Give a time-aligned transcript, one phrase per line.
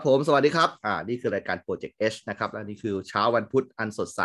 [0.00, 4.22] ครับผมสวัสดีครับอ่านี่คือรายการ Project H นะครับและนี่คือเช้าวันพุธอันสดใส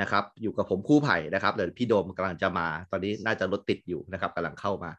[0.00, 4.90] นะครับอยู่กับผมคู่ไผ่นะครับเดี๋ยวพี่โดมกำลังจะมา ตอนนี้น่าจะรถติดอยู่นะครับกำลังเข้ามา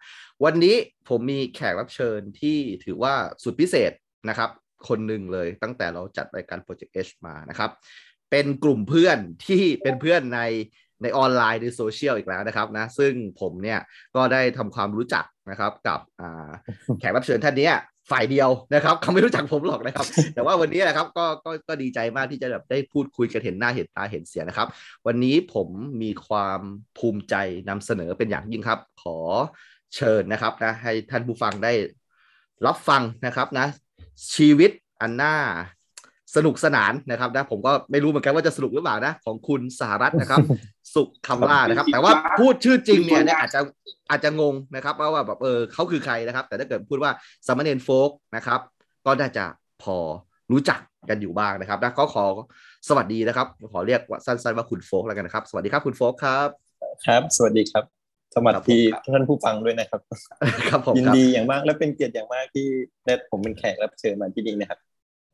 [0.44, 0.76] วันนี้
[1.10, 3.92] ผมมีแขกรับเชิญที่ถือว่าสุดพิเศษ
[4.30, 4.50] นะครับ
[4.88, 7.72] คนหนึ่งเลยตั้งแต่เราจัดรายการ Project H มานะครับ
[8.32, 10.42] เป็นกลุ่มเพื่อนที่เป็นเพื่อนใน
[11.04, 13.80] ในออนไลน์ในโซเชียลอีกแล้วนะครับนะซึ่งผมเนี่ย
[14.16, 16.50] ก็ได้ทำความรู้จักนะครับกับอ่า
[17.00, 17.72] แขกรับเชิญท่านนี้
[18.12, 24.68] ฝ่ายเดียวนะครับเขาไม่รู้จักผมหรอกนะครับ แต่ว่าวันนี้นะครับก็ก็ก็ดีใจมากที่จะแบบได้พูดคุยกันเห็นหน้าเห็นตาเห็นเสียงนะครับ
[25.08, 25.68] วันนี้ผม
[26.02, 26.62] มีความ
[26.98, 27.36] ภูมิใจ
[27.70, 29.18] นำเสนอเป็นอย่างยิ่งครับ ขอ
[29.96, 31.74] เชิญนะครับนะให้ท่านผู้ฟังได้
[32.66, 33.68] รับฟังนะครับนะ
[34.36, 34.72] ชีวิต
[35.02, 35.36] อันน่า
[36.36, 40.40] สนุกสนานนะครับนะผมก็ไม่รู้เหมือนกันว่าจะสนุกหรือเปล่านะ ของคุณสหรัฐนะครับ
[40.96, 43.60] สุขคำล่านะครับ แต่ว่าพูดชื่อจริงเนี่ยเนี่ยอาจจะ
[44.10, 47.12] อาจจะงงนะครับว่าว่าแบบเออเขาคือใครนะครับ แต่ถ้าเกิดพูดว่า
[47.48, 48.60] สามเณรโฟกนะครับ
[49.06, 49.46] ก็น่าจะ
[49.84, 49.98] พอ
[50.52, 52.26] รู้จักกันอยู่บ้างนะครับนะก็ขอ
[52.88, 56.48] สวัสดีนะครับ ขอเรียกว่าสั้นๆว่าคุณโฟกแล้วกันนะครับ สวัสดีครับคุณโฟกครับ
[57.06, 57.84] ครับ สวัสดีครับ
[58.34, 60.02] สวัสดีครับผมท่านผู้ฟังด้วยนะครับ
[60.70, 62.68] ครับผมยินครับดีอย่างมากและเป็นเกียรติอย่างมากที่
[63.06, 64.80] ได้ผมเป็นแขกรับเชิญมาที่นี่นะครับ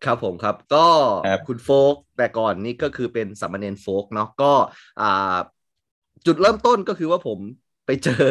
[0.03, 0.87] ครับผมครับก็
[1.25, 4.51] ครับคุณโฟกแต่ก่อนนี่ก็คือเป็นสามเณรโฟกเนาะก็
[5.01, 5.35] อ่า
[6.25, 7.39] จุดเริ่มต้นก็คือว่าผม
[7.85, 8.25] ไปเจอ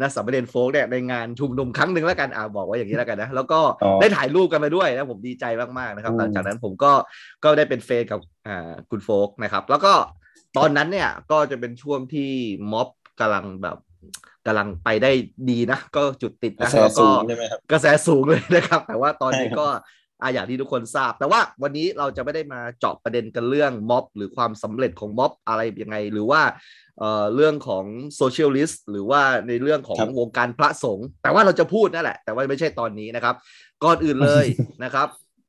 [0.00, 5.44] นะสามเณรโฟกเนี่ยในงานชุมนุมครั้งหนึ่งแล้วกันอ่าบอกว่าอย่างนี้แล้วกันนะแล้วก็อ๋อได้ถ่ายรูปกันมาด้วยนะผมดีใจ
[5.78, 6.92] มากๆนะครับอืมหลังจากนั้นผมก็
[7.44, 9.92] ก็ได้เป็นเฟรนด์กับอ่าคุณโฟกนะครับ แล้วก็
[10.58, 12.30] ตอนนั้นเนี่ยก็จะเป็นช่วงที่
[12.72, 12.88] ม็อบ
[13.20, 13.76] กำลังแบบ
[14.46, 15.10] กำลังไปได้
[15.50, 19.66] ดีนะ ก็จุดติดกระนะแสแล้วสูก็งใช่ไหมครับกระแสสูงเลยนะครับ แต่ว่าตอนนี้ใช่ครับก็
[20.24, 26.42] อาอย่างที่ทุกคนทราบ แต่ว่าวันนี้เราจะไม่ได้มาเจาะประเด็นกันเรื่องม็อบหรือความสำเร็จของม็อบอะไรยังไง หรือว่า
[26.98, 27.84] เอ่อเรื่องของ
[28.16, 33.34] โซเชียลิสต์หรือว่าในเรื่องของครับวงการพระสงฆ์แต่ว่าเราจะพูดนั่นแหละ แต่ว่าไม่ใช่ตอนนี้นะครับ
[33.84, 34.46] ก่อนอื่นเลย
[34.84, 35.08] นะครับ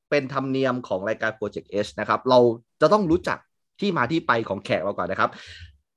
[0.09, 2.39] เป็นธรรมเนียมของรายการ Project H นะครับ เรา
[2.81, 3.37] จะต้องรู้จัก
[3.79, 5.29] ที่มาที่ไปของแขกเราก่อนนะครับ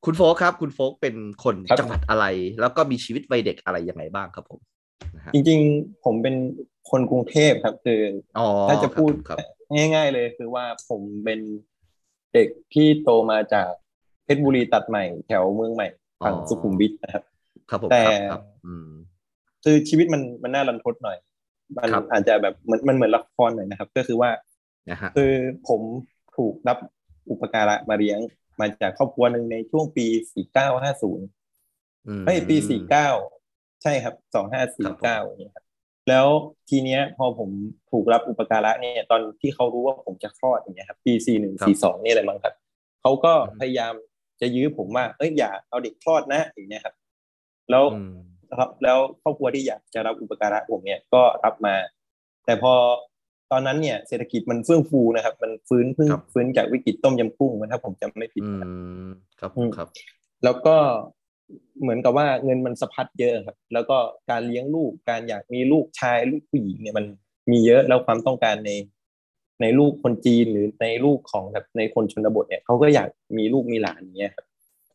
[0.05, 1.15] คุณโฟกครับ คุณโฟกเป็น
[1.45, 2.25] คนครับจังหวัดอะไร
[2.61, 4.78] แล้วก็มีชีวิตวัยเด็กอะไรยังไงบ้างครับผมนะฮะ
[5.35, 6.37] จริงๆ ผมเป็น
[6.91, 8.01] คนกรุงเทพครับคือ
[8.39, 9.39] อ๋อถ้าจะพูดครับ
[9.75, 11.41] ง่าย ๆ เลยคือว่าผมเป็น
[12.33, 13.71] เด็กที่โตมาจาก
[14.25, 15.89] เพชรบุรีตัดใหม่แถวเมืองใหม่
[16.25, 17.25] ฝั่งอ๋อสุขุมวิทนะครับ
[17.71, 18.89] ครับผมแต่ครับครับอืม
[19.65, 21.19] คือชีวิตมันมันน่ารันทดหน่อย
[21.77, 24.31] มันครับอาจจะแบบมันมันเหมือนละครหน่อยนะครับ ก็คือว่า
[24.91, 25.33] นะฮะคือ
[25.69, 25.81] ผม
[26.37, 26.79] ถูกรับ
[27.31, 28.19] อุปการะมาเลี้ยง
[28.61, 30.07] มาจากครอบครัวหนึ่งในช่วงปี
[30.87, 32.57] 4950อืมเฮ้ยปี
[33.01, 33.38] 49
[33.83, 35.65] ใช่ครับ2549อย่างเงี้ยครับ
[36.09, 36.27] แล้ว
[36.71, 37.51] ทีเนี้ยพอผม
[37.91, 42.55] ถูกรับอุปการะเนี่ย ตอนที่เขารู้ว่าผมจะคลอดอย่างเงี้ยครับปี4142นี่แหละมั้งครับ
[43.03, 43.95] เขาก็พยายาม
[44.41, 46.95] จะยื้อผมว่าเอ้ยอย่าเอาเด็กคลอดนะอย่างเงี้ยครับ
[47.71, 48.13] แล้วอืม
[48.59, 51.75] ครับแล้วครอบครัวที่อยากจะรับอุปการะผมเนี่ยก็รับมา
[52.45, 52.75] แต่พอ
[53.53, 58.71] ตอนนั้นเนี่ย เศรษฐกิจมันเฟื่องฟูนะครับ มันฟื้นเพิ่งฟื้นจากวิกฤตต้มยำกุ้งถ้าผมจำไม่ผิดอืนะครับ
[59.03, 59.05] ม
[59.41, 59.89] ครับอืมครับ
[60.45, 60.77] แล้วก็
[61.83, 63.97] เหมือนกับว่าเงินมันสะพัดเยอะครับ แล้วก็
[64.31, 67.07] การเลี้ยงลูกการอยากมีลูกชายลูกผู้หญิงเนี่ยมัน
[67.51, 68.71] มีเยอะแล้วความต้องการใน
[69.63, 73.09] ในลูกคนจีนหรือในลูกของแบบในคนชนบทเนี่ยเขาก็อยาก
[73.39, 74.47] มีลูกมีหลานอย่างเงี้ยครับ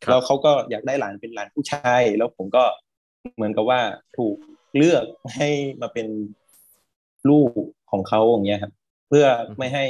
[0.03, 2.63] ครับแล้วเขาก็อยากได้หลานเป็นหลานผู้ชาย แล้วผมก็
[3.35, 3.81] เหมือนกับว่า
[4.17, 4.35] ถูก
[4.77, 5.03] เลือก
[5.35, 5.49] ให้
[5.81, 6.07] มาเป็น
[7.29, 7.49] ลูก
[7.91, 8.73] ของเขาอย่างเงี้ยครับ
[9.09, 9.25] เพื่อ
[9.59, 9.85] ไม่ให้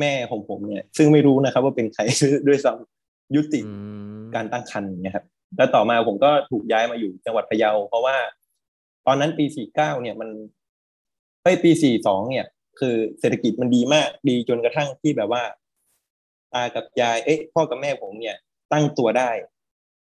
[0.00, 2.02] แม่ของผมเนี่ย ซึ่งไม่รู้นะครับ ว่าเป็นใคร
[2.48, 3.72] ด้วยซ้ำยุติอื
[4.20, 5.24] มการตั้งครรภ์อย่างเงี้ยครับ
[5.56, 8.16] แล้วต่อมาผมก็ถูกย้ายมาอยู่จังหวัดพะเยา เพราะว่า
[9.06, 10.28] ตอนนั้นปี49เนี่ยมัน
[11.42, 11.70] เอ้ยปี
[12.00, 12.46] 42เนี่ย
[12.80, 15.42] คือเศรษฐกิจมันดีมากดีจนกระทั่งที่แบบว่า
[16.54, 18.36] ตากับยายเอ้ยพ่อกับแม่ผมเนี่ย
[18.72, 19.30] ตั้งตัวได้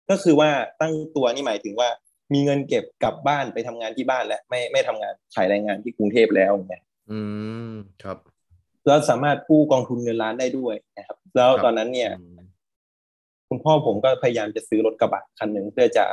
[0.09, 0.49] ก็คือว่า
[0.81, 1.89] ตั้งตัวนี่หมายถึงว่า
[2.33, 7.19] มีเงินเก็บกลับบ้านไปทำงานที่บ้านและไม่ไม่ทำงานขายแรงงานที่กรุงเทพแล้วอย่างเงี้ยอื
[7.71, 7.73] ม
[8.03, 8.17] ครับ
[8.87, 12.38] แล้วสามารถกู้กองทุนเงินล้านได้ด้วยนะครับ แล้วครับตอนนั้นเนี่ยอืม
[13.49, 16.05] คุณพ่อผมก็พยายามจะซื้อรถกระบะคันหนึ่งเพื่อจะ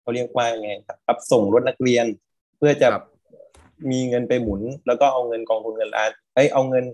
[0.00, 2.06] เขาเรียกว่ายังไงครับรับส่งรถนักเรียน
[2.58, 3.04] เพื่อจะครับ
[3.90, 6.84] มีเงินไปหมุน แล้วก็เอาเงินกองทุนเงินล้านเอ้ยเอาเงิน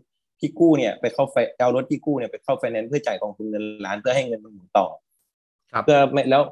[0.41, 4.87] ที่กู้เนี่ยไปเข้าไฟเอารถที่กู้เนี่ยไปเข้าไฟแนนซ์เพื่อจ่ายกองทุนเงินล้านเพื่อให้เงินมันหมุนต่อ
[5.73, 6.43] ครับเพื่อไม่แล้ว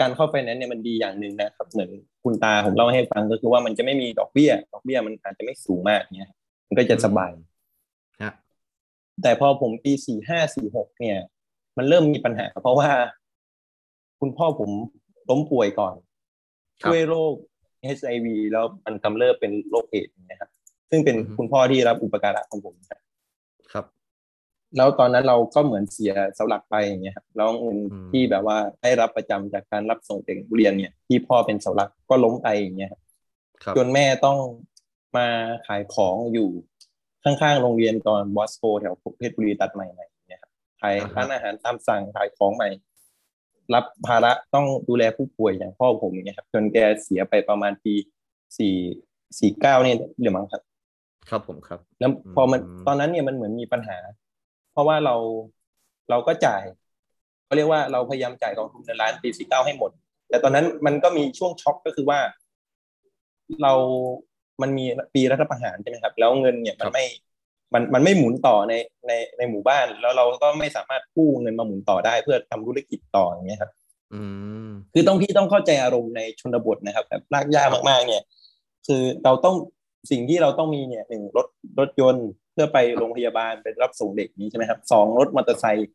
[0.00, 1.90] การเข้าไฟแนนซ์เนี่ยมันดีอย่างหนึ่งนะครับ เหมือน
[2.24, 6.38] คุณตาผมเล่าให้ฟังก็คือว่ามันจะไม่มีดอกเบี้ย ดอกเบี้ยมันอาจจะไม่สูงมากเนี่ยครับ
[6.68, 7.30] มันก็จะสบาย
[8.22, 8.32] ฮะ
[9.22, 11.18] แต่พอผมปีสี่ห้าสี่หกเนี่ย
[11.76, 12.88] มันเริ่มมีปัญหา เพราะว่า
[14.20, 14.70] คุณพ่อผม
[15.28, 15.94] ล้มป่วยก่อน
[16.82, 17.34] ครับด้วยโรค
[17.98, 20.50] HIV แล้วมันกำเริบเป็นโรคเอดส์นะครับ
[20.90, 23.00] ซึ่งเป็นอือฮึคุณพ่อที่รับอุปการะของผมครับ
[23.72, 23.86] ครับ
[24.76, 33.00] แล้วตอนนั้นเราก็เหมือนเสียเสาหลักไปอย่างเงี้ยครับแล้วเงินอืมที่แบบว่าได้รับประจำจากการรับส่งเด็กเรียนเนี่ย ที่พ่อเป็นเสาหลักก็ล้มไปอย่างเงี้ยครับ
[33.62, 34.38] ครับจนแม่ต้อง
[35.16, 35.26] มา
[35.66, 36.48] ขายของอยู่
[37.24, 39.86] ข้างๆโรงเรียนตอนบอสโกแถวเพชรบุรีตัดใหม่
[40.82, 42.68] ขายร้านอาหารตามสั่งขายของใหม่
[43.74, 47.94] รับภาระต้องดูแลผู้ป่วยอย่างพ่อผมอย่างเงี้ยครับจนแกเสียไปประมาณปี
[48.58, 48.74] สี่
[49.38, 50.62] สี่เก้าเนี่ยเดี๋ยวมั้งครับ
[51.30, 53.98] ครับผมครับ แล้วพอมันอืมตอนนั้นเนี่ยมันเหมือนมีปัญหา
[54.72, 55.14] เพราะว่าเรา
[56.10, 56.62] เราก็จ่าย
[57.44, 59.90] เขาเรียกว่าเราพยายามจ่ายกองทุนเงินล้านปีสี่เก้าให้หมด
[60.28, 62.18] แต่ตอนนั้นมันก็มีช่วงช็อกก็คือว่า
[63.62, 63.72] เรา
[64.62, 64.84] มันมี
[65.14, 67.04] ปีรัฐประหารใช่ไหมครับ แล้วเงินเนี่ยมันไม่
[67.74, 68.74] มันมันไม่หมุนต่อใน
[69.06, 73.70] ในในหมู่บ้าน แล้วเราก็ไม่สามารถกู้เงินมาหมุนต่อได้เพื่อทำธุรกิจต่ออย่างเงี้ยครับ
[74.14, 74.22] อื
[74.66, 78.22] มคือต้องพี่ต้องเข้าใจอารมณ์ในชนบทนะครับแบบลากย่ามากๆ เนี่ย
[78.86, 79.56] คือเราต้อง
[80.10, 81.46] สิ่งที่เราต้องมีเนี่ยหนึ่งรถ
[81.78, 85.90] รถยนต์เพื่อไปโรงพยาบาลไปรับส่งเด็กนี้ใช่ไหมครับสองรถมอเตอร์ไซค์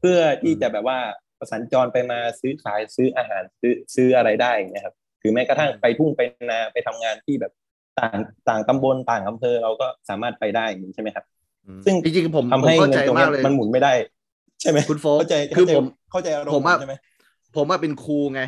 [0.00, 0.98] เพื่อที่จะแบบว่า
[1.38, 7.52] ประสัญจรไปมาซื้อขายซื้ออาหารซื้อซื้ออะไรได้อย่างเงี้ยครับหรือแม้กระทั่งไปทุ่งไปนาไปทำงานที่แบบ
[7.98, 8.18] ต่าง
[8.48, 11.24] ต่างตำบลต่างอำเภอเราก็สามารถไปได้อย่างนี้ใช่ไหมครับ
[11.84, 13.92] ซึ่งจริงๆผมทำให้ผมเข้าเงิใจนตรงมาเนี้กยเลยมันหมุนไม่ได้
[14.60, 16.94] ใช่ไหมคุณโฟกเข้าใจคือเข้าใจผมเข้าใจอารมผมณ์ว่าใช่ไหม
[17.56, 18.42] ผมว่าเป็นครูไง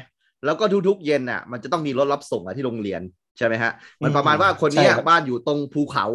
[0.44, 3.02] แล้วก็ทุกๆเย็นน่ะ มันจะต้องมีรถรับส่งอะที่โรงเรียน
[3.38, 3.72] ใช่ไหมฮะ
[4.02, 6.06] มันประมาณว่าคนเนี้ยใช่ครับบ้านอยู่ตรงภูเขา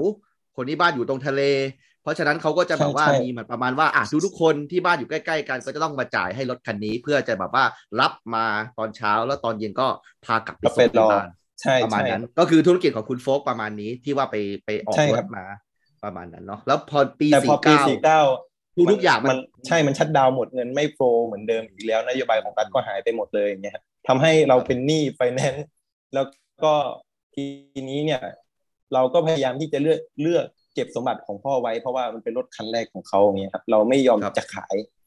[0.56, 1.42] คนนี้บ้านอยู่ตรงทะเล
[2.02, 7.66] เพราะฉะนั้นเขาก็จะแบบว่าใช่ใช่มีเหมือนประมาณว่าอะทุกๆคนที่บ้านอยู่ใกล้ๆกัน ก็จะต้องมาจ่ายให้รถคันนี้ เพื่อจะแบบว่า
[8.00, 8.46] รับมา
[8.78, 9.88] ตอนเช้าแล้วตอนเย็นก็
[10.26, 11.28] พากลับไปก็ส่ไปงรที่อบ้าน
[11.62, 14.36] ใช่ประมาณใช่นั้น ก็คือธุรกิจของคุณโฟกประมาณนี้ที่ว่าไป
[14.66, 15.46] ไปออกใช่รครัถบมา
[16.04, 18.22] ประมาณนั้นเนาะแล้วพอปีแต่พอปี49สี่เก้า
[18.92, 25.68] ทุกๆอย่างมันมันใช่มันชัดดาวน์หมดเงินไม่โฟลว์เหมือนเดิมอีกแล้วนโยบายของรัฐก็หายไปหมดเลยอย่างเงี้ยครับทำให้เราเป็นหนี้ไฟแนนซ์
[26.14, 26.26] แล้ว
[26.64, 26.74] ก็
[27.34, 27.44] ที
[27.90, 28.22] นี้เนี่ย
[28.94, 35.01] เราก็พยายามที่จะเลือกเลือกเก็บสมบัติของพ่อไว้เพราะว่ามันเป็นรถคันแรกของเขาอย่างเงี้ยครับเราไม่ยอมครับจะขายอืม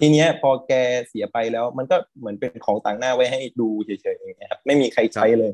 [0.00, 0.72] ทีเนี้ยพอแก
[1.08, 5.52] เสียไปแล้ว มันก็เหมือนเป็นของต่างหน้าไว้ให้ดูเฉยๆอย่างเงี้ยครับไม่มีใครใช้เลย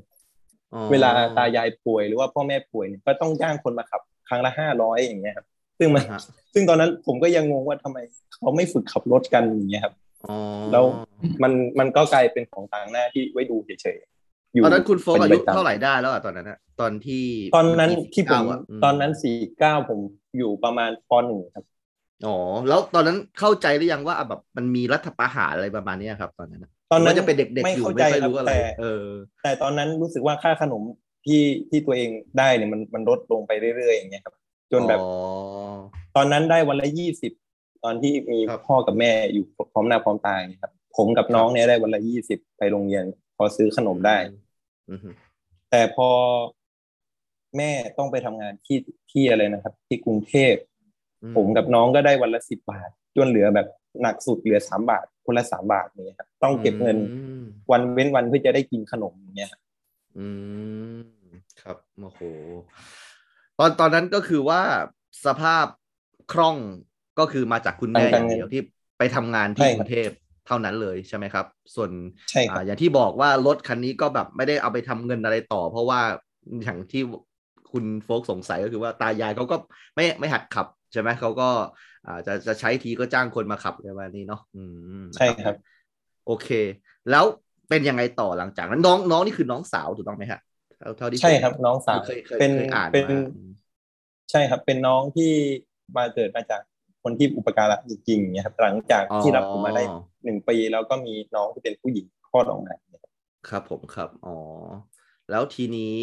[0.75, 5.47] อ๋อเวลาตายายป่วยหรือว่าพ่อแม่ป่วยเนี่ยก็ต้องจ้างคนมาขับ ครั้งละห้าร้อยอย่างเงี้ยครับ
[5.79, 6.21] ซึ่งมันฮะ
[6.55, 7.99] ซึ่งตอนนั้นผมก็ยังงงว่าทำไม
[8.33, 9.95] เขาไม่ฝึกขับรถกันอย่างเงี้ยครับ
[10.29, 10.39] อ๋อ
[10.73, 10.85] แล้ว
[11.43, 17.25] มันมันก็กลายเป็นของต่างหน้าที่ไว้ดูเฉยๆอยู่ตอนนั้นคุณโฟกอายุป็นประจำเท่าไหร่ได้แล้วอะตอนนั้นอะตอนที่
[17.57, 19.99] ตอนนั้นที่ผม49อะมตอนนั้นสี่เก้าผม
[20.39, 21.65] อยู่ประมาณปหนึ่งครับ
[22.25, 22.37] อ๋อ
[22.69, 29.07] แล้วตอนนั้นเข้าใจหรือยังว่าอะแบบมันมีรัฐประหารอะไรประมาณเนี้ยครับ ตอนนั้นอะตอนนั้นว่าจะเป็นเด็กๆไม่อยู่เข้าไม่ใจค่อยครับรู้อะไรแต่เออ
[29.43, 30.83] แต่ตอนนั้นรู้สึกว่าค่าขนม
[31.27, 34.35] ที่ที่ตัวเองได้เนี่ยมันมันลดลงไปเรื่อยๆอย่างเงี้ยครับ
[34.73, 35.07] จนแบบอ๋อ
[36.17, 37.33] ตอนนั้นได้วันละยี่สิบ
[37.85, 43.05] ตอนที่มีครับพ่อกับแม่อยู่พร้อมหน้าพร้อมตาอย่างเงี้ยครับ ผมกับน้องเนี่ยได้วันละยี่สิบไปโรงเรียน
[43.37, 44.17] พอซื้อขนมได้
[44.89, 45.15] อืมอืม
[45.71, 46.09] แต่พอ
[47.57, 48.79] แม่ต้องไปทำงานที่
[49.11, 50.76] ที่อะไรนะครับ ที่กรุงเทพอื
[51.37, 53.67] ผมกับน้องก็ได้วันละสิบบาท จนเหลือแบบ
[54.03, 59.61] หนักสุดเหลือสามบาท คนละสามบาทเนี่ยครับต้องเก็บเงินอืมวันเว้นวันเพื่อจะได้กินขนมอย่างเนี่ยครับ
[60.19, 60.27] อื
[60.97, 60.99] ม
[61.63, 62.21] ครับโอ้โห
[63.59, 64.63] ตอนตอนนั้นก็คือว่า
[65.27, 65.67] สภาพ
[66.33, 66.57] คล่อง
[67.19, 68.63] ก็คือมาจากคุณแม่อย่างเดียวที่
[68.99, 70.11] ไปทำงานที่กรุงเทพ
[70.47, 71.91] เท่านั้นเลยใช่ไหมครับ ส่วน
[72.31, 76.01] ใช่ครับอ่าอย่างที่บอกว่ารถคันนี้ก็แบบไม่ได้เอาไปทำเงินอะไรต่อ เพราะว่า
[76.63, 77.03] อย่างที่
[77.73, 79.57] คุณโฟกสงสัยก็คือว่าตายายเขาก็
[79.95, 81.49] ไม่ไม่หัดขับ ใช่ไหมเขาก็
[82.07, 84.63] อ่าจะจะใช้ทีก็จ้างคนมาขับประมาณนี้เนาะอื
[85.03, 85.55] มใช่ครับ
[86.27, 86.49] โอเค
[87.11, 87.25] แล้ว
[87.69, 90.41] เป็นยังไงต่อหลังจากนั้นน้องน้องนี่คือน้องสาวถูกต้องไหมฮะ
[90.79, 93.51] เท่าเท่าที่ผมใช่ครับ น้องสาวเคยเคยเป็นเคยอ่านเป็นมาอืม
[94.31, 95.33] ใช่ครับ เป็นน้องที่
[95.97, 96.61] มาเกิดมาจาก
[97.03, 103.13] คนที่อุปการะจริงๆเนี่ยครับ หลังจากที่รับผมมาได้อ๋อหนึ่งปีแล้วก็มีน้องที่เป็นผู้หญิงคลอดออกมาเนี่ยครับ
[103.49, 104.37] ครับผมครับ อ๋อ
[105.31, 105.97] แล้วทีนี้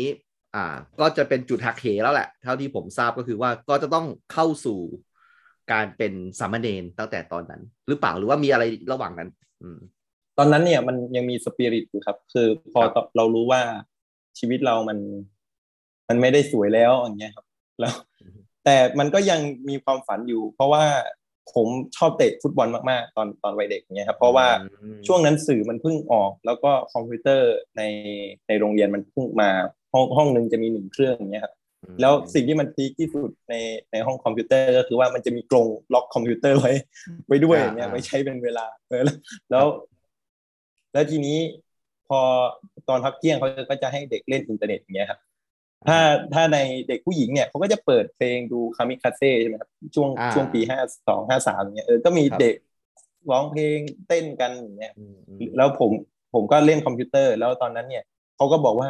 [0.56, 0.66] อ่า
[1.00, 4.80] ก็จะเป็นจุดหักเหแล้วแหละ เท่าที่ผมทราบก็คือว่าก็จะต้องเข้าสู่
[5.72, 9.30] การเป็นสามเณรตั้งแต่ตอนนั้น หรือเปล่าหรือว่ามีอะไรระหว่างนั้น
[9.62, 9.80] อืม
[10.38, 13.62] ตอนนั้นเนี่ยมันยังมีสปิริตอยู่ครับ คือพอครับเรารู้ว่า
[14.40, 15.00] ชีวิตเรามัน
[16.08, 17.46] มันไม่ได้สวยแล้วอย่างเงี้ยครับ
[17.80, 17.94] แล้ว
[18.66, 20.84] แต่มันก็ยังมีความฝันอยู่ เพราะว่า
[21.54, 21.68] ผม
[21.98, 24.48] ชอบเตะฟุตบอลมากๆ ตอนตอนวัยเด็กเนี่ยครับเพราะว่า
[24.82, 27.82] อืมช่วงนั้นสื่อมันเพิ่งออก แล้วก็คอมพิวเตอร์ใน
[28.48, 29.50] ในโรงเรียนมันเพิ่งมา
[29.94, 31.54] ห้องห้องหนึ่งจะมีหนึ่งเครื่องอย่างเงี้ยครับ
[32.02, 33.54] แล้วสิ่งที่มัน peak ที่สุดใน
[33.92, 36.72] ในห้องคอมพิวเตอร์ก็คือว่ามันจะมีกรงล็อกคอมพิวเตอร์ไว้
[37.28, 39.18] ไว้ด้วยอย่างเงี้ยไว้ใช้เป็นเวลาเออแล้ว
[39.52, 39.66] แล้ว
[40.94, 41.38] แล้วทีนี้
[42.08, 42.20] พอ
[42.90, 45.20] ตอนพักเที่ยงเขาก็จะให้เด็กเล่นอินเทอร์เน็ตอย่างเงี้ยครับ
[45.88, 46.00] ถ้า
[46.34, 52.56] ถ้าในเด็กผู้หญิงเนี่ยเขาก็จะเปิดเพลงดูคามิคาเซ่ใช่ไหมครับช่วงอ่าช่วงปีห้าสองห้าสามอย่างเงี้ยเออก็มีครับเด็ก
[53.32, 55.92] ร้องเพลงเต้นกันอย่างเงี้ยอืมอืมแล้วผม
[56.34, 58.04] ผมก็เล่นคอมพิวเตอร์ แล้วตอนนั้นเนี่ย
[58.36, 58.90] เขาก็บอกว่า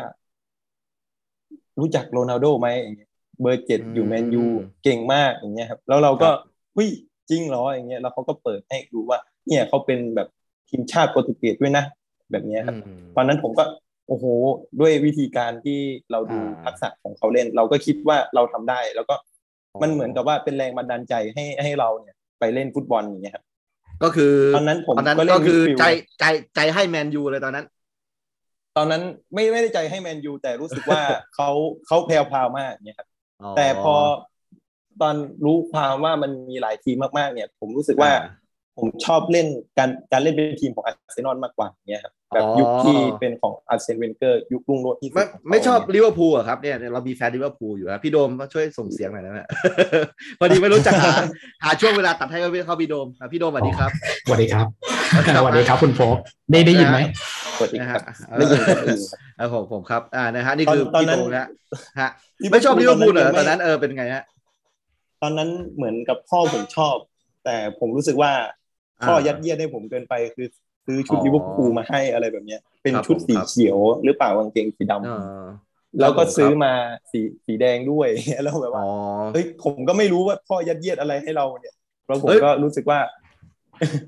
[1.80, 3.10] รู้จักโรนัลโดไหมอย่างเงี้ย
[3.42, 4.44] เบอร์เจ็ดอยู่แมนยู
[4.84, 6.30] เก่งมากอย่างเงี้ยครับแล้วเราก็
[6.74, 6.90] เฮ้ย
[7.30, 10.28] จริงเหรออย่างเงี้ยแล้วเขาก็เปิดให้ดูว่า เนี่ยเขาเป็นแบบ
[10.70, 11.86] ทีมชาติโปรตุเกสด้วยนะ
[12.32, 13.64] แบบเนี้ยครับอืมตอนนั้นผมก็
[14.08, 14.26] โอ้โห
[14.80, 15.80] ด้วยวิธีการที่
[16.12, 19.16] เราดูอ่าทักษะของเขาเล่น เราก็คิดว่าเราทำได้ แล้วก็
[19.82, 23.44] มันเหมือนกับว่าเป็นแรงบันดาลใจให้ให้เราเนี่ยไปเล่นฟุตบอลอย่างเงี้ยครับ
[24.04, 25.86] ก็คือตอนนั้นผมตอนนั้นก็เล่นก็คือมิดฟิลด์ใจ
[26.20, 26.26] ใจ
[26.56, 27.66] ใจให้แมนยูเลยตอนนั้น
[28.78, 29.04] ตอนนั้น
[29.34, 31.02] ไม่ไม่ได้ใจให้แมนยูแต่รู้สึกว่า
[31.36, 31.50] เขา
[31.88, 33.08] เขาแพรวพราวมากเนี่ยครับ
[33.58, 33.96] แต่พอ
[35.02, 35.16] ตอน
[35.46, 38.43] รู้ความว่ามันมีหลายทีมมากๆ เนี่ย ผมรู้สึกว่าอ่า
[38.80, 49.48] ผมชอบเล่นการการเล่นเป็นทีมของอาร์เซนอลมากกว่าเนี่ยครับแบบอ๋อยุคที่เป็นของอาร์แซนเวนเกอร์ยุครุ่งโรจน์ที่สุดไม่ของเขาไม่ชอบเนี่ยลิเวอร์พูลเหรอะครับเนี่ยเรามีแฟนลิเวอร์พูลอยู่นะพี่โดมช่วยส่งเสียงหน่อยนะ
[50.40, 51.12] พอดีไม่รู้จะหา
[51.64, 53.92] หาช่วงเวลาตัดให้เขาพี่โดมอะพี่โดมสวัสดีครับ
[54.26, 54.66] สวัสดีครับ
[55.38, 56.18] สวัสดีครับคุณโฟล์ค
[56.52, 57.00] ได้ได้ยินไหม
[57.58, 58.02] สวัสดีนะคฮะรับ
[58.38, 61.48] ได้ยินครับได้ยินครับเออผมผมครับอ่านะฮะนี่คือตอนพี่นั้นโดมนะ
[62.02, 62.10] ฮะ
[62.52, 64.24] ไม่ชอบลิเวอร์พูลเหรอตอนนั้นเออเป็นไงฮะ
[65.22, 66.96] ตอนนั้นเหมือนกับพ่อผมชอบ
[67.46, 68.32] แต่ผมรู้สึกว่า
[69.02, 70.48] พ่ออ่ายัยัดเยียดให้ผมเกินไปคือ
[70.86, 75.42] ซื้อชุดอ๋อลิเวอร์พูลมาให้อะไรแบบเนี้ย เป็นครับชุดผมสีครับเขียวหรือเปล่ากางเกงสีดำเออ
[76.00, 76.74] แล้วก็ครับผมซื้อมา
[77.12, 78.08] สีสีแดงด้วย
[78.44, 78.92] แล้วแบบว่าอ๋อ
[79.34, 81.76] เฮ้ยผมก็ไม่รู้ว่าพ่อยัดเยียดอะไรให้เราเนี่ย
[82.08, 83.00] แล้วผมเฮ้ยก็รู้สึกว่า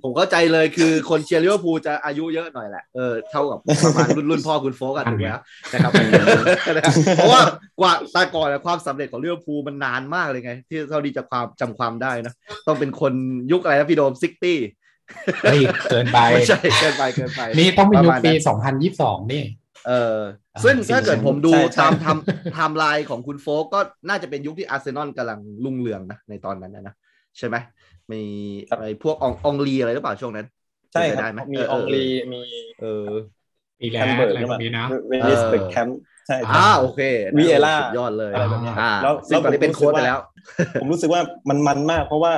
[0.03, 5.41] ผมเข้าใจเลยคือคนเชียร์ลิเวอร์พูลจะอายุเยอะหน่อยแหละเออเท่ากับประมาณรุ่นรุ่นพ่อคุณโฟล์คกันถูกไหมครับ
[5.73, 5.91] นะครับ
[7.17, 7.41] เพราะว่า
[7.79, 12.33] กว่าแตาก่อนอะความสำเร็จของลิเวอร์พูลมันนานมากเลยไง ที่เท่าที่จะความจำความได้นะ
[12.67, 13.13] ต้องเป็นคน
[13.51, 14.59] ยุคอะไรนะพี่โดม sixty
[15.43, 15.59] เฮ้ย
[15.91, 18.75] เกินไปไม่ใช่เกินไปเกินไป นี่ต้องเป็นยุคปีประมาณนั้น
[19.25, 19.43] 2022นี่
[19.87, 20.19] เออ
[20.63, 23.79] ซึ่งอ่าถ้าเกิดผมดูใช่ใช่ตามทำไทม์ไลน์ของคุณโฟกก็
[24.09, 26.95] น่าจะเป็นยุคที่อาร์เซนอลกำลังรุ่งเรืองนะในตอนนั้นนะนะ
[27.37, 27.57] ใช่ไหม
[28.11, 28.17] มี
[28.79, 30.45] ไอ้พวกอองอองลีอะไรหรือเปล่าช่วงนั้น
[30.93, 32.41] ใช่เป็นคไปรัได้บไหมมีเอออองลีมี
[32.79, 32.85] เออ
[33.79, 36.99] ปีแรแคกมเบิร์อะไรหรือแบเปล่าบนี้นะเวนิสเออเบคแคมป์ใช่ใช่อ่าโอเค
[37.37, 40.17] วีเอล่าสุดยอดเลยอะไรแบบเนี้ยอ่าแล้วซึ่งตอนนี้เป็นโค้ชไปแล้ว
[40.79, 42.33] ผมรู้สึกว่ามันมันมากเพราะว่า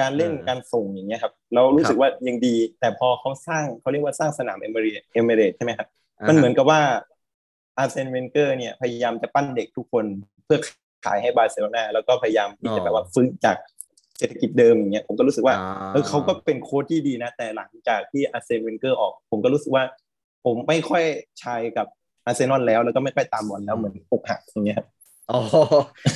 [0.00, 5.88] การเล่นเออการส่งอย่างเงี้ยครับเรารู้สึกว่ายังดี แต่พอเขาสร้างเขาเรียกว่าสร้างสนามเอมิเรตส์เอมิเรตส์ใช่ไหมครับ
[6.28, 6.80] มันเหมือนกับว่า
[7.78, 10.04] อาร์แซนเวนเกอร์เนี่ยพยายามจะปั้นเด็กทุกคน
[10.44, 10.58] เพื่อ
[11.06, 15.54] ขายให้บาร์เซโลนาแล้วก็พยายามที่จะแบบว่าฟื้นจากเศรษฐกิจเดิมอย่างเงี้ยผมก็รู้สึกว่า
[15.92, 19.84] เออเขาก็เป็นโค้ชที่ดีนะ แต่หลังจากที่อาร์แซนเวนเกอร์ออก ผมก็รู้สึกว่า
[20.44, 21.86] ผมไม่ค่อยใช่กับ
[22.26, 24.86] อาร์เซนอลแล้วแล้วก็ไม่ค่อยตามบอลแล้วเหมือนอกหักอย่างเงี้ยครับ
[25.30, 25.40] อ๋อ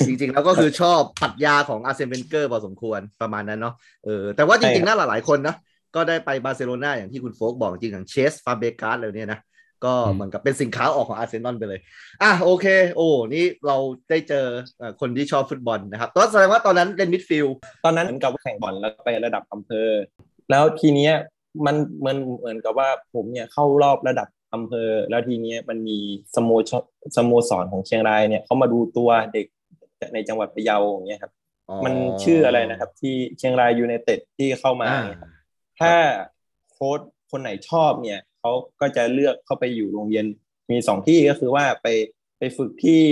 [0.06, 5.54] จริงๆแล้วก็คือชอบปรัชญาของอาร์แซนเวนเกอร์พอสมควรประมาณนั้นเนาะเออแต่ว่าจริงๆน่าหลายๆคนนะ
[5.94, 9.40] ก็ได้ไปบาร์เซโลนาอย่างที่คุณโฟล์คบอกจริงอย่างเชสก์ฟาเบรกาสอะไรเนี่ยนะ
[9.84, 11.80] ก็อืมเหมือนกับเป็นสินค้าออกของอาร์เซนอลไปเลย
[12.22, 12.66] อะโอเค
[12.96, 13.76] โอ้นี่เรา
[14.10, 14.46] ได้เจอ
[14.78, 19.90] เอ่อคนที่ชอบฟุตบอลนะครับตอนแสดงว่าตอนนั้นเล่น midfield ตอนนั้นเหมือนกับแข่งบอลแล้วไประดับอำเภอ
[20.50, 21.14] แล้วทีเนี้ย
[21.66, 25.98] มันมันเหมือนกับว่าผมเนี่ยเข้ารอบระดับอำเภอ แล้วทีเนี้ยมันมี
[26.36, 26.70] สโมช
[27.16, 29.46] สโมสรของเชียงรายเนี่ยเขามาดูตัวเด็ก
[30.14, 31.32] ในจังหวัดพะเยาอย่างเงี้ยครับ
[31.84, 35.30] มันชื่ออะไรนะครับ ที่เชียงรายยูไนเต็ดที่เข้ามาอ่าเนี่ยครับ
[35.80, 35.94] ถ้า
[36.72, 40.24] โค้ชคนไหนชอบเนี่ย เขาก็จะเลือกเข้าไปอยู่โรงเรียน
[40.70, 41.86] มีสองที่ก็คือว่าไป
[42.38, 43.02] ไปฝึกที่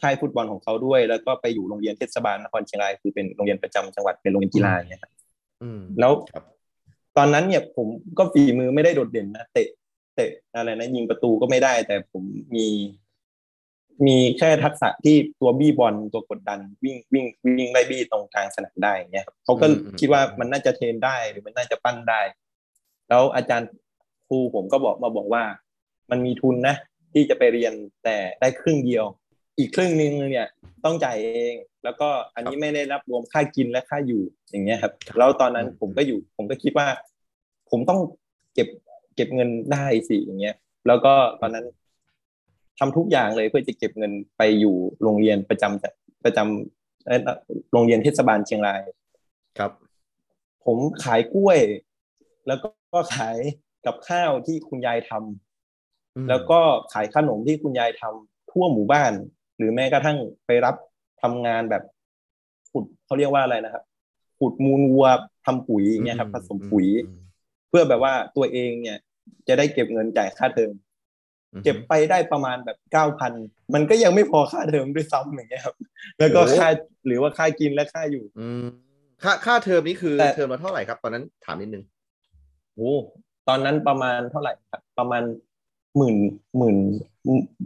[0.00, 5.12] ค่ายฟุตบอลของเขาด้วย แล้วก็ไปอยู่โรงเรียนเทศบาลนครเชียงรายคือเป็นโรงเรียนประจำจังหวัดเป็นโรงเรียนกีฬาอย่างเงี้ยครับ
[5.62, 6.44] อืมแล้วครับ
[7.16, 7.86] ตอนนั้นเนี่ยผม
[8.18, 9.68] ก็ฝีมือไม่ได้โดดเด่นนะเตะ
[10.14, 12.22] เตะอะไรนะยิงประตูก็ไม่ได้ แต่ผม
[12.56, 12.66] มี
[14.06, 17.26] มีแค่ทักษะที่ตัวบี้บอลตัวกดดัน วิ่งวิ่ง
[17.58, 22.20] วิ่งไล่บี้ตรงกลางสนามได้อย่างเงี้ยครับเขาก็อืมอืมคิดว่ามันน่าจะเทรนได้หรือมันน่าจะปั้นได้
[23.08, 23.89] แล้วอาจารย์ค
[24.30, 25.42] รูผมก็บอกมาบอกว่า
[26.10, 26.76] มันมีทุนนะ
[27.12, 27.72] ที่จะไปเรียน
[28.04, 29.04] แต่ได้ครึ่งเดียว
[29.58, 30.48] อีกครึ่งหนึงเนี่ย
[30.84, 36.88] ต้องจ่ายเอง แล้วก็อันนี้ไม่ได้รับรวมค่ากินและค่าอยู่อย่างเงี้ยครับ แล้วตอนนั้นอืมผมก็อยู่ ผมก็คิดว่า
[37.70, 38.00] ผมต้อง
[38.54, 38.68] เก็บ
[39.16, 40.56] เก็บเงินได้สิอย่างเงี้ย
[40.86, 41.66] แล้วก็ตอนนั้น
[42.78, 47.30] ทำทุกอย่างเลยเพื่อจะเก็บเงินไปอยู่โรงเรียนประจำประจำเอ่อ
[47.72, 48.82] โรงเรียนเทศบาลเชียงราย
[49.58, 49.72] ครับ
[50.66, 51.58] ผมขายกล้วย
[52.46, 52.58] แล้ว
[52.92, 53.36] ก็ขาย
[53.86, 56.60] กับข้าวที่คุณยายทำอืมแล้วก็
[56.92, 59.12] ขายขนมที่คุณยายทำทั่วหมู่บ้าน
[59.56, 60.76] หรือแม้กระทั่งไปรับ
[61.22, 61.82] ทำงานแบบ
[62.70, 63.84] ขุดเขาเรียกว่าอะไรนะครับ
[64.38, 65.06] ขุดมูลวัว
[65.46, 67.20] ทำปุ๋ยอย่างเงี้ยครับ ผสมปุ๋ยอืม
[67.68, 68.98] เพื่อแบบว่าตัวเองเนี่ย
[69.48, 70.72] จะได้เก็บเงินจ่ายค่าเทอม
[71.52, 73.32] อืมเก็บไปได้ประมาณแบบเก้าพัน
[73.74, 75.76] มันก็ยังไม่พอค่าเทอมด้วยซ้ำอย่างเงี้ยครับ
[76.18, 76.68] แล้วก็ค่า
[77.06, 78.64] หรือว่าค่ากินและค่าอยู่อืม
[79.22, 81.84] ค่าค่าเทอมนี้คือแต่เทอมละเท่าไหร่ครับ ตอนนั้นถามนิดนึง
[82.74, 82.92] โอ้
[83.50, 85.22] ตอนนั้นประมาณเท่าไหร่ครับ ประมาณ
[85.96, 86.16] หมื่น
[86.58, 86.76] หมื่น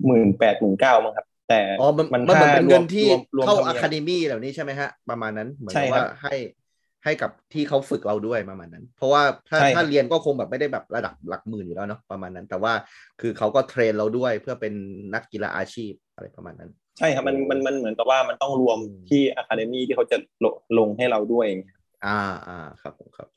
[0.07, 6.35] หมื่นแปดหมื่นเก้ามั้งครับ แต่อ๋อมันมันมันเหมือนค่าเป็นเงินที่รวมรวมเข้ารวมอะคาเดมี่เหล่านี้ใช่ไหมฮะ ประมาณนั้นเหมือนใช่กับครับว่าให้
[7.05, 12.73] ให้กับที่เขาฝึกเราด้วยประมาณนั้น เพราะว่าถ้าใช่ครับถ้าเรียนก็คงแบบไม่ได้แบบระดับหลักหมื่นอยู่แล้วเนาะประมาณนั้น แต่ว่า
[13.21, 14.73] คือเขาก็เทรนเราด้วยเพื่อเป็น
[15.15, 21.47] นักกีฬาอาชีพอะไรประมาณนั้น ใช่ครับมันมันมันเหมือนกับว่ามันต้องรวมอืมที่อะคาเดมี่ที่เขาจะลงลงให้เราด้วย
[22.05, 22.11] อ่า
[22.47, 23.29] อ่าครับผมครับ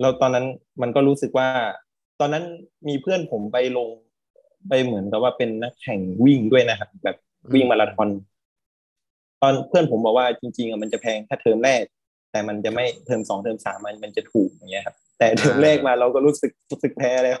[0.00, 0.46] แล้วตอนนั้น
[0.82, 1.48] มันก็รู้สึกว่า
[2.20, 2.44] ตอนนั้น
[2.88, 3.88] มีเพื่อนผมไปลง
[4.68, 7.16] ไปเหมือนกับว่าเป็นนักแข่งวิ่งด้วยนะครับ แบบ
[7.54, 8.08] วิ่งมาราธอน
[9.42, 11.82] ตอนเพื่อนผมบอกว่าจริงๆอะมันจะแพงแค่เทอมแรก
[12.32, 17.38] แต่มันจะไม่เทอมสองเทอมสามมันมันจะถูกอย่างเงี้ยครับ แต่เทอมแรกมาเราก็รู้สึกรู้สึกแพ้แล้ว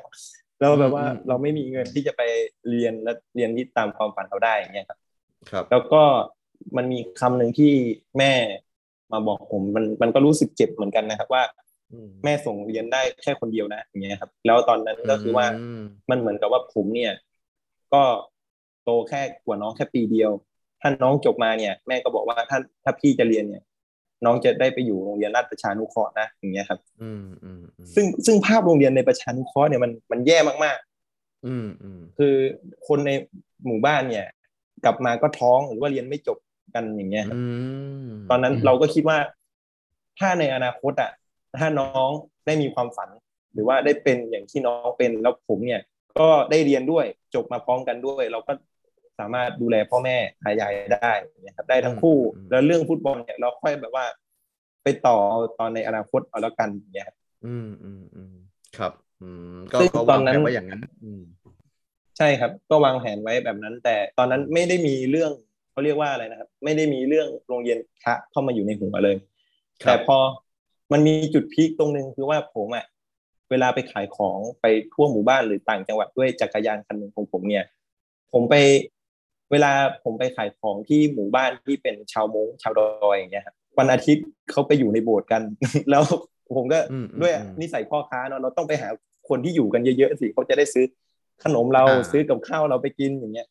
[0.60, 2.22] เราแบบว่าอืมอืมเราไม่มีเงินที่จะไป
[2.68, 4.98] เรียนและเรียนที่ตามความฝันเราได้อย่างเงี้ยครับ
[5.50, 6.02] ครับ แล้วก็
[6.76, 7.72] มันมีคำหนึ่งที่
[8.18, 8.32] แม่
[9.12, 11.71] มาบอกผมมันมันก็รู้สึกเจ็บเหมือนกันนะครับว่าอืม
[12.24, 15.46] แม่ส่งเรียนได้แค่คนเดียวนะอย่างเงี้ยครับ แล้วตอนนั้นก็คือว่า
[15.80, 17.12] มมันเหมือนกับว่าผมเนี่ย
[17.92, 18.02] ก็
[18.84, 20.30] โตแค่กว่าน้องแค่ปีเดียว
[20.80, 23.62] ถ้าน้องจบมาเนี่ย แม่ก็บอกว่าถ้าถ้าพี่จะเรียนเนี่ย
[24.24, 30.78] น้องจะได้ไปอยู่โรงเรียนราชประชานุเคราะห์นะอย่างเงี้ยครับ อืมอืมอืมซึ่งซึ่งภาพโรงเรียนในประชานุเคราะห์เนี่ยมันมันแย่มาก
[31.46, 32.34] อืมอืมๆคือ
[32.88, 33.10] คนใน
[33.66, 34.26] หมู่บ้านเนี่ย
[34.84, 36.38] กลับมาก็ท้องหรือว่าเรียนไม่จบ
[36.74, 37.42] กันอย่างเงี้ยครับอื
[38.06, 39.18] มตอนนั้นเราก็คิดว่า
[40.18, 41.10] ถ้าในอนาคตอะ
[41.60, 42.10] ถ้าน้อง
[42.46, 43.08] ได้มีความฝัน
[43.52, 45.82] หรือว่าได้เป็นอย่างที่น้องเป็นแล้วผมเนี่ย
[46.18, 47.04] ก็ได้เรียนด้วย
[47.34, 48.52] จบมาพร้อมกันด้วย เราก็
[49.18, 51.12] สามารถดูแลพ่อแม่หายายได้
[51.46, 52.18] นะครับได้ทั้งคู่
[52.50, 54.06] แล้วเรื่องฟุตบอลเนี่ยเราค่อยแบบว่า
[54.82, 57.16] ไปต่อเอาตอนในอนาคตเอาแล้วกันอย่างเนี่ยครับ
[57.46, 58.34] อืมอืมอืม
[58.78, 58.92] ครับ
[59.22, 61.22] อืมก็ซึ่งก็ตอวานงนั้แผนนไว้อย่างนั้น อืม
[62.18, 65.32] ใช่ครับ ก็วางแผนไว้แบบนั้น แต่ตอนนั้นไม่ได้มีเรื่อง
[65.72, 69.16] เขาเรียกว่าอะไรนะครับ ไม่ได้มีเรื่องโรงเรียนพระเข้ามาอยู่ในหัวเลย
[69.84, 70.16] ครับแต่พอ
[70.92, 72.84] มันมีจุดพีคตรงนึงคือว่าผมอะ
[73.50, 77.64] เวลาไปขายของไปทั่วหมู่บ้านหรือต่างจังหวัดด้วยจักรยานคันหนึ่งของผมเนี่ย
[78.32, 78.54] ผมไป
[79.50, 79.72] เวลา
[80.04, 85.42] ผมไปขายของที่หมู่บ้านที่เป็นชาวมงชาวดอยอย่างเงี้ยครับวันอาทิตย์เขาไปอยู่ในโบสถ์กัน
[85.90, 86.02] แล้ว
[86.56, 88.88] ผมก็อืมอืมด้วยอืมนิสัยพ่อค้าเนาะเราต้องไปหา
[89.28, 90.84] คนที่อยู่กันเยอะๆสิเขาจะได้ซื้อ
[91.44, 93.48] ขนมเราอ่าซื้อกับข้าวเราไปกินอย่างเงี้ย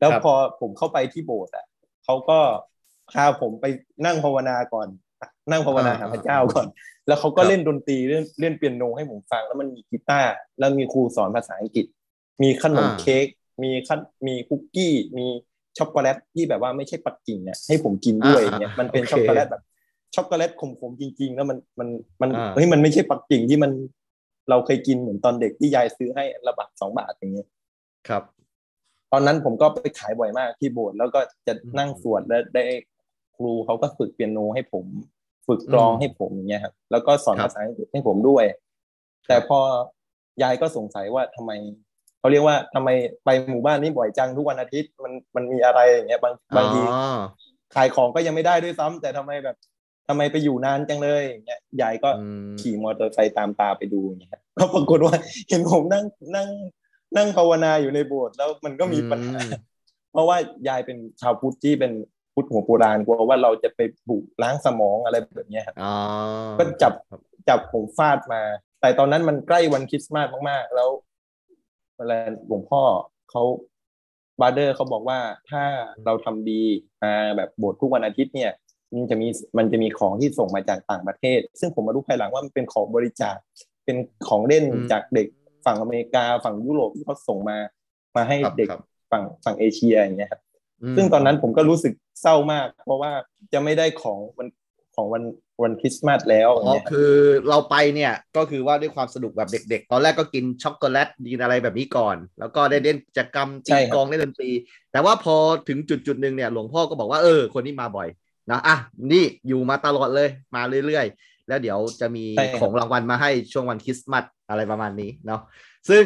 [0.00, 1.66] แล้วครับพอผมเข้าไปที่โบสถ์อะ
[2.04, 2.38] เขาก็
[3.12, 3.66] พาผมไป
[4.06, 4.88] นั่งภาวนาก่อน
[5.50, 6.66] นั่งภาวนาหาพระเจ้าก่อน
[7.06, 11.86] แล้วเขาก็เล่นดนตรีเล่นเล่นเปียโนให้ผมฟัง แล้วมันมีกีตาร์แล้วมีครูสอนภาษาอังกฤษ
[12.42, 13.26] มีขนมเค้ก
[13.62, 15.26] มีขนมีคุกกี้ มี
[15.78, 19.62] ช็อกโกแลตที่แบบว่าไม่ใช่ปักกิ่งเนี่ยให้ผมกินด้วยอย่างเงี้ยมันเป็นช็อกโกแลตแบบ
[20.14, 21.88] ช็อกโกแลตขมๆจริง ๆ แล้วมันมัน
[22.20, 23.72] มันเฮ้ยมันไม่ใช่ปักกิ่งที่มัน
[24.50, 27.48] เราเคยกินเหมือนตอนเด็กที่ยายซื้อให้ละบาทสองบาทอย่างเงี้ย
[28.08, 28.22] ครับ
[29.12, 32.62] ตอนนั้นผมก็ไปขายบ่อยมากที่โบสถ์แล้วก็จะนั่งสวดแล้วได้
[33.36, 34.84] ครูเขาก็ฝึกเปียโนให้ผม
[35.48, 38.44] ฝึกกลองอืมให้ผมอย่างเงี้ยครับแล้วก็สอนครับภาษาอังกฤษให้ผมด้วย
[39.28, 39.58] แต่พอ
[40.42, 41.52] ยายก็สงสัยว่าทำไม
[42.18, 42.88] เขาเรียกว่าทำไม
[43.24, 47.18] ไปหมู่บ้านนี้บ่อยจังทุกวันอาทิตย์มันมันมีอะไรอย่างเงี้ยบางบางทีอ๋อ
[47.74, 49.56] ขายของก็ยังไม่ได้ด้วยซ้ำแต่ทำไมแบบ
[50.08, 55.14] ทำไมไปอยู่นานจังเลยอย่างเงี้ยยายก็อืมขี่มอเตอร์ไซค์ตามตาไปดูอย่างเงี้ยก็ปรากฏว่า
[55.48, 56.04] เห็นผมนั่ง
[56.36, 56.48] นั่ง
[57.16, 59.50] นั่งภาวนาอยู่ในโบสถ์แล้วมันก็มีปัญหาอืม
[60.12, 60.36] เพราะว่า
[60.68, 61.92] ยายเป็นชาวพุทธที่เป็น
[62.38, 65.94] พุทธหัวโบราณกลัวว่าเราจะไปบุกล้างสมองอะไรแบบเนี้ยครับอ๋อ
[66.58, 68.42] ก็จับครับจับผมฟาดมา
[68.80, 70.88] แต่ตอนนั้นมันใกล้วันคริสต์มาสมาก ๆ แล้ว
[71.96, 72.82] เวลาหลวงพ่อ
[73.30, 73.42] เขา
[74.40, 75.18] บาร์เดอร์เขาบอกว่า
[75.50, 75.62] ถ้า
[76.04, 76.62] เราทำดี
[77.02, 78.52] มาแบบโบสถ์ทุกวันอาทิตย์เนี่ย
[78.94, 83.36] มันจะมีมันจะมีของที่ส่งมาจากต่างประเทศ ซึ่งผมมารู้ภายหลังว่ามันเป็นของบริจาค
[83.84, 83.96] เป็น
[84.28, 85.26] ของเล่นอืมจากเด็ก
[85.64, 87.58] ฝั่งอเมริกาฝั่งยุโรปที่เขาส่งมา
[88.16, 90.47] มาให้ครับเด็กครับฝั่งฝั่งเอเชียอย่างเงี้ยครับม
[90.96, 93.12] ซึ่งตอนนั้นผมก็รู้สึกเศร้ามาก เพราะว่า
[93.52, 94.48] จะไม่ได้ของวัน
[94.96, 95.22] ของวัน
[95.62, 97.12] วันคริสต์มาสแล้วออ๋ย่างอเงี้ยครับคือ
[97.48, 104.50] เราไปเนี่ยก็คือว่าด้วยความสนุกแบบเด็กๆ ตอนแรกก็กินช็อกโกแลตดีนอะไรแบบนี้ก่อน แล้วก็ได้เล่นกิจกรรมตีใช่ครับกลองเล่นดนตรี
[104.92, 105.36] แต่ว่าพอ
[105.68, 108.08] ถึงจุดจุดๆหนึ่งเนี่ยหลวงพ่อก็บอกว่าเออคนนี้มาบ่อย
[108.50, 108.76] นะอะ
[109.12, 115.40] นี่อยู่มาตลอดเลยมาเรื่อยๆ แล้วเดี๋ยวจะมีใช่ครับของรางวัลมาให้ช่วงวันคริสต์มาสอะไรประมาณนี้เนาะ
[115.90, 116.04] ซึ่ง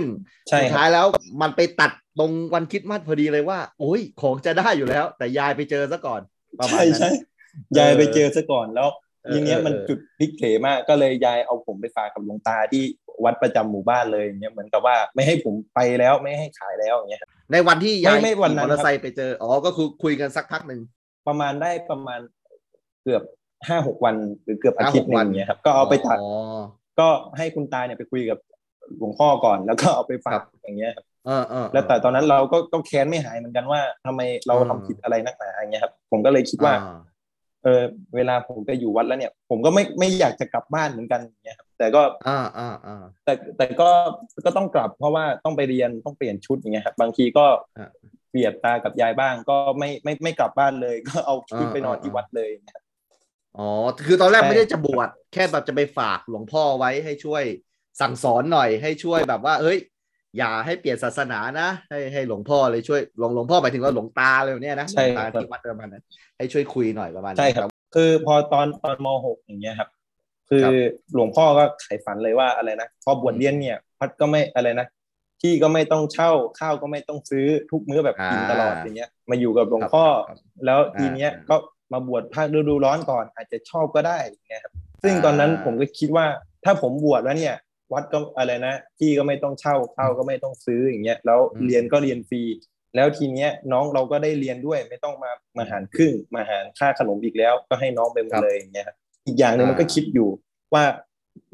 [0.48, 1.06] ใช่สุดครับท้ายแล้ว
[1.42, 6.20] มันไปตัดตรงวันคริสต์มาสพอดีเลยว่า โอ้ยของจะได้อยู่แล้ว แต่ยายไปเจอซะก่อน
[6.58, 7.10] ประมาณใช่นั้นใช่
[7.78, 8.88] ยายไปเจอซะก่อนแล้ว
[9.24, 12.82] เออทีเนี้ยเออมันเออจุดพลิกเผมากก็เลยยายเอาผมไปฝากกับหลวงตาที่
[13.24, 20.80] วัดประจำหมู่บ้านเลยอย่างเงี้ยเหมือนกับว่าไม่ให้ผมไปแล้วไม่ให้ขายแล้วอย่างเงี้ยครับในวันที่ยายไม่ไม่วันขี่นั้มอนเตอร์ไซค์ไปเจออ๋อก็คือคุยกันสักพักหนึ่ง
[21.26, 22.20] ประมาณได้ประมาณ
[23.02, 23.22] เกือบ
[23.68, 26.30] ห้าหกวันหรือเกือบอาทิตย์หนึ่งห้าหกวันอย่างเงี้ยครับก็เอาไปตัดอ๋อ
[27.00, 27.08] ก็
[27.38, 28.38] ให้คุณตาเนี่ยไปคุยกับ
[28.98, 36.76] หลวงพ่อก่อนแล้วก็เอาไปฝาครักบอย่างเงี้ยครับเออเออแล้วแต่ตอนนั้นเราก็ก็แค้นไม่หายเหมือนกันว่าทำไมเราอืมทำผิดอะไรนักหนาอย่างเงี้ยครับ ผมก็เลยคิดว่าอ่
[37.64, 37.82] เออ
[38.16, 43.90] เวลาผมไปอยู่วัดแล้วเนี่ย ผมก็ไม่ไม่อยากจะกลับบ้านเหมือนกันอย่างเงี้ยครับแต่แต่ก็อ่าอ่าอ่าแต่แต่ก็
[44.44, 47.46] ก็ต้องกลับ เพราะว่าต้องไปเรียนต้องเปลี่ยนชุดอย่างเงี้ยครับบางทีก็
[47.78, 47.90] อ่า
[48.30, 52.82] เบียดตากับยายบ้าง ก็ไม่ไม่ไม่กลับบ้านเลย ก็เอาชุดอ่าไปนอนอ่าที่วัดเลยนะครับ
[53.58, 53.68] อ๋อ
[54.06, 57.44] คือตอนแรกใช่ไม่ได้จะบวชแค่แบบจะไปฝากหลวงพ่อไว้ให้ช่วย
[58.00, 59.78] สั่งสอนหน่อยให้ช่วยแบบว่าเอ้ย
[60.38, 66.04] อย่าให้เปลี่ยนศาสนานะ ให้ให้หลวงพ่อเลยช่วยหลวงหลวงพ่อหมายถึงว่าหลวงตาเลยเนี่ยนะหลใช่วงตาครับที่วัดประมาณนั้น
[66.38, 69.88] ให้ช่วยคุยหน่อยประมาณนั้นใช่ครับ คือพอตอนตอนมหกอย่างเงี้ยครับ
[70.50, 70.72] คือครับ
[71.14, 74.86] หลวงพ่อก็ไขฝันเลยว่าอะไรนะพอบวชเรียนเนี่ยวัดก็ไม่อะไรนะ
[75.42, 81.56] ที่ก็ไม่ต้องเช่าข้าวก็ไม่ต้องซื้อทุกมื้อแบบกินตลอดอย่างเงี้ย มาอยู่กับหลวงพ่อครับแล้วทีเนี้ยอ่าก็
[81.92, 86.26] มาบวชภาคฤดูร้อนก่อน อาจจะชอบก็ได้อย่างเงี้ยครับซึ่งอ่าตอนนั้นผมก็คิดว่า
[86.64, 87.56] ถ้าผมบวชแล้วเนี่ย
[87.92, 92.42] วัดก็อะไรนะที่ก็ไม่ต้องเช่าข้าวก็ไม่ต้องซื้ออย่างเงี้ยแล้วเรียนก็เรียนฟรี
[92.96, 100.28] แล้วทีเนี้ยน้องเราก็ได้เรียนด้วยไม่ต้องมามาหารครึ่งมาหารค่าขนมอีกแล้ว ก็ให้น้องไปหมดเลยอย่างเงี้ยครับอีกอย่างหนึ่งมันก็คิดอยู่
[100.74, 100.84] ว่า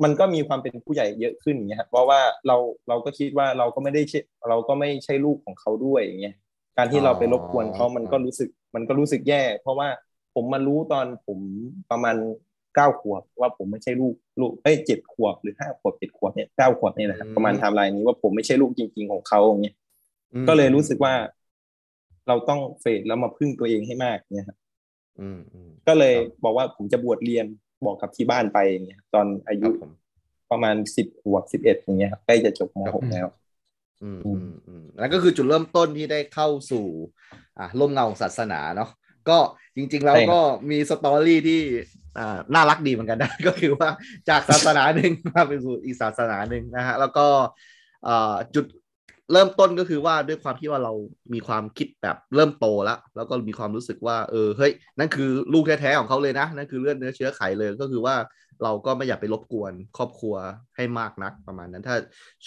[0.02, 2.56] มันก็มีความเป็นผู้ใหญ่เยอะขึ้นอย่างเงี้ยครับเพราะว่าเรา
[2.88, 6.34] เราก็คิดว่าเราก็ไม่ได้ใช่เราก็ไม่ใช่ลูกของเขาด้วยอย่างเงี้ย
[6.78, 9.88] การที่เราไปรบกวนเขามันก็รู้สึกมันก็รู้สึกแย่ เพราะว่า
[10.34, 11.38] ผมมารู้ตอนผม
[11.90, 12.16] ประมาณ
[12.78, 19.76] เก้าขวบว่าผมไม่ใช่ลูกลูกเอ้ยเจ็ดขวบหรือห้าขวบเจ็ดขวบเนี่ยเก้าขวบเนี่ยแหละครับประมาณไทม์ไลน์นี้ว่าผมไม่ใช่ลูกจริง ๆของเขาอย่างเงี้ย
[20.34, 21.14] อืมก็เลยรู้สึกว่า
[22.28, 24.58] เราต้อง fade แล้วมาพึ่งตัวเองให้มากเนี่ยครับ
[25.18, 27.46] อืมอืมก็เลยครับบอกว่าผมจะบวชเรียน
[27.86, 29.90] บอกกับที่บ้านไปอย่างเงี้ยตอนอาคยุรับผม
[30.50, 33.26] ประมาณสิบขวบสิบเอ็ดอย่างเงี้ยครับใกล้จะจบมครับหกแล้ว
[34.02, 36.86] อืมอือืมมอืมแล้วก็คือจุดเริ่มต้นที่ได้เข้าสู่
[37.58, 38.90] อ่าร่มเงาของศาสนาเนาะ
[39.30, 39.38] ก็
[39.76, 41.60] จริง ๆ แล้วใช่ครับก็มีสตอรี่ที่
[42.18, 43.88] อ่าน่ารักดีเหมือนกันนะ ก็คือว่า
[44.28, 47.26] จากศาสนาหนึ่งมาไปสู่อีกศาสนาหนึ่งนะฮะแล้วก็
[48.08, 48.66] อ่าจุด
[49.32, 50.92] เริ่มต้นก็คือว่าด้วยความที่ว่าเรา
[51.34, 58.14] มีความคิดแบบเริ่มโตแล้ว แล้วก็มีความรู้สึกว่าเออเฮ้ยนั่นคือลูกแท้ๆของเขาเลยนะนั่นคือเลือดเนื้อเชื้อไขเลยก็คือว่า
[58.62, 60.34] เราก็ไม่อยากไปรบกวนครอบครัว
[60.76, 61.96] ให้มากนักประมาณนั้นถ้า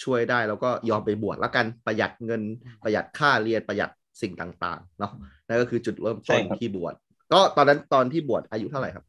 [0.02, 2.42] ช่วยได้เราก็ยอมไปบวชแล้วกันประหยัดเงิน
[2.82, 3.90] ประหยัดค่าเรียนประหยัด
[4.22, 5.12] สิ่งต่างๆเนาะ
[5.52, 6.94] นั่นก็คือจุดเริ่มต้นใช่ครับที่บวช
[7.32, 9.04] ก็ตอนนั้นตอนที่บวชอายุเท่าไหร่ครับ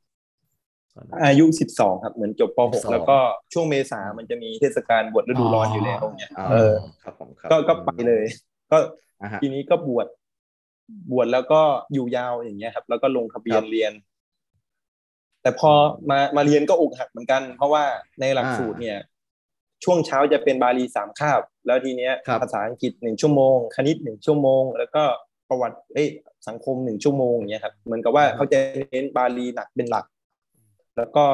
[0.95, 3.17] ตอนนั้นอายุสิบสองครับ เหมือนจบปหก12แล้วก็
[3.53, 8.25] ช่วงเมษามันจะมีเทศกาลบวชฤดูร้อนอยู่แล้วเนี่ยอ๋อเออครับผมครับก็ก็ไปเลย
[8.71, 8.77] ก็
[9.21, 10.07] อ่าฮะทีนี้ก็บวช
[11.11, 11.61] บวชแล้วก็
[11.93, 13.91] อยู่ยาวอย่างเงี้ยครับ แล้วก็ลงทะเบียคนรับเรียน
[15.41, 15.71] แต่พอ
[16.09, 17.83] มามาเรียนก็อกหักเหมือนกัน เพราะว่า
[18.19, 18.97] ในหลักอ่าสูตรเนี่ย
[19.83, 25.03] ช่วงเช้าจะเป็นบาลีสามคาบ แล้วทีเนี้ยครับภาษาอังกฤษหนึ่งชั่วโมง คณิตหนึ่งชั่วโมง แล้วก็
[25.49, 26.07] ประวัติ เอ้ย
[26.47, 28.57] สังคมหนึ่งชั่วโมงอย่างเงี้ยครับเหมือนกับว่าเขาจะ
[28.91, 30.05] เน้นบาลีหนักเป็นหลัก
[30.97, 31.25] แล้วก็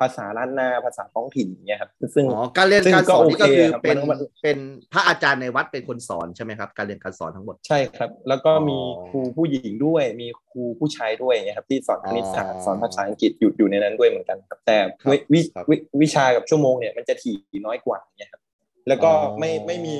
[0.00, 4.58] ภาษาล้านนาภาษาท้องถิ่นอย่างเงี้ยครับ ซึ่งอ๋อการเรียนซึ่งการสอนก็นี่ก็โอเคคือครับเป็นมันมันเป็น
[4.92, 17.36] พระอาจารย์ในวัดเป็นคนสอนใช่ไหมครับ การเรียนการสอนทั้งหมดใช่ครับ แล้วก็มีอ๋อครูผู้หญิงด้วย มีครูผู้ชายด้วยอย่างเงี้ยครับ ที่สอนคณิตศาสตอ๋ร์อสอนภาษาอังกฤษอยู่อยู่ในนั้นด้วยเหมือนกันครับแต่ครับวิวิครับวิวิชากับชั่วโมงเนี่ยมันจะถี่
[17.66, 18.42] น้อยกว่าอย่างเงี้ยครับ
[18.88, 19.96] แล้วก็อ๋อไม่ไม่มี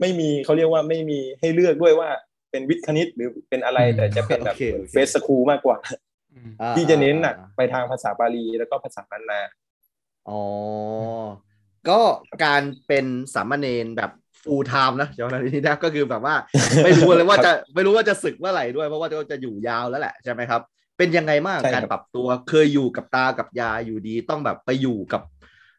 [0.00, 2.10] ไม่มีเขาเรียกว่าไม่มีให้เลือกด้วยว่า
[2.54, 5.76] เป็นวิทย์คณิตหรือเป็นอะไรอืมแต่จะเป็นแบบโอเคโอเคเฟสสคูลมากกว่า
[6.60, 9.40] อ่าที่จะเน้นหนักอ่าไปทางภาษาบาลีแล้วก็ภาษาล้านนา
[10.28, 10.40] อ๋อ
[11.88, 12.00] ก็
[12.44, 14.10] การเป็นสามเณรแบบ
[14.42, 16.34] full time นะย้อนไปนี้นะก็คือแบบว่า
[16.84, 20.60] ไม่รู้เลยว่าจะไม่รู้ว่าจะศึกเมื่อไหร่ด้วยเพราะว่าจะอยู่ยาวแล้วแหละใช่ไหมครับ
[20.98, 25.22] เป็นยังไงบ้างใช่ครับการปรับตัวเคยอยู่กับตากับยายอยู่ดีต้องแบบไปอยู่กับ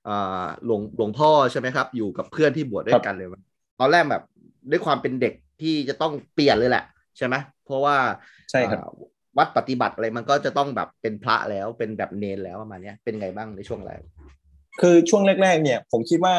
[0.08, 3.44] อ่าหลวงหลวงพ่อใช่ไหมครับ อยู่กับเพื่อนที่บวชด้วยกันเลยมั้ย
[3.80, 4.24] ตอนแรกแบบ
[4.72, 6.84] ด้วยความเป็นเด็ก ที่จะต้องเปลี่ยนเลยแหละ
[7.18, 7.96] ใช่ไหมเพราะว่า
[8.52, 14.02] ใช่ครับอ่าวัดปฏิบัติอะไรมันก็จะต้องแบบเป็นพระแล้วเป็นแบบเนนแล้วประมาณเนี้ยเป็นไงบ้างในช่วงแรก
[14.82, 16.36] คือช่วงแรก ๆ เนี่ย ผมคิดว่า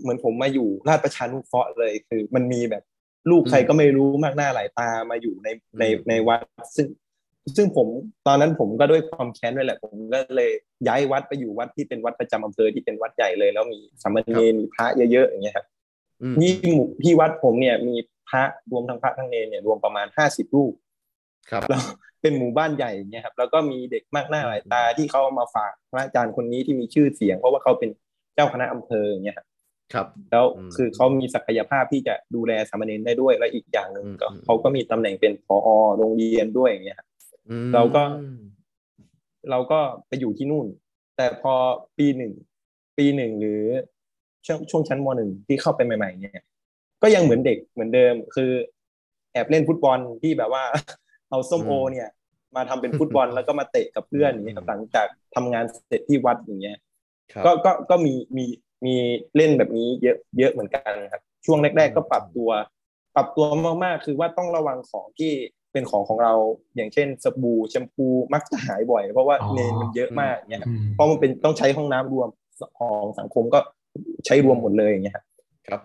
[0.00, 2.82] เหมือนผมมาอยู่ราชประชานุเคราะห์เลย คือมันมีแบบ
[3.30, 6.40] ลูกใครก็ไม่รู้มากหน้าหลายตามาอยู่ในในอืมในวัด
[6.76, 6.86] ซึ่ง
[7.56, 7.88] ซึ่งผม
[8.26, 10.50] ตอนนั้นผมก็ด้วยความแค้นด้วยแหละ ผมก็เลย
[10.88, 15.66] ย้ายวัดไปอยู่วัดที่เป็นวัดประจำอำเภอที่เป็นวัดใหญ่เลย แล้วมีสามเณรมีพระเยอะๆอย่างเงี้ยครับ
[16.22, 17.94] อืมนี่หมู่ที่วัดผมเนี่ยมี
[18.30, 20.74] พระรวมทั้งพระทั้งเนรเนี่ยรวมประมาณห้าสิบรูป
[21.50, 21.82] ครับแล้ว
[22.22, 27.90] เป็นหมู่บ้านใหญ่อย่างเงี้ยครับ แล้วก็มีเด็กมากหน้าหลายตาที่เขาเอามาฝากพระอาจารย์คนนี้ที่มีชื่อเสียง เพราะว่าเขาเป็น
[28.34, 29.46] เจ้าคณะอำเภออย่างเงี้ยครับ
[29.92, 37.08] ครับ แล้วอืมคือเขามีศักยภาพที่จะดูแลสามเณรได้ด้วยและอีกอย่างหนึ่งก็อืมเขาก็มีตำแหน่งเป็นผอโรงเรียนด้วยอย่างเงี้ยครับ
[37.50, 38.02] อืมเราก็
[39.50, 40.66] เราก็ไปอยู่ที่นู่น
[41.16, 41.54] แต่พอ
[41.98, 42.32] ปีหนึ่ง
[42.98, 43.62] ปีหนึ่งหรือ
[44.46, 46.42] ช่วงช่วงชั้นมหนึ่งที่เข้าไปใหม่ ๆ เนี่ย
[47.02, 48.50] ก็ยังเหมือนเด็กเหมือนเดิม คือ
[49.32, 50.64] แอบเล่นฟุตบอลที่แบบว่า
[51.30, 52.08] เอาส้มโอเนี่ย
[52.56, 56.76] มาทำเป็นฟุตบอลแล้วก็มาเตะกับเพื่อนอย่างเงี้ยครับหลังจากทำงานเสร็จที่วัดอย่างเงี้ย
[57.32, 58.44] ครับก็ก็ก็มีมี
[58.86, 58.94] มี
[59.36, 62.50] เล่นแบบนี้เยอะเยอะเหมือนกันครับ ช่วงแรก ๆ ก็ปรับตัว
[63.16, 63.44] ปรับตัว
[63.84, 65.32] มากๆ คือว่าต้องระวังของที่
[65.72, 66.34] เป็นของของเรา
[66.76, 72.28] อย่างเช่นสบู่แชมพูมักจะหายบ่อย เพราะว่าอ๋อเนนมันเยอะมากเนี่ยครับอืมเพราะมันเป็นต้องใช้ห้องน้ำรวม
[72.60, 73.58] ซของสังคมก็
[74.26, 75.29] ใช้รวมหมดเลยอย่างเงี้ยครับครับผม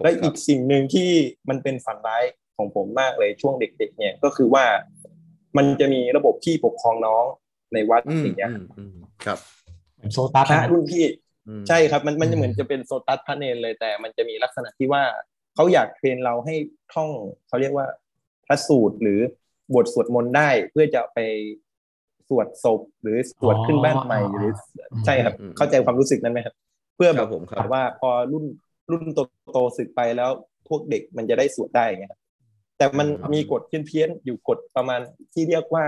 [0.02, 1.10] และอีกสิ่งหนึ่งที่
[1.50, 2.24] มันเป็นฝันร้าย
[2.58, 4.66] ของผมมากเลยช่วงเด็ก ๆ เนี่ยก็คือว่า
[5.58, 7.26] มันจะมีระบบที่ปกครองน้อง
[7.74, 9.40] ในวัดอืมอย่างเงี้ยอืมอืมครับ
[9.96, 11.06] เหมือนโซตัสพระนะรุ่นพี่
[11.48, 15.04] อืมใช่ครับ มันมันอืจะมเหมือนจะเป็นโซตัสพระเนรเลยแต่ มันจะมีลักษณะที่ว่า
[15.56, 16.56] เขาอยากเทรนเราให้
[16.94, 17.10] ท่อง
[17.48, 17.88] เขาเรียกว่า
[18.46, 19.20] พระสูตรหรือ
[19.76, 21.20] บทสวดมนต์ได้เพื่อจะไป
[22.30, 24.52] สวดศพหรือสวดขึ้นบ้านใหม่หรือ
[25.06, 26.56] ใช่ครับ เข้าใจความรู้สึกนั้นไหมครับ
[26.96, 28.46] เพื่อคแบรับบผมครับแบบว่าพอรุ่น
[28.92, 29.20] รุ่นโต
[29.54, 30.32] โตๆสึกไปแล้ว
[30.68, 32.22] พวกเด็กมันจะได้สวดได้อย่างเงี้ยครับ
[32.78, 35.00] แต่มันอืมมีกฎเพี้ยนๆอยู่กฎประมาณ
[35.34, 35.86] ที่เรียกว่า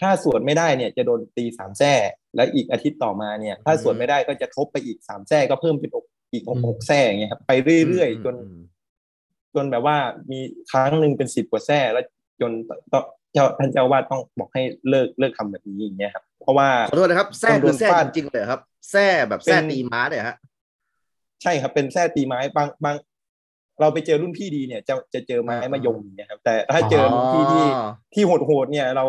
[0.00, 1.92] ถ้าสวดไม่ได้เนี่ย จะโดนตีสามแส้
[2.36, 7.52] แล้วอีกอาทิตย์ต่อมาเนี่ย ถ้าสวดไม่ได้ก็จะทบไปอีกสามแส้ก็เพิ่มเป็นอกอีกหกหกแส้อย่างเงี้ยครับไป
[7.88, 8.60] เรื่อยๆจนม
[9.54, 9.96] จนแบบว่า
[10.30, 10.38] มี
[10.70, 12.04] ครั้งหนึ่งเป็นสิบกว่าแส้แล้ว
[12.40, 12.52] จน
[12.92, 20.36] ต้องเจ้าท่านเจ้าอาวาดต้องบอกให้เลิกเลิกทำแบบนี้อย่างเงี้ยครับ เพราะว่าขอโทษนะครับแซ่คนโดคือนแซ่ฟาดจริงๆเลยครับแซ่แบบแซ่เป็นตีม้าเนี่ยฮะ
[21.42, 22.96] ใช่ครับเป็นแส้ตีไม้บางบาง
[23.80, 29.04] เราไปเจอรุ่นพี่ดีเนี่ย จะจะเจอไม้อ่ามมายมอย่างเงี้ยครับแต่ถ้าเจอรุ่นพี่ที่อ๋อที่โหดโหดๆเนี่ยเรา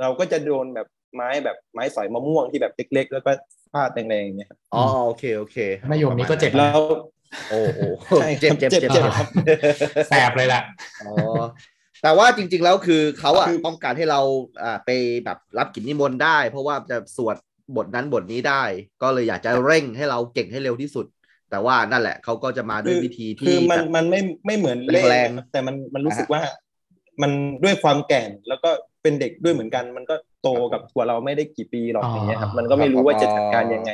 [0.00, 3.30] เราก็จะโดนแบบไม้แบบไม้สอยมะม่วงที่แบบเล็ก ๆ แล้วก็
[3.72, 5.56] ฟาดแรงๆอย่างเงี้ยครับอ๋อโอเคโอเค
[5.90, 6.78] มายมนี้ก็เจ็บแล้ว
[7.48, 7.80] โอ้โห
[8.18, 9.28] ใช่คเจ็บรับเจ็บเจ็บเจ็บเจ็บครับ
[10.08, 10.60] แสบเลยล่ะ
[11.02, 11.12] อ๋อ
[12.02, 14.20] แต่ว่าจริง ๆ แล้วคือเขาอะคือต้องการให้เรา
[14.62, 14.90] อ่าไป
[15.24, 17.36] แบบรับกิจนิมนต์ได้ เพราะว่าจะสวด
[17.76, 18.62] บทนั้นบทนี้ได้
[19.02, 21.06] ก็เลยอยากจะเร่งให้เราเก่งให้เร็วที่สุด
[21.52, 26.42] แต่ว่านั่นแหละเขาก็จะมาด้วยวิธีคืที่อมันแบบมันไม่ไม่เหมือนเล่แรงแต่มันมันรู้สึกอ่าฮะว่า
[27.22, 27.32] มัน
[27.64, 28.70] ด้วยความแก่นแล้วก็
[29.02, 33.92] เป็นเด็กด้วยเหมือนกัน มันก็โตครับกับตัวเราไม่ได้กี่ปีหรอกอ๋อออย่างเงี้ยครับมันก็ไม่รู้ว่าจะจัดการยังไง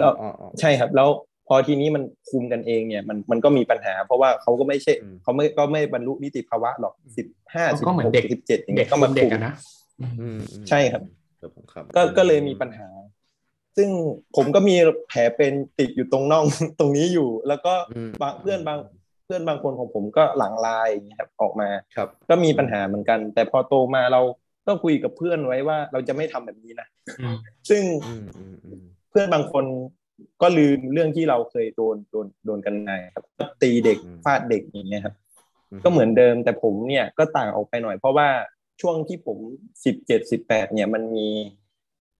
[0.00, 1.08] แล้วอ๋ออ๋อใช่ครับ แล้ว
[1.48, 9.54] พอทีนี้มันคุมกันเองเนี่ยมันมันก็มีปัญหา เพราะว่าเขาก็ไม่ใช่อืมเขาไม่ก็ไม่บรรลุนิติภาวะหรอกสิบห้าสิบก็เหมือหนกเด็กสิบเจ็ดอย่างเด็เงี้กยก็มาเด็กคุมกันนะ
[10.00, 10.38] อืมอืม
[10.68, 11.02] ใช่ครับ
[11.40, 12.88] ครับผมครับก็ก็เลยมีปัญหา
[13.76, 13.88] ซึ่ง
[14.36, 14.76] ผมก็มี
[15.08, 16.44] แผลเป็นติดอยู่ตรงน่อง
[16.78, 18.78] ตรงนี้อยู่ แล้วก็อืมบางเพื่อนบาง
[19.24, 24.20] เพื่อนบางคนของผมก็หลังลายอย่างเงี้ยครับออกมาครับ ก็มีปัญหาเหมือนกัน แต่พอโตมาเรา
[24.66, 26.86] ก็คุยกับเพื่อนไว้ว่าเราจะไม่ทำแบบนี้นะ
[27.20, 27.36] อืม
[27.70, 29.64] ซึ่งอืมอืมอืมเพื่อนบางคน
[30.42, 35.14] ก็ลืมเรื่องที่เราเคยโดนโดนโดนกันมาครับก็ตีเด็กฟาดเด็กอย่างเงี้ยครับ
[35.84, 38.28] ก็เหมือนเดิมแต่ผมเนี่ยก็ต่างออกไปหน่อย เพราะว่า
[38.80, 39.38] ช่วงที่ผม
[39.84, 41.28] สิบเจ็ดสิบแปดเนี่ยมันมี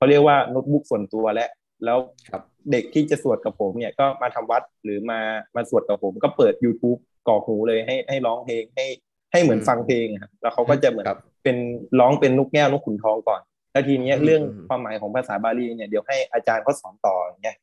[0.03, 1.51] เขาเรียกว่าโน้ตบุ๊กส่วนตัวแล้ว
[1.85, 1.99] แล้ว
[2.31, 5.21] ครับเด็กที่จะสวดกับผมเนี่ยก็มาทำวัดหรือมา
[5.57, 8.87] มาสวดกับผมก็เปิด YouTube ก่อหูเลยให้ให้ร้องเพลงให้
[9.33, 11.57] ให้เหมือนฟังเพลงอะครับแล้วเขาก็จะเหมือนครับเป็น
[12.01, 13.41] ร้องเป็นนกแก้วนกขุนทองก่อน
[13.73, 17.57] แล้วทีเนี้ยอืมเรื่องอืมความหมายของภาษาบาลีเนี่ยเดี๋ยวให้อาจารย์เขาสอนต่ออย่างเงี้ย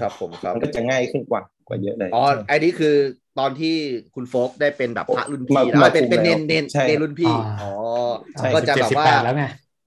[0.00, 2.94] ครับผมครับมันก็จะง่ายขึ้นกว่ากว่าเยอะเลยอ๋อไอ้นี่คือ
[3.38, 3.74] ตอนที่
[4.14, 7.70] คุณโฟกได้เป็นแบบพระรุ่นพี่มาแล้วมาเป็นเป็นเนคุนมเนนใช่เนนรุ่นพี่อ่าอ๋อ
[8.38, 9.36] ใช่ก็จะเจ็ดแบบสิบว่าแปดแล้ว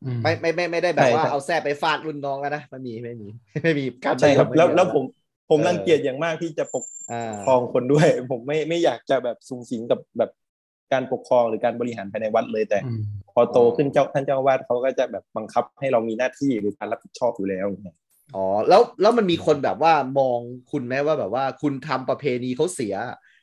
[0.04, 3.28] ไงอืมไม่ไม่ไม่ไม่ได้แบบใช่ว่าครับเอาแส้ไปฟาดรุ่นน้องแล้วนะไม่มีไม่มี
[3.64, 5.04] ไม่มีการใช่ครับไม่มีแล้วแล้วผม
[5.50, 10.32] ผมเออรังเกียจอย่างมากที่จะปกอ่าครองคนด้วย ผมไม่ไม่อยากจะแบบสูงสิงกับแบบ
[10.92, 13.02] การปกครองหรือการบริหารภายในวัดเลยแต่อืม
[13.34, 17.98] พอโตขึ้นเจ้าท่านเจ้าอาวาดเขาก็จะแบบบังคับให้เรามีหน้าที่หรือการรับผิดชอบอยู่แล้วอย่างเงี้ย
[18.36, 20.40] อ๋อแล้วแล้วมันมีคนแบบว่ามอง
[20.72, 22.96] คุณไหมว่าแบบว่าคุณทำประเพณีเขาเสีย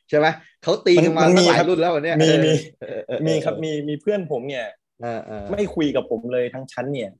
[0.09, 0.27] ใช่ไหม
[0.61, 4.80] เขาตีกันมาตั้งหลายรุ่นแล้วเนี่ยมีมีเออเออเออมีครับมีมีเพื่อนผมเนี่ยเออเออ
[5.50, 7.10] ไม่คุยกับผมเลยทั้งชั้นเนี่ย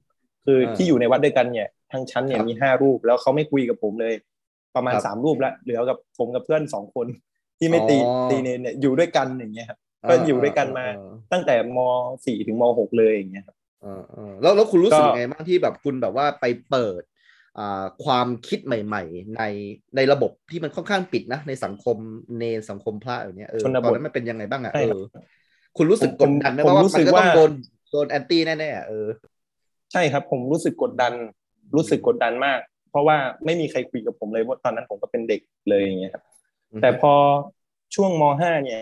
[0.45, 4.15] คือเออที่อยู่ในวัดด้วยกันเนี่ย ทั้งชั้นเนี่คยรับมีห้ารูปแล้วเขาไม่คุยกับผมเลย
[4.77, 7.07] ประมาณครับสามรูปแล้วเหลือกับผมกับเพื่อนสองคน
[7.59, 11.79] ที่ไม่ตีอ๋อตีเนรเนี่ยอยู่ด้วยกันอย่างเงี้ยครับก็อยู่ด้วยกันมาเออตั้งแต่ม
[12.27, 17.03] สี่ถึงมหกเลยอย่างเงี้ยครับเออเออแล้วแล้วคุณรู้สึกก็ยังไงบ้างที่แบบคุณแบบว่าไปเปิด
[17.59, 19.43] อ่าความคิดใหม่ ๆ ใน
[19.97, 21.97] ในระบบที่มันค่อนข้างปิดนะในสังคม
[22.41, 24.99] ในสังคมพระอย่างเนี้ยเออชนบทตอนนั้นมันเป็นยังไงบ้างอะใช่เอครับอ
[25.77, 27.51] คุณรู้สึกกดดันไหมผมว่ารู้มัสึนกก็ต้องว่าโดน
[27.93, 29.09] โดนแอนตี้แน่ๆอะเออ
[29.93, 31.13] ใช่ครับ ผมรู้สึกกดดัน
[31.77, 32.59] รู้สึกกดดันมาก
[32.91, 36.23] เพราะว่าไม่มีใครคุยกับผมเลยว่าตอนนั้นผมก็เป็นเด็กเลยอย่างเงี้ยครับ
[36.83, 37.13] แต่พอ
[37.95, 38.81] ช่วงมห้าเนี่ย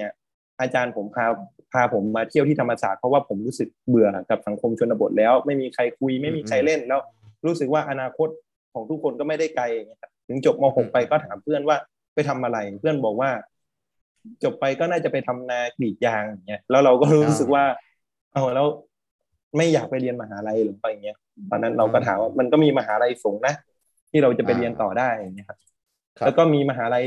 [0.60, 1.26] อาจารย์ผมพา
[1.72, 7.00] พาผมมาเที่ยวที่ธรรมศาสตร์เพราะว่าผมรู้สึกเบื่อกับสังคมชนบทแล้ว ไม่มีใครคุยไม่มีใครเล่นแล้ว
[7.46, 8.28] รู้สึกว่าอนาคต
[8.72, 11.76] ของทุกคนก็ไม่ได้ไกลอย่างเงี้ยครับถึงจบมหกไปก็ถามเพื่อนว่า
[12.14, 13.30] ไปทำอะไร เพื่อนบอกว่า
[14.44, 17.64] จบไปก็น่าจะไปทำนากรีดยางอย่างเงี้ยแล้วเราก็รู้สึกว่า
[18.32, 18.66] เอาแล้ว
[19.56, 21.16] ไม่อยากไปเรียนมหาลัยหรือไปอย่างเงี้ย
[21.50, 23.54] ตอนนั้นเราก็ถามว่ามันก็มีมหาลัยสงฆ์นะ
[24.10, 25.58] ที่เราจะไปเรียนต่อได้อย่างเงี้ยครับ
[26.18, 27.04] ครับ แล้วก็มีมหาลัย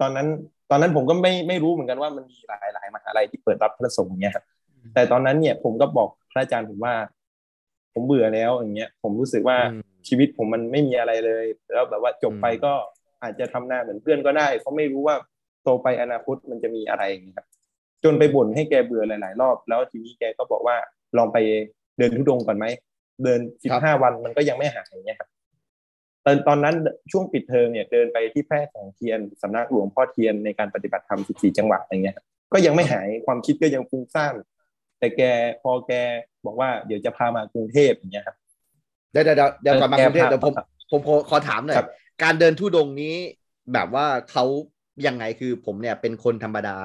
[0.00, 0.26] ตอนนั้น
[0.70, 4.44] ตอนนั้นผมก็ไม่ไม่รู้เหมือนกันว่ามันมีหลายหลายมหาลัยที่เปิดรับพระสงฆ์เนี่ยครับ
[4.94, 6.94] แต่ตอนนั้นเนี่ยผมก็บอกพระอาจารย์ผมว่า
[7.92, 12.72] ผมเบื่อแล้วอย่างเงี้ย ผมรู้สึกว่าอืมชีวิตผมมันไม่มีอะไรเลย แล้วแบบว่าจบไปก็
[13.22, 15.16] อาจจะทำหน้าเหมือนเพื่อนก็ได้เขาะไม่รู้ว่า
[15.64, 17.46] โตไปอนาคตมันจะมีอะไรอย่างเงี้ยครับ
[18.04, 20.76] จนไปบ่นให้แกเบื่อหลาย ๆ รอบ แล้วทีนี้แกก็บอกว่า
[21.18, 21.38] ลองไป
[21.98, 22.66] เดินทุดงค์ก่อนไหม
[23.24, 25.28] เดินสิบห้าวันมันก็ยังไม่หายอย่างเงี้ยครับ
[26.24, 26.74] ตอนตอนนั้น
[27.12, 32.16] ช่วงปิดเทอมเนี่ยเดินไปที่แพร่แสงเทียนสำนักหลวงพ่อเทียนในการปฏิบัติธรรม 14 จังหวัดอย่างเงี้ย
[32.52, 34.34] ก็ยังไม่หายความคิดก็ยังฟุ้งซ่าน
[34.98, 35.22] แต่แก
[35.62, 35.92] พอแก
[36.46, 38.36] บอกว่าเดี๋ยวจะพามากรุงเทพอย่างเงี้ยครับ
[39.12, 40.54] เดี๋ยวเดี๋ยวเดี๋ยวเดี๋ยวก่อนมากรุงเทพแกพาเดี๋ยวผม
[40.90, 41.88] ผมขอขอถามหน่อยครับ
[42.22, 43.16] การเดินทุดงค์นี้
[43.72, 44.44] แบบว่าเขา
[45.06, 46.76] ยังไงคือผมเนี่ยเป็นคนธรรมดา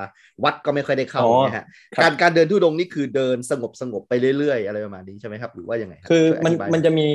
[0.43, 7.07] วัดก็ไม่ค่อยได้เข้าอ๋อนะฮะครับการการเดินทุดงค์นี่คือเดินสงบสงบไปเรื่อยๆ อะไรประมาณนี้ใช่ไหมครับหรือว่ายังไงรับคือมันช่วยธิบายมันจะมี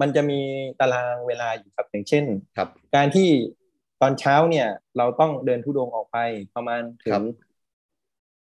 [0.00, 0.40] มันจะมี
[0.80, 2.24] ตารางเวลาอยู่ครับอย่างเช่น
[2.56, 3.28] ครับ การที่
[4.02, 4.66] ตอนเช้าเนี่ย
[4.98, 6.18] เราต้องเดินทุดงค์ออกไป
[6.56, 7.22] ประมาณถึครังบ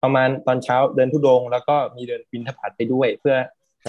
[0.02, 3.36] ประมาณตอนเช้าเดินทุดงค์แล้วก็มีเดินบินทบาทไปด้วย เพื่อ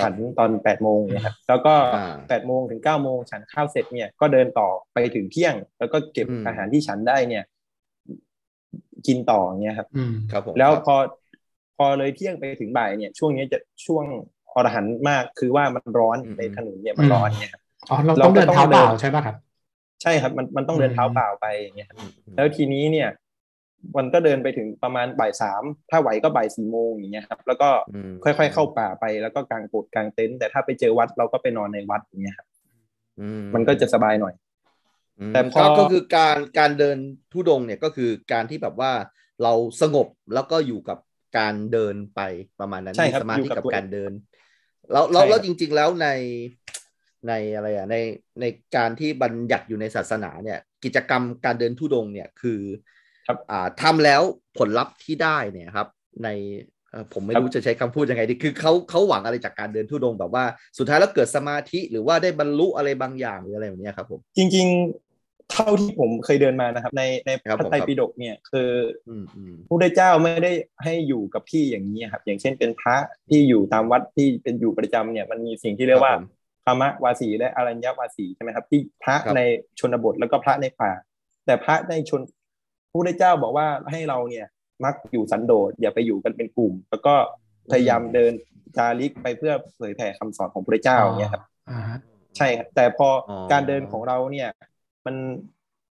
[0.03, 7.43] ฉันตอนแปดโมงเนี่ยครับแล้วก็อ่าแปดโมงถึงเก้าโมงฉันข้าวเสร็จเนี่ยก็เดินต่อไปถึงเที่ยง แล้วก็เก็บอืมอาหารที่ฉันได้เนี่ย
[9.07, 10.95] กินต่อเนี่ยครับอืมครับผมแล้วครับพอ
[11.77, 14.03] พอเลยเที่ยงไปถึงบ่ายเนี่ย ช่วงนี้จะช่วง
[14.55, 19.35] อรหันต์มากคือว่ามันร้อนอืมในถนนเนี่ยมันร้อนเนี่ยครับอ๋อเราต้องเดินเราก็ต้องเท้าเปล่าเดินใช่ป่ะครับ
[20.01, 23.09] ใช่ครับ มันมันต้องเดินเท้าเปล่าไปอย่างเงี้ยครับอืมอืมแล้วทีนี้เนี่ย
[23.97, 32.47] มันก็เดินไปถึงประมาณบ่ายสามถ้าไหวก็บ่ายสี่โมงอย่างเงี้ยครับ แล้วก็อืมค่อยๆเข้าป่าไปแล้วก็กางโปดกางเต็นท์แต่ถ้าไปเจอวัดเราก็ไปนอนในวัดอย่างเงี้ยครับ
[33.19, 34.46] อืมันก็จะสบายหน่อยอืม
[35.33, 36.97] แต่พอก็ก็คือการการเดิน
[37.31, 38.91] ทุดงค์เนี่ยก็คือการที่แบบว่า
[39.43, 40.97] เราสงบแล้วก็อยู่กับ
[41.37, 42.21] การเดินไป
[42.59, 44.11] ประมาณนั้นใช่มีครับสมาอยู่ธิกับกับตัวเองการเดิน
[44.91, 46.07] แล้วแล้วใช่ครับแล้วจริง ๆแล้วใน
[47.27, 47.95] ในอะไรอะใน
[48.41, 52.61] ในการที่บัญญัติอยู่ในศาสนาเนี่ย กิจกรรมการเดินทุดงค์เนี่ยคือ
[53.27, 54.21] ครับอ่าทำแล้ว
[54.57, 55.87] ผลลัพธ์ที่ได้เนี่ยครับ
[56.23, 56.29] ใน
[56.91, 60.45] เอ่อผมไม่ครับรู้จะใช้คำพูดยังไงดีคือเขาเขาหวังอะไรจากการเดินทุดงค์แบบว่า
[60.77, 65.06] สุดท้ายแล้วเกิดสมาธิหรือว่าได้บรรลุอะไรบางอย่างหรืออะไรแบบเนี้ยครับผมจริงๆ
[65.51, 68.69] เท่าที่ผมเคยเดินมานะครับ ในในพครับระผมไตรครับปิฎกเนี่ยคือ
[69.09, 70.51] อืมอืมพระพุทธเจ้าไม่ได้
[70.83, 72.95] ให้อยู่กับที่อย่างนี้ครับ อย่างเช่นเป็นพระ
[73.29, 79.41] ที่อยู่ตามวัดที่เป็นอยู่ประจำเนี่ยมันมีสิ่งที่เรียกว่าครับผมธรรมวาสีและอรัญญวาสีใช่ไหมครับ ที่พระครับใน
[79.79, 80.91] ชนบทแล้วก็พระในป่า
[81.45, 82.21] แต่พระในชน
[82.89, 84.45] พระพุทธเจ้าบอกว่าให้เราเนี่ย
[84.83, 87.13] มักอยู่สันโดษอย่าไปอยู่กันเป็นกลุ่ม แล้วก็
[87.71, 88.31] พยายามเดิน
[88.77, 91.99] จาริกไปเพื่อเผยแผ่คำสอนของพระพุทธเจ้าอย่างเนี่ยครับอ่าฮะ
[92.37, 94.49] ใช่ครับแต่พอออการเดินของเราเนี่ย
[95.07, 95.15] มัน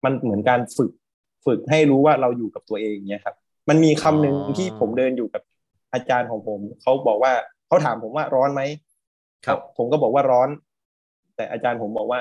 [0.04, 0.90] มันเหมือนการฝึก
[1.46, 3.36] ฝึกให้รู้ว่าเราอยู่กับตัวเองเนี่ยครับ
[3.68, 5.42] มันมีคำหนึ่งอ๋อที่ผมเดินอยู่กับ
[5.92, 7.32] อาจารย์ของผมเขาบอกว่า
[7.66, 8.62] เขาถามผมว่าร้อนไหม
[9.46, 10.48] ครับ ผมก็บอกว่าร้อน
[11.36, 12.20] แต่อาจารย์ผมบอกว่า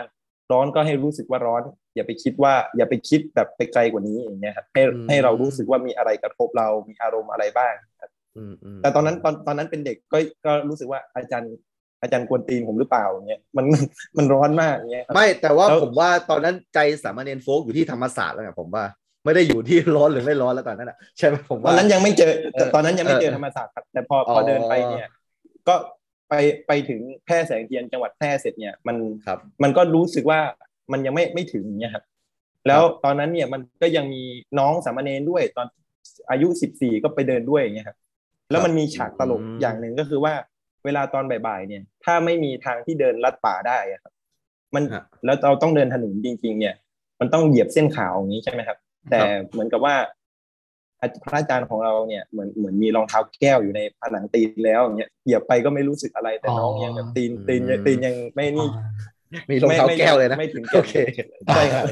[0.51, 1.61] ร้อนก็ให้รู้สึกว่าร้อน
[1.95, 11.51] อย่าไปคิดว่า อย่าไปคิดแบบไปไกลกว่านี้อย่างเงี้ยครับให้อืมให้เรารู้สึกว่ามีอะไรกระทบเรามีอารมณ์อะไรบ้างครับอืมอืมแต่ตอนนั้นตอนตอนนั้นเป็นเด็กก็ก็รู้สึกว่าอาจารย์
[12.01, 13.65] อาจารย์กวนตีนผมหรือเปล่าอย่างเงี้ยมัน
[14.17, 18.83] มันร้อนมากอย่างเงี้ยครับไม่แต่ว่าแล้วผมว่าตอนนั้นใจสามเณรโฟกอยู่ที่ธรรมศาสตร์แล้วไงผมว่า
[19.25, 25.09] ไม่ได้อยู่ที่ร้อนหรือไม่ร้อนแล้วตอนนั้นอะใช่ไหมผมตว่าอนนั้นยังไม่เจอเออตอนนั้นยังไม่เจอเออธรรมศาสตร์ครับแต่พออ๋อพอเดินไปเนี่ย
[25.67, 25.75] ก็
[26.29, 26.33] ไป
[26.67, 30.39] ไปถึงแพร่แสงเทียนจังหวัดแพร่เสร็จเนี่ยมันครับ มันก็รู้สึกว่า
[30.91, 32.03] มันยังไม่ไม่ถึงเนี่ยครับ
[32.67, 34.23] แล้วตอนนั้นเนี่ยมันก็ยังมี
[34.59, 35.67] น้องสามเณรด้วยตอน
[36.31, 37.97] อายุสิบสี่ก็ไปเดินด้วยอย่างเงี้ยครับ
[38.51, 40.33] แล้วมันมีฉากตลกอืมอย่างหนึ่งก็คือว่า
[40.85, 44.13] เวลาตอนบ่ายๆเนี่ย ถ้าไม่มีทางที่เดินลัดป่าได้อะครับ
[44.75, 46.75] มันฮะแล้วเราต้องเดินถนนจริง ๆ เนี่ย
[47.19, 48.77] มันต้องเหยียบเส้นขาวอย่างนี้ใช่ไหมครับ
[49.09, 49.19] แต่
[49.51, 49.95] เหมือนกับว่า
[51.01, 60.93] อาพระอาจารย์ของเราเนี่ยเหมือนเหมือนมีรองเท้าแก้วอยู่ในผนังตีนแล้วอย่างเงี้ยเหยียบไปก็ไม่รู้สึกอะไรแต่น้องยังแบบตีนตีนยังตีนยังไม่นี่อ่ามีรองเท้าแก้วเลยนะไม่ถึงโอแก่นเค
[61.53, 61.85] ใช่ครับ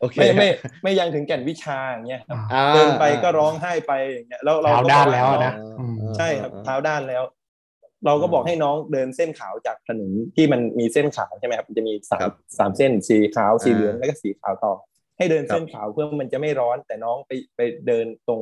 [0.00, 0.48] โอเคไม่ไม่
[0.82, 7.22] ไม่ยังถึงแก่นวิชาอย่างเงี้ยครับอ่าเดินไปก็ร้องไห้ไปอย่างเงี้ยแล้วเราเท้าก็ด้านบอกแล้วอะน้นะองอืมใช่ครับเท้าด้านแล้ว
[8.06, 14.72] เราก็บอกให้น้องเดินเส้นขาวจากถนนที่มันมีเส้นขาวใช่ไหมครับมันจะมีสาครัมบสามเส้นสีขาวสีอ่าเหลืองแล้วก็สีขาวต่อ
[15.18, 18.40] ให้เดินครับเส้นขาวเพื่อมันจะไม่ร้อน แต่น้องไปไปเดินตรง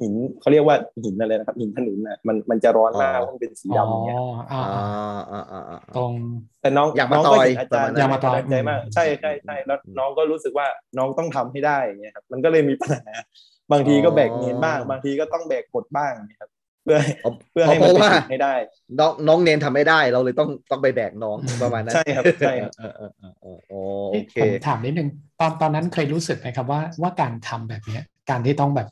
[0.00, 4.16] หินเขาเรียกว่าหินอะไรนะครับหินถนนน่ะมันมันจะร้อนมากเพราะมันเป็นสีอ๋อดำอย่างเงี้ย
[4.52, 4.84] อ่าอ่า
[5.32, 6.12] อ่าอ่าอ่าอ่าตรง
[6.60, 10.66] แต่น้องอยากมาน้องต่ก็อยเห็นอาจารย์ประมาณนั้นอยากมาต่อยใจมากอืมใช่ใช่ใช่แล้วอืมน้องก็รู้สึกว่า
[10.98, 13.14] น้องต้องทำให้ได้อย่างเงี้ยครับมันก็เลยมีปัญหา
[13.72, 18.54] บางทีก็แบกเงินบ้าง บางทีก็ต้องแบกกดบ้างเนี่ยครับเพื่อให้เพราะเพื่อให้เพมันราะไปว่าถึงให้ได้
[18.98, 23.74] น้องน้องเนนทำไม่ได้ เราเลยต้องต้องไปแบกน้องอืมประมาณนั้นใช่ครับใช่ครับเออเออเออเออโอ
[24.10, 25.08] เอ๊ะเคผมถามนิดนึง
[25.40, 28.88] ตอนตอนนั้นเคยรู้สึกไหมครับว่าว่าการทำแบบเนี้ย การที่ต้องแบบ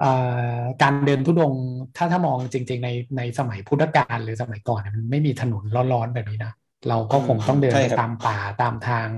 [0.00, 0.10] เอ่
[0.56, 1.62] อการเดินทุดงค์
[1.96, 6.52] ถ้าถ้ามองจริง ๆ ในในสมัยพุทธกาลหรือสมัยก่อนเนี่ยมันไม่มีถนนร้อนๆแบบนี้นะ
[6.88, 9.08] เราก็คงต้องเดินใช่ไปครับตามป่าตามทาง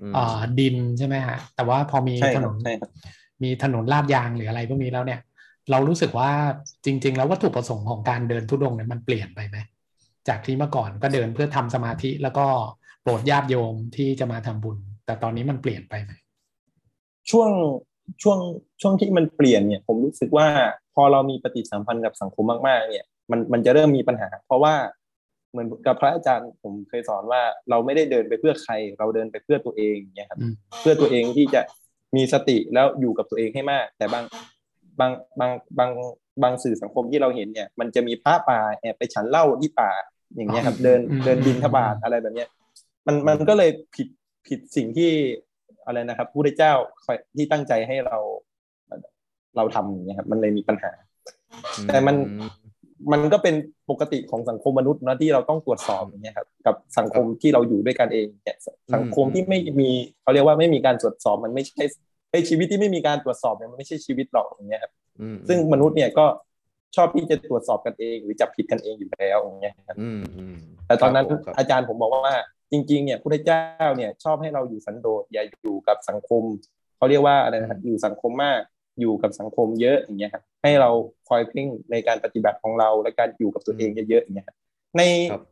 [0.00, 2.90] อืมเอ่อดินใช่ไหมฮะแต่ว่าพอมีใช่ถครันบนใช่ครับ
[3.42, 5.20] มีถนนลาดยางหรืออะไรพวกนี้แล้วเนี่ย
[5.70, 6.30] เรารู้สึกว่า
[6.84, 9.56] จริง ๆ แล้ววัตถุประสงค์ของการเดินทุดงค์เนี่ยมันเปลี่ยนไปไหม
[10.28, 12.46] จากที่เมื่อก่อนก็เดินเพื่อทำสมาธิแล้วก็
[13.02, 16.12] โปรดญาติโยมที่จะมาทำบุญ แต่ตอนนี้มันเปลี่ยนไปไหม
[17.30, 17.50] ช่วง
[18.22, 18.38] ช่วง
[18.82, 20.46] ช่วงที่มันเปลี่ยนเนี่ย ผมรู้สึกว่า
[20.94, 24.74] พอเรามีปฏิสัมพันธ์กับสังคมมากๆ เนี่ยมันมันจะเริ่มมีปัญหา เพราะว่า
[25.50, 31.60] เหมือนกับพระอาจารย์ผมเคยสอนว่าเราไม่ได้เดินไปเพื่อใคร เราเดินไปเพื่อตัวเองเนี่ยครับอืมเพื่อตัวเองที่จะ
[32.16, 34.24] มีสติแล้วอยู่กับตัวเองให้มาก แต่บาง
[35.00, 35.90] บางบางบาง
[36.42, 39.90] บางสื่อสังคมที่เราเห็นเนี่ย มันจะมีพระป่าแอบไปฉันเหล้าที่ป่า
[40.36, 42.48] อย่างเงี้ยครับ เดินอืมเดินบินทบาทอะไรแบบเนี้ย
[43.06, 44.08] มันมันก็เลยผิด
[44.46, 45.10] ผิดสิ่งที่
[45.86, 46.72] อะไรนะครับพระพุทธเจ้า
[47.04, 48.18] คอยที่ตั้งใจให้เรา
[49.56, 50.92] เราทำอย่างเงี้ยครับมันเลยมีปัญหา
[51.86, 52.16] แต่มัน
[53.12, 53.54] มันก็เป็น
[53.90, 58.58] ปกติของสังคมมนุษย์นะที่เราต้องตรวจสอบอย่างเงี้ยครับกับสังคมที่เราอยู่ด้วยกันเองเนี่ย
[58.94, 59.90] สังคมที่ไม่มี
[60.22, 61.84] เขาเรียกว่าไม่มีการตรวจสอบมันไม่ใช่
[62.34, 66.26] ไอ้ยชีวิตที่ไม่มีการตรวจสอบเนี่ยมันไม่ใช่ชีวิตหรอกอย่างเงี้ยครับอืมซึ่งมนุษย์เนี่ยก็
[66.96, 70.56] ชอบที่จะตรวจสอบกันเอง หรือจับผิดกันเองอยู่แล้วอย่างเงี้ยครับอืมอืม
[70.86, 72.34] แต่ตอนนั้นครับผมครับอาจารย์ผมบอกว่า
[72.72, 73.62] จริงๆเนี่ยพุทธเจ้า
[73.96, 76.42] เนี่ยชอบให้เราอยู่สันโดษอย่าอยู่กับสังคม
[76.96, 78.60] เขาเรียกว่าอะไรนะครับอยู่สังคมมาก
[79.00, 80.90] อยู่กับสังคมเยอะอย่างเงี้ยครับให้เรา
[81.28, 84.56] คอยเพ่งในการปฏิบัติของเราและการอยู่กับตัวเองเยอะๆอย่างเงี้ยครับ
[84.96, 85.44] ในครับ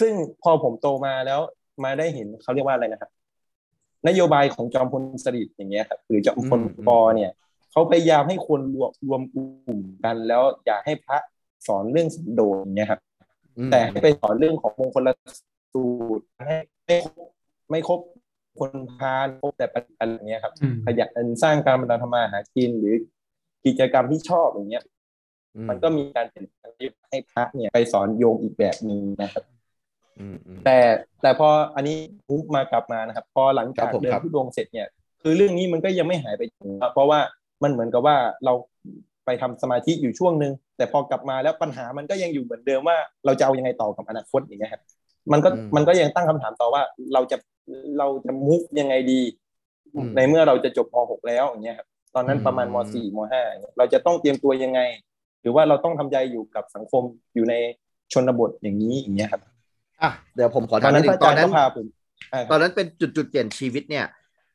[0.00, 0.12] ซึ่ง
[0.42, 1.40] พอผมโตมาแล้ว
[1.84, 3.10] มาได้เห็นเขาเรียกว่าอะไรนะครับ
[4.08, 7.30] นโยบายของจอมพลสฤษดิ์อย่างเงี้ยครับหรือจอมพลอืมปอเนี่ย
[7.72, 11.16] เขาพยายามให้คนรวมรวมกลุ่มกัน แล้วอย่าให้พระ
[11.66, 13.00] สอนเรื่องสันโดษอย่างเงี้ยครับ
[13.58, 15.08] อืมแต่ให้ไปสอนเรื่องของมงคล
[15.72, 15.84] สู
[16.18, 17.20] ตรให้ไม่ครบ
[17.70, 18.00] ไม่ครบ
[18.58, 22.94] คนพาลครบแต่ปัจจัยอย่างเงี้ยครับอืมขยันสร้างการบรรดาธรรมาหากินหรือ
[23.66, 24.84] กิจกรรมที่ชอบอย่างเงี้ย
[25.56, 29.51] อืมันก็มีการเปลี่ยนแปลงที่ให้พระเนี่ยไปสอนโยมอีกแบบหนึงนะครับอืมอืม
[30.64, 30.78] แต่
[31.22, 31.96] แต่พออันนี้
[32.30, 34.88] มุกมากลับมานะครับ พอหลังจากครับผมเดินครับทุดงค์เสร็จเนี่ย
[35.22, 37.20] คือเรื่องนี้มันก็ยังไม่หายไปถึงครับเพราะว่า
[37.62, 38.52] มันเหมือนกับว่าเรา
[39.26, 44.82] ไปทำสมาธิอยู่ช่วงหนึ่งแต่พอกลับมาแล้วปัญหามันก็ยังอยู่เหมือนเดิมว่าเราจะเอายังไงต่อกับอนาคตอย่างเงี้ยครับ
[45.32, 46.82] มันก็อืมมันก็ยังตั้งคำถามต่อว่า
[47.14, 47.36] เราจะ
[47.98, 49.20] เราจะมุกยังไงดี
[49.94, 54.80] อืมในเมื่อเราจะจบม .6 แล้วอย่างเงี้ยครับตอนนั้นประมาณมอืม .4 ม .5 เนี่ยเราจะต้องเตรียมตัวยังไง
[55.40, 57.02] หรือว่าเราต้องทำใจอยู่กับสังคม
[57.34, 57.54] อยู่ใน
[58.12, 59.42] ชนบทอย่างนี้อย่างเงี้ยครับ
[60.02, 61.86] อะเดี๋ยวผมขอตถาอมนนินั้ดนนึพระงอาตจาอนนั้นรย์ก็พาผม
[62.32, 64.06] อ่าตอนนั้นเป็นจุดจุดเปลี่ยนชีวิตเนี่ย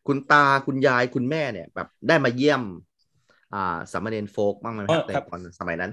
[0.08, 2.62] คุณตาคุณยายคุณแม่เนี่ยแบบได้มาเยี่ยม
[3.54, 5.92] อ่าสามเณรโฟกบ้างไหมครับในตอนสมัยนั้น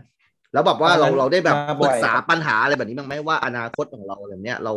[0.53, 4.75] แล้วแบบว่าเราเราได้แบบปรึกษาปัญหาอะไรแบบนี้บ้างไหมว่าอนาคตของเราอะไรเนี้ยเรา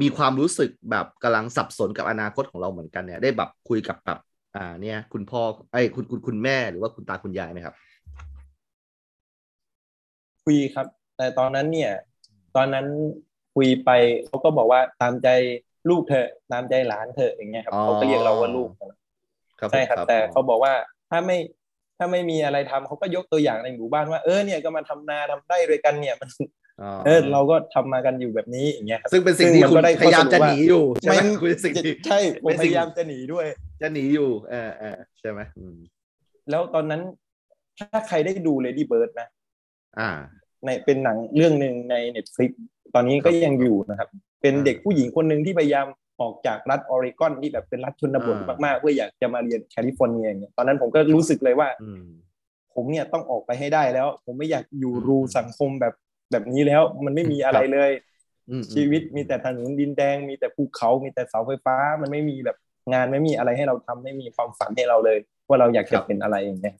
[0.00, 4.18] มีความรู้สึกแบบกำลังสับสนกับอนาคตของเราเหมือนกันเนี่ย ได้แบบคุยกับแบบ
[4.56, 5.40] อ่าเนี่ย คุณพ่อ
[5.72, 7.74] ไอ้ยคุณคุณคุณแม่หรือว่าคุณตาคุณยายไหมครับ
[10.44, 11.92] คุยครับ แต่ตอนนั้นเนี่ย
[12.56, 12.86] ตอนนั้น
[13.56, 13.90] คุยไป
[14.26, 15.28] เขาก็บอกว่าตามใจ
[15.88, 18.98] ลูกเธอะตามใจหลานเธอะอย่างเงี้ยครับอ๋อเขาก็เรียกเราว่าลูกนะ
[19.58, 20.72] ครับใช่ครับผมแต่เขาบอกว่า
[21.10, 21.38] ถ้าไม่
[21.98, 26.30] ถ้าไม่มีอะไรทำเขาก็ยกตัวอย่างในหมู่บ้านว่าเออเนี่ยก็มาทำนาทำได้ด้วยกันเนี่ยมัน
[26.82, 33.46] อ๋อเออเราก็ทำมากันอยู่แบบนี้อย่างเงี้ยครับซึ่งเป็นสิ่งที่ซึ่งมันคุณก็ได้พยายามจะข้อสรุปว่าหนีอยู่ใช่ไหมไม่คุณสิ่งที่ใช่ผมเป็นพสิ่งยายามจะหนีด้วย
[33.82, 35.76] จะหนีอยู่เออเออใช่ไหมอืม
[36.50, 37.02] แล้วตอนนั้น
[37.78, 39.28] ถ้าใครได้ดู Lady Bird นะ
[39.98, 40.10] อ่า
[40.64, 42.50] ในเป็นหนังเรื่องหนึ่งใน Netflix
[42.94, 44.08] ตอนนี้ก็ยังอยู่นะครับ
[44.42, 45.86] เป็นอ่าเด็กผู้หญิงคนหนึ่งที่พยายาม
[46.20, 52.02] ออกจากรัฐออริกอนที่แบบเป็นรัฐชนบทอ่ามมากๆเพื่ออยากจะมาเรียนแคลิฟอร์เนียอย่างเงี้ยตอนนั้นผมก็รู้สึกเลยว่าอืม
[52.74, 55.94] ผมเนี่ยต้องออกไปให้ได้แล้ว ผมไม่อยากอยู่อืมรูสังคมแบบ
[56.32, 57.90] แบบนี้แล้ว มันไม่มีอะไรครับเลย
[58.50, 62.56] อืมชีวิตมีแต่ถนนดินแดง มีแต่ภูเขามีแต่เสาไฟฟ้า มันไม่มีแบบ
[62.92, 65.18] งานไม่มีอะไรให้เราทำไม่มีความฝันให้เราเลย
[65.48, 66.74] ว่าเราอยากจะเป็นอะไรอย่างเงี้ย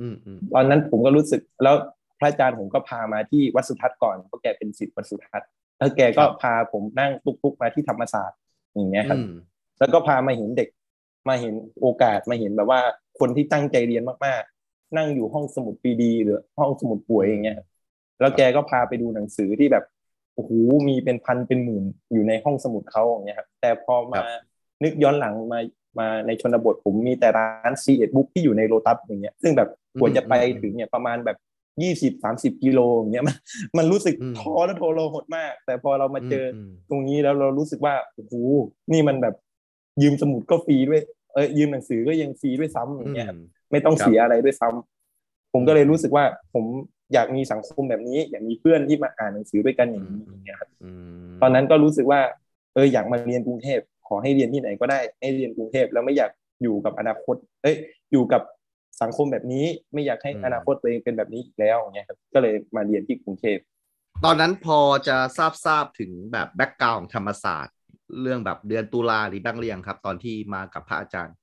[0.00, 1.76] อืมอืมตอนนั้นผมก็รู้สึกแล้ว
[2.18, 5.48] พระอาจารย์ผมก็พามาที่วัดสุทัศน์ก่อนเพราะแกเป็นศิษย์วัดสุทัศน์
[5.78, 8.38] แล้วแกก็พาผมนั่งตุกๆมาที่ธรรมศาสตร์
[8.74, 9.32] อย่างเงี้ยครับอืม
[9.78, 10.68] แล้วก็พามาเห็นเด็ก
[11.28, 12.80] มาเห็นโอกาสมาเห็นแบบว่า
[13.18, 17.66] คนที่ตั้งใจเรียนมากๆ นั่งอยู่ห้องสมุดปรีดีหรือห้องสมุดป๋วยอย่างเงี้ยครับ
[18.20, 19.84] แล้วแกก็พาไปดูหนังสือที่แบบ
[20.34, 20.50] โอ้โห
[20.88, 24.22] มีเป็นพันเป็นหมื่นอยู่ในห้องสมุดเขาอย่างเงี้ยครับแต่พอมา
[24.84, 25.60] นึกย้อนหลังมา
[25.98, 29.68] มาในชนบทผมมีแต่ร้านซีเอ็ดบุ๊กที่อยู่ในโลตัสอย่างเงี้ยซึ่งแบบ
[30.00, 31.36] กว่าจะไปถึงเนี่ยประมาณแบบ
[31.82, 33.36] ยี่สิบสามสิบกิโลอย่างเงี้ยมัน
[33.78, 38.34] มันรู้สึกท้อและทรหดมาก แต่พอเรามาเจออมตรงนี้แล้วเรารู้สึกว่าโอ้โห
[38.92, 39.34] นี่มันแบบ
[40.02, 41.00] ยืมสมุดก็ฟรีด้วย
[41.34, 43.38] เอ้ยยืมหนังสือก็ยังฟรีด้วยซ้ำอย่างเงี้ยครับ
[43.72, 46.24] ไม่ต้องครับเสียอะไรด้วยซ้ำผมก็เลยรู้สึกว่า
[46.54, 46.64] ผม
[47.12, 50.90] อยากมีสังคมแบบนี้ อยากมีเพื่อนที่มาอ่านหนังสือด้วยกันอย่างนี้อย่างเงี้ยครับอื
[51.26, 52.20] มตอนนั้นก็รู้สึกว่า
[52.74, 56.30] เอออยากมาเรียนกรุงเทพขอให้เรียนที่ไหนก็ได้ให้เรียนกรุงเทพแล้วไม่อยาก
[56.62, 57.76] อยู่กับอนาคต เอ้ย
[58.12, 58.42] อยู่กับ
[59.02, 63.58] สังคมแบบนี้ไม่อยากให้อนาคตตัวเองเป็นแบบนี้อีกแล้วอย่างเงี้ยครับก็เลยมาเรียนที่กรุงเทพ
[64.24, 64.78] ตอนนั้นพอ
[65.08, 67.74] จะทราบทราบถึงแบบ background ของธรรมศาสตร์
[68.20, 71.36] เรื่องแบบเดือนตุลาหรือบ้างหรือยังครับ ตอนที่มากับพระอาจารย์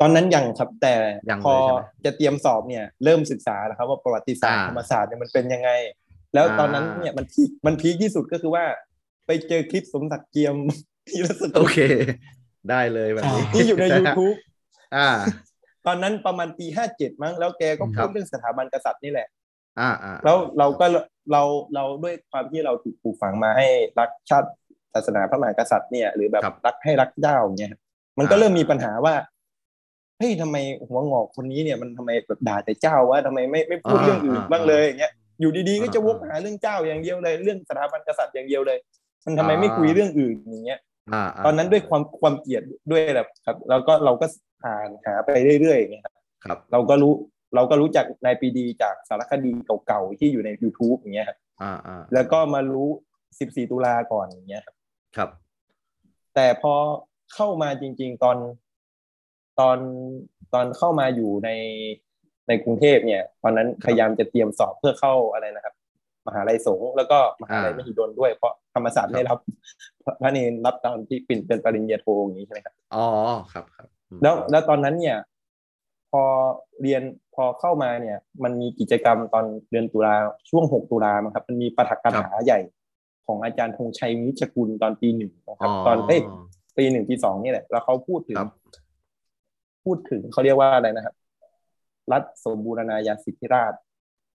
[0.00, 0.94] ตอนนั้นยังครับแต่
[1.30, 5.70] ยังเลยพอใช่ไหมจะเตรียมสอบเนี่ย เริ่มศึกษาแล้วครับ ว่าประวัติศาสตร์อ่าธรรมศาสตร์เนี่ยมันเป็นยังไง
[6.34, 8.64] แล้วอ่าตอนนั้นเนี่ยมัน peak มัน peak ที่สุดก็คือว่า
[9.26, 10.56] ไปเจอคลิปสมศักดิ์เจียม
[11.08, 11.78] ที่รัศโอมีเค
[12.70, 14.36] ได้เลยแบบนี้ที่อยู่ใน YouTube
[14.96, 15.08] อ่า
[15.86, 19.28] ตอนนั้นประมาณปีห้าเจ็ดมั้งแล้วแกก็ครัพูบดเรื่องสถาบันกษัตริย์นี่แหละ
[19.80, 20.86] อ่าอ่าแล้วเราก็
[21.32, 21.42] เรา
[21.74, 23.66] เราด้วยความที่เราถูกปลูกฝังมาให้
[23.98, 24.48] รักชาติ
[24.94, 27.72] ศาสนาพระมหากษัตริย์เนี่ยหรือแบบรักให้รักเจ้าเนี่ย
[28.18, 29.14] มันก็เริ่มมีปัญหาว่า
[30.18, 30.56] เฮ้ยทำไม
[30.88, 38.78] หัวงอกคนนี้เนี่ยมันทำไมแบบด่าแต่เจ้าวะทำไมไม่ไม่พูดเรื่องอื่นบ้างเลยอย่างเงี้ยอยู่ดีๆก็จะวกหาเรื่องเจ้าอย่างเดียวเลย เรื่องสถาบันกษัตริย์อย่างเดียวเลย
[39.24, 40.93] มันทำไมไม่คุยเรื่องอื่นอย่างเงี้ยอ่า
[41.44, 44.26] ตอนนั้นด้วยความความเกลียดด้วยแบบครับ แล้วก็เราก็
[44.64, 45.28] อ่านหาไป
[45.60, 47.12] เรื่อยๆอย่างเงี้ยครับครับเราก็รู้
[47.54, 49.52] เราก็รู้จักนายปรีดีจากสารคดี
[49.86, 52.88] เก่าๆที่อยู่ใน YouTube อย่างเงี้ยครับอ่าอ่าแล้วก็มารู้
[53.30, 54.74] 14ตุลาก่อนอย่างเงี้ยครับ
[55.16, 55.30] ครับ
[56.34, 56.74] แต่พอ
[57.34, 58.36] เข้ามาจริง ๆ ตอน
[59.60, 59.78] ตอน
[60.54, 61.50] ตอนเข้ามาอยู่ใน
[62.48, 65.73] ในกรุงเทพเนี่ย ตอนนั้นพยายามจะเตรียมสอบเพื่อเข้าอะไรนะครับ
[66.26, 69.38] มหาลัยสงฆ์แล้วก็มหาลัยมหิดลด้วย เพราะธรรมศาสตร์ไม่รับ
[70.22, 73.06] พระเนรรับตอนที่ปิ่นเป็นปริญญาโทอย่างนี้ใช่ไหมครับอ๋อ
[73.52, 73.86] ครับครับ
[74.22, 75.16] แล้วแล้วตอนนั้นเนี่ย
[76.10, 76.22] พอ
[76.82, 77.02] เรียน
[77.34, 80.14] พอเข้ามาเนี่ย มันมีกิจกรรมตอนเดือนตุลา
[80.50, 82.60] ช่วงหกตุลามั้งครับ มันมีปาฐกถาใหญ่
[83.26, 86.20] ของอาจารย์ธงชัยวิชกุลตอนปีหนึ่งนะครับ ตอนเอ้ย
[86.76, 88.36] ปีหนึ่งปีสองนี่แหละ แล้วเขาพูดถึง
[89.84, 91.14] พูดถึงเขาเรียกว่าอะไรนะครับ
[92.12, 93.74] รัฐสมบูรณาญาสิทธิราช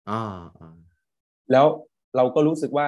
[0.09, 0.23] อ่า
[0.59, 0.75] อ่า
[1.51, 1.65] แล้ว
[2.15, 2.87] เราก็รู้สึกว่า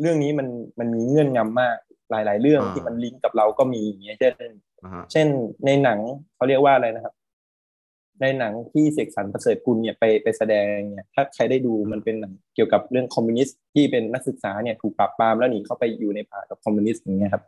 [0.00, 1.76] เรื่องนี้มันมันมีเงื่อนงำมาก
[2.10, 4.34] หลาย ๆ เรื่องที่มันลิงก์กับเราก็มีอย่างเงี้ยเช่น
[5.12, 5.28] เช่น
[5.66, 5.98] ในหนัง
[6.36, 7.14] เขาเรียกว่าอะไรนะครับ
[8.20, 17.44] ในหนังที่เสกสรรประเสริฐกุลเนี่ยไปไปแสดงเนี่ยถ้าใครได้ดูมันเป็นหนังเกี่ยวกับเรื่องคอมมิวนิสต์ที่เป็นนักศึกษาเนี่ยถูกปราบปรามแล้วหนีเข้าไปอยู่ในป่ากับคอมมิวนิสต์อย่างเงี้ยครับ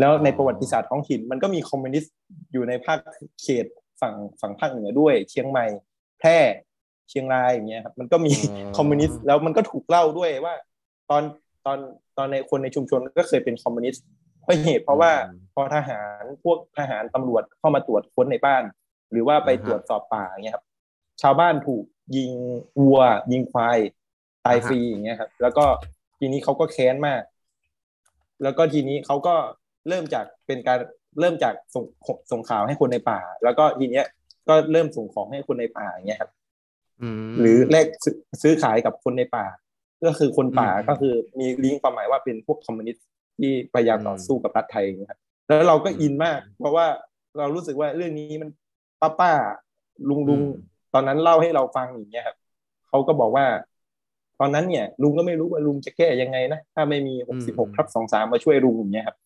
[0.00, 2.14] แล้วในประวัติศาสตร์ท้องถิ่นมันก็มีคอมมิวนิสต์
[2.52, 2.98] อยู่ในภาค
[3.42, 3.66] เขต
[4.00, 5.66] ฝั่งฝั่งภาคเหนือด้วย เชียงใหม่
[6.20, 6.38] แพร่
[7.10, 8.32] เชียงรายอย่างเงี้ยครับมันก็มี
[8.76, 10.54] คอมมิวนิสต์แล้วมันก็ถูกเล่าด้วยว่า
[11.10, 11.22] ตอน
[11.66, 11.78] ตอน
[12.18, 14.04] ตอนในคนในชุมชนก็เคยเป็นคอมมิวนิสต์
[14.42, 15.12] เพราะเหตุเพราะว่า
[15.54, 18.62] พอทหารพวกทหารตำรวจเข้ามาตรวจค้นในบ้าน
[19.10, 20.64] หรือว่าไปตรวจสอบป่าอย่างเงี้ยครับ
[21.22, 21.84] ชาวบ้านถูก
[22.16, 22.32] ยิง
[22.80, 23.00] วัว
[23.32, 23.78] ยิงควาย
[24.44, 25.64] ตายฟรีอย่างเงี้ยครับ แล้วก็
[26.18, 27.22] ทีนี้เขาก็แค้นมาก
[28.42, 29.34] แล้วก็ทีนี้เขาก็
[29.88, 30.78] เริ่มจากเป็นการ
[31.20, 31.84] เริ่มจากส่ง
[32.30, 34.06] ส่งข่าวให้คนในป่า แล้วก็ทีเนี้ย
[34.48, 36.30] ก็เริ่มส่งของให้คนในป่าอย่างเงี้ยครับ
[37.40, 37.86] หรือแลก
[38.42, 39.46] ซื้อขายกับคนในป่า
[40.04, 43.06] ก็คือคนป่าก็คือมีลิงก์ความหมายว่าเป็นพวกคอมมิวนิสต์
[43.40, 46.86] ที่พยายามต่อสู้กับรัฐไทยนะครับแล้วเราก็อินมาก เพราะว่า
[47.38, 48.50] เรารู้สึกว่าเรื่องนี้มัน
[49.00, 49.32] ป้าป้า
[50.08, 50.40] ลุงลุง
[50.94, 52.36] ตอนนั้นเล่าให้เราฟังอย่างเงี้ยครับ
[52.88, 53.46] เขาก็บอกว่า
[54.40, 59.16] ตอนนั้นเนี่ย ลุงก็ไม่รู้ว่าลุงจะแก้ยังไงนะถ้าไม่มีหกสิบหกทับสองสามมาช่วยลุงอย่างเงี้ยครับ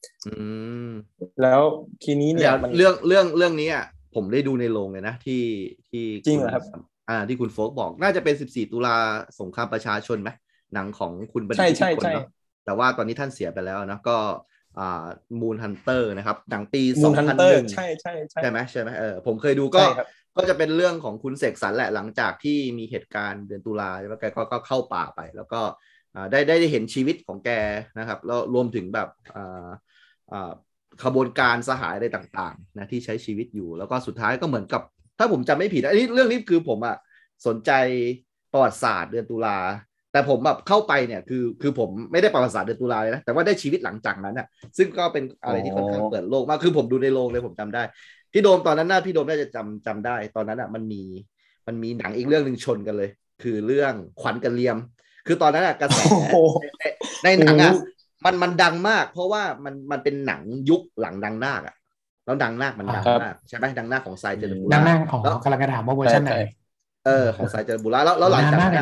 [1.42, 1.60] แล้ว
[2.04, 5.42] ทีนี้เนี่ยเรื่องเรื่องเรื่องนี้อะผมได้ดูในโรงเลยนะที่
[5.88, 6.64] ที่จริงเหรอครับ
[7.08, 8.96] อ่าที่คุณโฟกบอกน่าจะเป็นสิบสี่ตุลา
[9.40, 10.30] สงครามประชาชนไหม
[10.74, 12.26] หนังของคุณบรรทิตคนเนาะ
[12.64, 14.16] แต่ว่าตอนนี้ท่านเสียไปแล้วนะก็
[14.78, 15.06] อ่า
[15.40, 19.82] มูนฮันเตอร์นะครับหนังปีสองพันหนึ่งใช่ใช่ใช่ใช่ไหมใช่ไหมเออผมเคยดูก็
[20.36, 25.60] ก็จะเป็นเรื่องของคุณเสกสรรแหละหลังจากที่มีเหตุการณ์เดือนตุลาแล้วแกก็ก็เข้าป่าไป แล้วก็
[26.30, 27.50] ได้ได้ได้เห็นชีวิตของแก
[27.98, 29.68] นะครับแล้วรวมถึงแบบอ่า
[30.32, 30.52] อ่า
[31.04, 34.82] ขบวนการสหายอะไรต่างๆนะที่ใช้ชีวิตอยู่แล้วก็สุดท้ายก็เหมือนกับ
[35.18, 36.96] ถ้าผมจำไม่ผิดอันนี้เรื่องนี้คือผมอะ
[37.46, 37.70] สนใจ
[38.52, 39.58] ประวัติศาสตร์เดือนตุลา
[40.12, 44.46] แต่ผมแบบเข้าไปเนี่ยคือคือผมไม่ได้ประวัติศาสตร์เดือนตุลาเลยนะแต่ว่าได้ชีวิตหลังจากนั้นอะ
[44.78, 47.82] ซึ่งก็เป็นอะไรที่ค่อนข้างเปิดโลกมากคือผมดูในโรงเลยผมจำได้
[48.32, 51.02] พี่โดมตอนนั้นน่าพี่โดมน่าจะจำจำได้ ตอนนั้นอะมันมี
[51.66, 53.10] มันมีหนังอีกเรื่องหนึ่งชนกันเลย
[53.42, 54.76] คือเรื่องขวัญกันเลียม
[55.26, 56.00] คือตอนนั้นอะกระแส
[57.24, 57.72] ในหนังอะ
[58.24, 61.74] มันมันดังมาก เพราะว่ามันมันเป็นหนังยุคหลังดังนาคอะ
[62.26, 66.34] แล้วดังนาคมันดังมากใช่ไหมดังนาคของไซเจริญบุระดังนาคของกำลังจะถามว่าเวอร์ชันไหน
[67.06, 68.74] เออของไซเจริญบุระแล้วแล้วหลังจากนั้น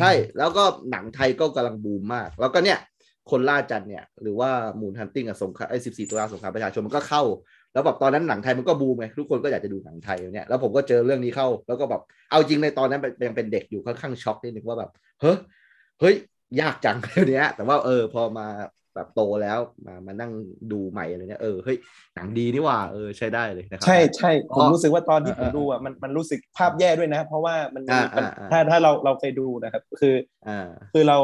[0.00, 2.78] ใช่แล้วก็หนังไทยก็กำลังบูมมาก แล้วก็เนี่ย
[3.30, 4.50] คนล่าจันเนี่ยหรือว่า
[4.80, 7.22] มูนฮันติ้งกับสงครามไอ้สิบสี่ตุลาสงครามประชาชนมันก็เข้า
[7.72, 15.36] แล้วแบบตอนนั้นหนังไทยมันก็บูมไงทุกคนก็อยากจะดูหนังไทยเนี่ยแล้วผมก็เจอเรื่องนี้เข้า แล้วก็แบบเอาจริงในตอนนั้นยังเป็นเด็กอยู่ค่อนข้างช็อกนิดนึงว่าแบบเฮ้ย
[16.00, 16.14] เฮ้ย
[16.60, 18.46] ยากจังเรื่องนี้แต่ว่าเออพอมา
[19.00, 20.32] แบบโตแล้วมามานั่ง
[20.72, 21.76] ดูใหม่อะไรเนี้ยเออเฮ้ย
[22.14, 27.98] หนังดีนี่ว่าเออใช้ได้เลยนะครับใช่ใช่ผมรู้สึกว่าตอนที่ผมดูอะมันมันรู้สึกภาพแย่ด้วยนะ เพราะว่ามันมี
[28.52, 30.14] ถ้าถ้าเราเราเคยดูนะครับ คือ
[30.48, 31.18] อ่าคือเรา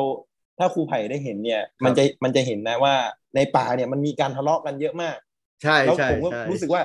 [0.58, 2.94] ถ้าครูไผ่ได้เห็นเนี่ย มันจะมันจะเห็นนะว่า
[3.36, 5.16] ในป่าเนี่ยมันมีการทะเลาะกันเยอะมาก
[5.62, 6.82] ใช่แล้วผมก็รู้สึกว่า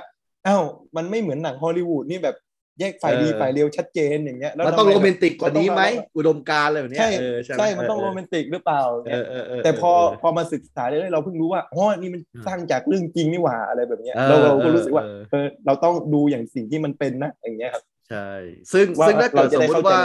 [0.48, 0.64] อ้าว
[0.96, 2.36] มันไม่เหมือนหนังฮอลลีวูดนี่แบบ
[2.80, 5.84] แยกฝ่ายดีฝ่ายเร็วชัดเจนอย่างเงี้ยมันต้องโรแมนติกกว่านี้ไหม
[6.18, 7.10] อุดมการอะไรแบบนี้ใช่
[7.58, 8.82] ใช่มันต้องโรแมนติกหรือเปล่า
[9.64, 9.92] แต่พอ
[10.22, 18.30] พอมาศึกษาเลยเราเพิ่งรู้ว่าอ๋อนี่มันสร้างจากเรื่องจริงนี่หว่าอะไรแบบเนี้ยเราเราก็รู้สึกว่าเออเราต้องดูอย่างสิ่งที่มันเป็นนะอย่างเงี้ยครับใช่
[18.74, 20.02] ซึ่งซึ่งถ้าเกิดสมมติว่า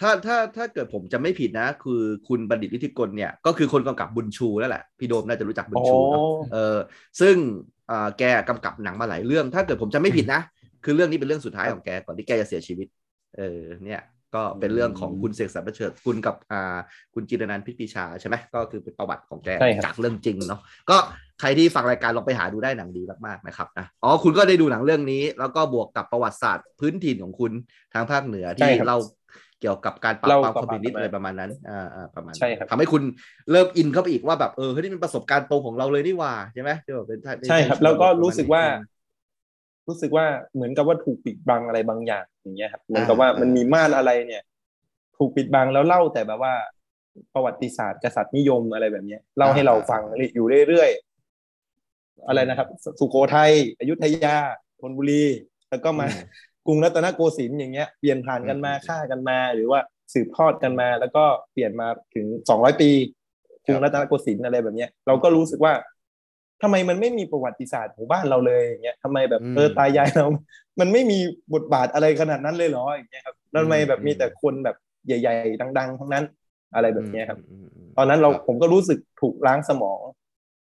[0.00, 5.98] ถ้าถ้าถ้าเกิดผมจะไม่ผิดนะ คือคุณบัณฑิตวิทิกลเนี่ยก็คือคนกำกับบุญชูนั่นแหละพี่โดมน่าจะรู้จักบุญชู
[6.52, 6.78] เออ
[7.20, 7.36] ซึ่ง
[8.18, 10.40] แกกำกับหนังมาหลายเรื่อง ถ้าเกิดผมจะไม่ผิดนะ
[10.86, 12.86] คือเรื่องนี้เป็นเรื่องสุดท้ายของแกก่อนที่แกจะเสียชีวิต
[13.36, 14.00] เออเนี่ย
[14.34, 16.78] กก็เป็นเรื่องของคุณเสกสรรประเสริฐคุณกับอ่า
[17.14, 20.60] คุณจิรนันท์พิปีชาใช่ไหมก็คือเป็นประวัติของแกใช่ครับจากเรื่องจริงเนาะ
[20.90, 20.96] ก็
[21.40, 27.52] ใครที่ฟังรายการลองไปหาดูได้หนังดีมากๆนะครับนะอ๋อคุณก็ได้ดูหนังเรื่องนี้ แล้วก็บวกกับประวัติศาสตร์พื้นถิ่นของคุณ
[27.94, 28.96] ทางภาคเหนือใช่ที่ครับเรา
[29.60, 33.02] เกี่ยวกับการปราบเล่าปรามปคราอบมมิวนิสต์ปรามอะไรประมาณนั้นอ่าอ่าประมาณนั้นใช่ครับทำให้คุณ
[33.50, 38.95] เริ่มอินเข้าไปอีกว่าแบบเออเฮ้ยนี่เป็นประสบการณ์ตรงของเราเลยนี่หว่าใช่ไหมที่แบบเป็นใช่ครับแล้วก็รู้สึกว่าอืม
[39.88, 44.42] รู้สึกว่าเหมือนกับว่าถูกปิดบังอะไรบางอย่างอย่างเงี้ยครับเหมือนกับว่าอ่ามัมันมีม่านอะไรเนี่ย
[45.18, 46.54] ถูกปิดบังแล้วเล่าแต่แบบว่า
[47.34, 50.02] ประวัติศาสตร์กษัตริย์นิยมอะไรแบบเนี้ยเล่าให้เราฟัง
[50.34, 52.68] อยู่เรื่อยๆอะไรนะครับ
[53.00, 54.36] สุโขทัยอยุธยา
[54.80, 55.24] ธนบุรี
[55.70, 56.20] แล้วก็มาอืม
[56.66, 59.80] กรุงรัตนโกสินทร์อย่างเงี้ยเปลี่ยนผ่านกันมาอืมฆ่ากันมา หรือว่า
[60.12, 62.90] สืบทอดกันมา แล้วก็เปลี่ยนมาถึงสองร้อยปี
[63.66, 65.72] กรุงรัตนโกสินทร์อะไรแบบเนี้ยเราก็รู้สึกว่า
[66.62, 70.26] ทำไมมันไม่มีประวัติศาสตร์ของบ้านเราเลยอย่างเงี้ยทำไมแบบอืมเออตายายเรา
[70.80, 71.18] มันไม่มี
[71.54, 74.76] บทบาทอะไรขนาดนั้นเลยเหรออย่างเงี้ยครับแล้วทำไมแบบอืมมีแต่คนแบบ
[75.06, 76.24] ใหญ่ ๆ ดัง ๆ ทั้งนั้น
[76.74, 80.00] อะไรแบบเนี้ยครับอืมอืมตอนนั้นเราครับผมก็รู้สึกถูกล้างสมอง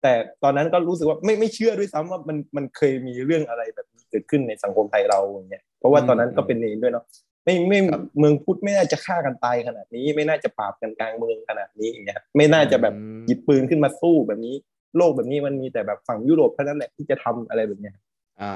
[0.03, 0.13] แต่
[0.43, 7.05] ตอนนั้นก็รู้สึกว่าไม่ไม่เชื่อด้วยซ้ำว่ามันมันเคยมีเรื่องอะไรแบบนี้เกิดขึ้นในสังคมไทยเราอย่างเงี้ยเพราะว่าตอนนั้นก็เป็นเนรด้วยเนาะ
[7.45, 14.55] ไม่ไม่ครับเมืองพุทธไม่น่าจะฆ่ากันตายขนาดนี้ ไม่น่าจะปราบกันกลางเมืองขนาดนี้อย่างเงี้ยครับไม่น่าจะแบบอืมหยิบปืนขึ้นมาสู้แบบนี้
[14.97, 17.95] โลกแบบนี้มันมีแต่แบบฝั่งยุโรปเท่านั้นแหละที่จะทำอะไรแบบเนี้ย
[18.41, 18.55] อ่า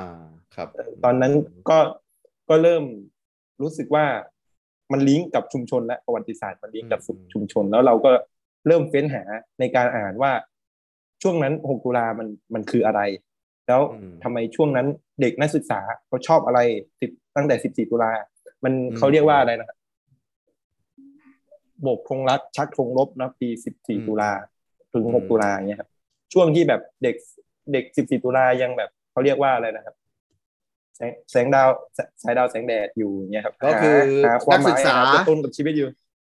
[0.55, 0.67] ครับ
[1.03, 1.33] ตอนนั้น
[1.69, 1.77] ก็
[2.49, 2.83] ก็เริ่ม
[3.61, 4.05] รู้สึกว่า
[4.91, 8.11] มันลิงก์กับชุมชนและประวัติศาสตร์มันลิงก์กับอืมชุมชน แล้วเราก็
[8.67, 9.23] เริ่มเฟ้นหา
[9.59, 10.31] ในการอ่านว่า
[11.21, 13.01] ช่วงนั้น6ตุลามันมันคืออะไร
[13.67, 13.81] แล้ว
[14.23, 14.88] ทำไมช่วงนั้น
[15.21, 16.59] เด็กนักศึกษาเขาชอบอะไร
[16.99, 18.11] สิบตั้งแต่14ตุลา
[18.63, 19.77] มันเขาเรียกว่าอะไรนะครับ
[21.81, 24.31] โบกธงรักชักธงรบนะปี14ตุลา
[24.93, 25.89] ถึง6ตุลาอย่างเงี้ยครับ
[26.34, 27.15] ช่วงที่แบบเด็ก
[27.73, 29.95] เด็ก14ตุลายังแบบเขาเรียกว่าอะไรนะครับ
[30.95, 35.89] แสงแสงดาวแสสายดาวแสงแดดอยู่เนี่ยครับ ก็คือหาหาความหนักศึมายกษาหาตัวตนกับชีวิตอยู่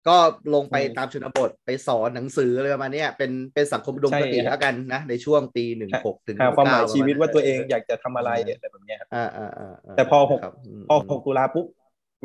[0.07, 0.17] ก็
[0.55, 11.65] ลงไปอืมตามชนบทไปสอนหนังสืออะไรประมาณเนี้ยเป็นเป็นสังคมอุดมคติใช่ครับแล้วกันนะ ในช่วงปีหนึ่งหกถึงหาความหมาย19ชีวิตว่าตัวเองประมณอยากจะทำอะไรอะไรแบบเนี้ยครับอ่าอ่าอ่าาแต่พอหกครับมพอ6ตุลาปุ๊บ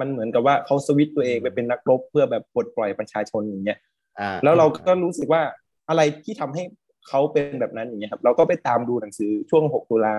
[0.01, 3.79] มันเหมือนกับว่าเขาสวิตช์ตัวเองไปเป็นนักรบเพื่อแบบปลดปล่อยประชาชนอย่างเงี้ย
[4.21, 5.43] อ่าแล้วเราก็รู้สึกว่า
[5.89, 6.63] อะไรที่ทำให้
[7.09, 10.17] เขาเป็นแบบนั้นอย่างเงี้ยครับ เราก็ไปตามดูหนังสือช่วง6ตุลา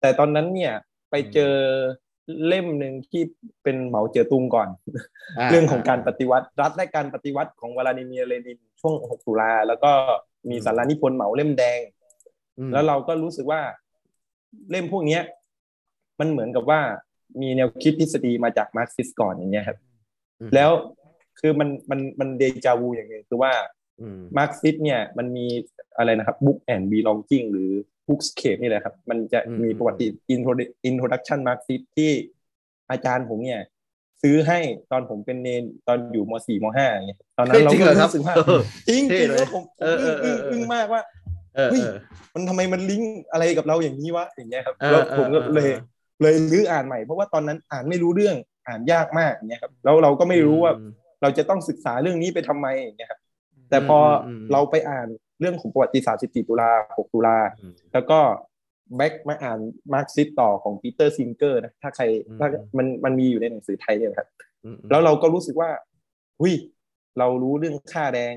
[0.00, 0.72] แต่ตอนนั้นเนี่ย
[1.10, 1.54] ไปเจอ
[2.46, 3.22] เล่มหนึ่งที่
[3.62, 4.68] เป็นเหมาเจ๋อตุงก่อน
[5.50, 9.92] เรื่องของการปฏิวัติ รัฐและการปฏิวัติของวลาดิเมียร์เลนินช่วง 6 ตุลา แล้วก็
[10.50, 11.80] มีสารานิพนธ์เหมาเล่มแดง
[12.72, 13.60] แล้วเราก็รู้สึกว่า
[14.70, 15.22] เล่มพวกเนี้ย
[16.20, 16.80] มันเหมือนกับว่า
[17.40, 19.78] มีแนวคิดทฤษฎีมาจากมาร์กซิสก่อนอย่างเงี้ยครับ
[20.54, 20.70] แล้ว
[21.40, 23.52] คือมันมันมันเดจาวูอย่างหนึ่งคือว่า
[24.18, 25.46] มมาร์กซิสเนี่ยมันมี
[25.98, 27.70] อะไรนะครับ book and belonging หรือ
[28.08, 32.10] bookscape นี่แหละครับ มันจะอืมมีประวัติ intro- introduction Marxist ที่
[32.90, 33.60] อาจารย์ผมเนี่ย
[34.22, 34.58] ซื้อให้
[34.92, 41.02] ตอนผมเป็นเนนตอนอยู่ม .4 ม .5 อย่างเงี้ยตอนนั้นเราจริงก็เหรอครับรู้สึกว่าเออจริงเท่จริงเลยแล้วผมผมเออเออึ้องเอออึ้งอึ้งมากว่า
[41.56, 41.94] เออเฮ้ยเออ
[42.34, 45.78] มันทำไมมันลิงก์อะไรกับเราอย่างนี้วะอย่างเงี้ยครับเออแล้วเออผมก็เออเลยเออ
[46.22, 48.36] เลยรื้ออ่านใหม่เพราะว่าตอนนั้นอ่านไม่รู้เรื่อง
[48.68, 50.90] อ่านยากมากอย่างเงี้ยครับแล้วเราก็ไม่รู้ว่าอืม
[51.22, 53.20] เราจะต้องศึกษาเรื่องนี้ไปทำไมอย่างเงี้ยครับ
[53.74, 55.08] แต่พออมอืมเราไปอ่าน
[55.40, 58.18] เรื่องของประวัติศาสตร์14ตุลา6ตุลาอืมแล้วก็
[58.96, 59.58] back มาอ่าน
[59.92, 62.48] มาร์กซิสต่อของ Peter Singer นะถ้าใครอืมถ้า
[62.78, 64.28] มันมันมีอยู่ในหนังสือไทยเนี่ยนะครับ
[64.64, 65.70] อืมแล้วเราก็รู้สึกว่า
[66.40, 66.54] หุย
[67.18, 68.34] เรารู้เรื่องค่าแรง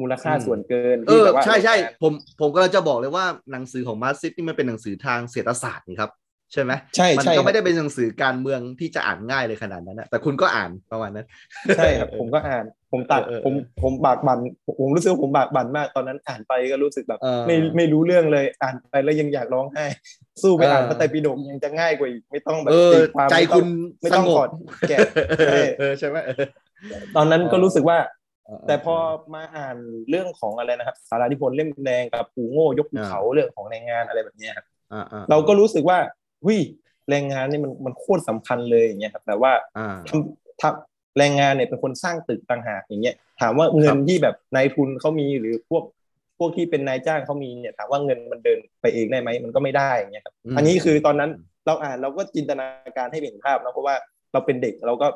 [0.00, 6.10] มูลค่าอืมส่วนเกินเอที่อแบบว่าใช่ใช่ผมผมก็จะบอกเลยว่าหนังสือของมาร์ซิสนี่มันเป็นหนังสือทางเศรษฐศาสตร์นี่ครับ
[6.52, 11.26] ใช่ไหมใช่มันใช่ก็คไม่รับได้เป็นหนังสือการเมืองที่จะอ่านง่ายเลยขนาดนั้นนะแต่คุณก็อ่านประมาณนั้น
[11.76, 14.38] ใช่ครับผมก็อ่าน ผมตัดเออเออผมผมบากบั่น
[14.80, 19.84] ผมรู้สึกว่าผมบากบั่นมากตอนนั้นอ่านไปก็รู้สึกแบบเออไม่ไม่รู้เรื่องเลยอ่านไปแล้วยังอยากร้องไห้
[20.42, 23.66] สู้ไปเอออ่อ่านพระไตรปิฎกยังจะง่ายกว่าอีกไม่ต้องแบบเออตีความใจไม่ต้คุองณ
[24.02, 24.48] ไม่สต้องงกบด
[24.88, 24.98] แกะ
[25.38, 26.46] เอใช่อเออใช่ไหมเออ
[27.16, 27.98] ตอนนั้นก็รู้สึกว่า
[28.46, 28.96] เออแต่พอ
[29.34, 29.76] มาอ่าน
[30.10, 35.98] เรื่องของอะไรนะครับ สาราธิพลเล่มแดงกับปู่โง่ยกภูเขาเรื่องของแรงงานอะไรแบบเนี้ยครับอ่าอ่เราก็รู้สึกว่า
[36.44, 36.60] หุย
[37.10, 45.84] แรงงานนี่มันมันโคตรสำคัญเลยอย่างเงี้ยครับแต่ว่าอ่าทำทำแรงงานเนี่ยเป็นคนสร้างตึกต่างหากอย่างเงี้ยถามว่าเงินที่แบบนายทุนเขามีหรือพวก
[46.38, 51.30] พวกที่เป็นนายจ้างเขามีเนี่ยถามว่าเงินมันเดินไปเองได้ไหมมันก็ไม่ได้อย่างเงี้ยครับอืมอันนี้คือตอนนั้น
[51.66, 52.66] เราอ่านเราก็จินตนา
[52.96, 53.94] การให้เห็นภาพนะเพราะว่า
[54.32, 55.06] เราเป็นเด็กเราก็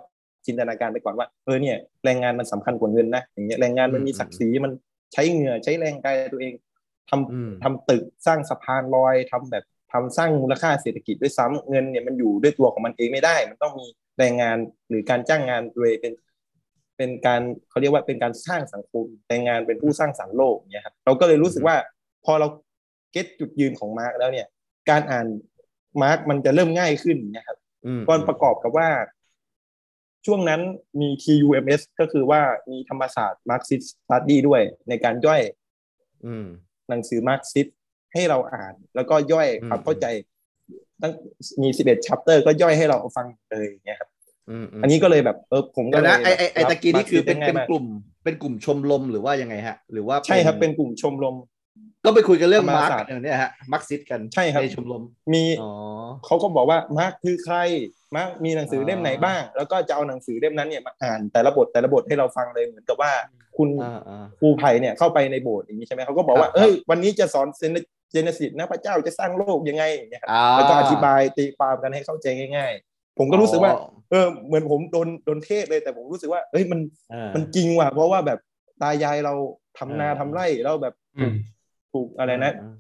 [0.47, 4.73] จินตนาการไปก่อนว่าเออเนี่ยแรงงานมันสำคัญกว่าเงินนะอย่างเงี้ยแรงงานมันมีศักดิ์ศรีมัน
[5.13, 6.53] ใช้เหงื่อใช้แรงกายตัวเอง
[7.11, 9.65] ทำอืมทำตึกสร้างสะพานลอยทำแบบ
[9.95, 13.87] ทำสร้างมูลค่าเศรษฐกิจด้วยซ้ำเงินเนี่ยมันอยู่ด้วยตัวของมันเองไม่ได้ มันต้องมี
[14.19, 14.57] แรงงาน
[14.89, 16.13] หรือการจ้างงานโดยเป็น
[16.97, 17.41] เป็นการ
[17.71, 21.77] เขาเรียกว่าเป็นการสร้างสังคมแรงงานเป็นผู้สร้างสรรค์โลกเนี่ยครับเราก็เลยรู้สึกว่า
[22.25, 22.49] พอเรา
[23.13, 24.47] get จุดยืนของมาร์กแล้วเนี่ย
[24.91, 25.27] การอ่าน
[26.03, 28.89] มาร์กมันจะเริ่มง่ายขึ้นนะครับอืมก่อนประกอบกับว่า
[30.27, 30.61] ช่วงนั้น
[31.01, 35.43] มี TUMS ก็คือว่ามีธรรมศาสตร์ Marxist Study ด้วยในการย่อย
[36.27, 36.47] อืม
[36.89, 37.71] หนังสือ Marxist
[38.15, 40.07] ให้เราอ่าน แล้วก็ย่อยอืมความเข้าใจ
[41.03, 41.13] ตั้ง
[41.63, 44.09] มี11 chapter ก็ย่อยให้เราฟังเลยอย่างเงี้ยครับ
[44.51, 47.87] อืมมอันนี้ก็เลยแบบเออผมก็เดี๋ยวเลยนะไอไอไอรับตะกี้นี่คือเป็น Marxist เป็นได้ง่ายมากกลุ่ม
[48.25, 51.37] เป็นกลุ่มชมรมหรือว่ายังไงฮะ หรือว่าใช่ครับเป็นกลุ่มชมรม
[52.05, 55.03] ก็ไปคุยกันเรื่องธรรมมาร์กศาสตร์เนี่ยฮะมาร์กซิสกันใช่ครับในชมรม
[55.33, 55.71] มีอ๋อ
[56.27, 57.57] เขาก็บอกว่ามาร์คคือใคร
[58.17, 63.13] มาร์คมีหนังสือเล่มไหนอ่าบ้าง แล้วก็จะเอาหนังสือเล่มนั้นเนี่ยมาอ่านแต่ละบทแต่ละบทให้เราฟังเลยเหมือนกับว่า
[63.57, 67.49] คุณอ่าอ่าครูไผ่เนี่ยเข้าไปในโบสถ์อย่างนี้ใช่ไหมเขาก็บอกว่าครับเอ้ยวันนี้จะสอน
[68.15, 73.73] Genesis นะพระเจ้าจะสร้างโลกยังไงอย่างเงี้ยครับอ่าแล้วก็อธิบายตีความกันให้เข้าใจง่าย ๆ ผมก็รู้สึกว่า
[74.11, 76.81] เออ เหมือนผมโดนโดนเทศเลยแต่ผมรู้สึกว่าเอ้ยมัน
[77.13, 78.39] อ่ามันจริงว่ะเพราะว่าแบบ
[78.83, 79.35] ตายายเรา
[79.79, 81.33] ทำนาอ่าทำไร่แล้วแบบอืม
[81.93, 82.75] ถูกอะไรนะา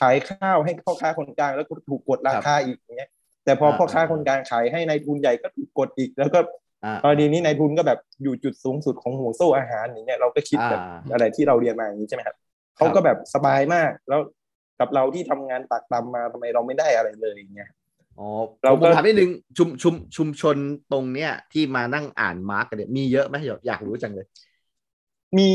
[0.00, 3.10] ขายข้าวให้พ่อค้าคนกลางแล้วก็ถูกกดราคาอีกอย่างเงี้ย
[3.44, 6.40] แต่พออ่าพ่อค้าอ่าคนกลางขายให้นายทุนใหญ่ก็ถูกกดอีก แล้วก็
[6.84, 12.36] อ่าตอนนี้นายทุนก็แบบอยู่จุดสูงสุดของห่วงโซ่อาหารอย่างเงี้ยเราก็คิดแบบอ่าอะไรที่เราเรียนมาอย่างนี้ใช่ไหมครับ
[12.76, 14.20] เขาก็แบบสบายมากแล้ว
[14.82, 17.70] กับเราที่ทำงานตักตำมาทำไมเราไม่ได้อะไรเลยอย่างเงี้ย
[18.18, 18.28] อ๋อ
[18.62, 20.56] เราเราก็ก็ถามนิดนึงชุมชุมชุมชน
[20.92, 24.26] ตรงเนี้ยที่มานั่งอ่านมาร์กกันเนี่ยมีเยอะไหมอยากอยากรู้จังเลย
[25.38, 25.50] มี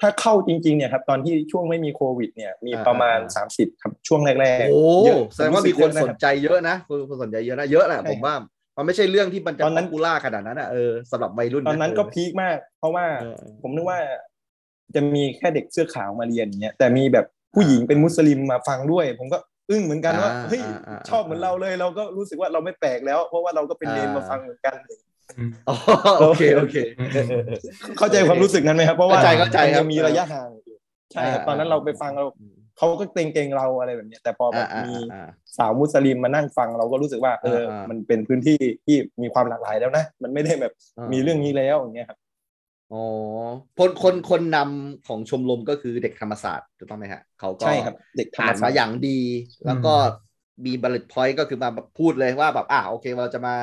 [0.00, 8.34] ถ้าเข้าจริงๆเนี่ยครับตอนที่ช่วงไม่มีโควิด เนี่ย มีอ่าประมาณอ่าสามสิบครับช่วงแรกโอ้ๆเยอะแสดงว่ามีคนสนใจใจเยอะนะคนคนสนใจเยอะนะเยอะแหละใช่ผมว่า
[8.76, 13.98] มันไม่ใช่เรื่องที่มันจะตอนนั้นปูล่าขนาดนั้นอะเออสำหรับวัยรุ่นตอนนั้นก็เพีคมาก เพราะว่าเออผมนึกว่า
[14.94, 19.38] จะมีแค่เด็กเสื้อขาวมาเรียนอย่างเงี้ยแต่มีแบบ ผู้หญิงเป็นมุสลิมมาฟังด้วย ผมก็
[19.70, 24.76] อึ้งเหมือนกันว่าอ่าเฮ้ยอ่าอ่าชอบเหมือนเราเลย เราก็รู้สึกว่าเราไม่แปลกแล้ว เพราะว่าเราก็เป็นเนนอ่ามมาฟังเหมือนกัน
[25.68, 25.76] อ๋อ
[26.20, 26.76] โอเคโอเค
[27.98, 30.76] เข้าใจความรู้สึกนั้นไหมครับเพราะว่าเข้าใจเข้าใจมันครัยับงมีระยะห่างอยู่
[31.12, 32.26] ใช่ครับอ่าตอนนั้นเราไปฟังเรา
[32.78, 42.18] เขาก็เกรงๆเราอะไรแบบเนี้ยแต่พอแบอ่าบอ่ามีอ่าสาวมุสลิมมานั่งฟังเราก็รู้สึกว่าเอออ่าอ่ามัมันเป็นพื้นที่ที่มีความหลากหลายแล้วนะ มันไม่ได้แบบอ่ามีมีเรื่องนี้แล้วอย่างเงี้ยครับ
[42.90, 42.96] อ๋อ
[43.76, 49.08] คนคนคนนำของชมรมก็คือเด็กธรรมศาสตร์ถูกต้องไหมฮะเขาก็ใช่ครับเด็กธรรอ่ามนศามาสตร์อย่างดี
[49.64, 49.88] แล้วก็
[50.66, 53.54] มีบัลเลตพอยต์ก็คือมาแบบพูดเลยว่าแบบอ่าโอเคเราจะมา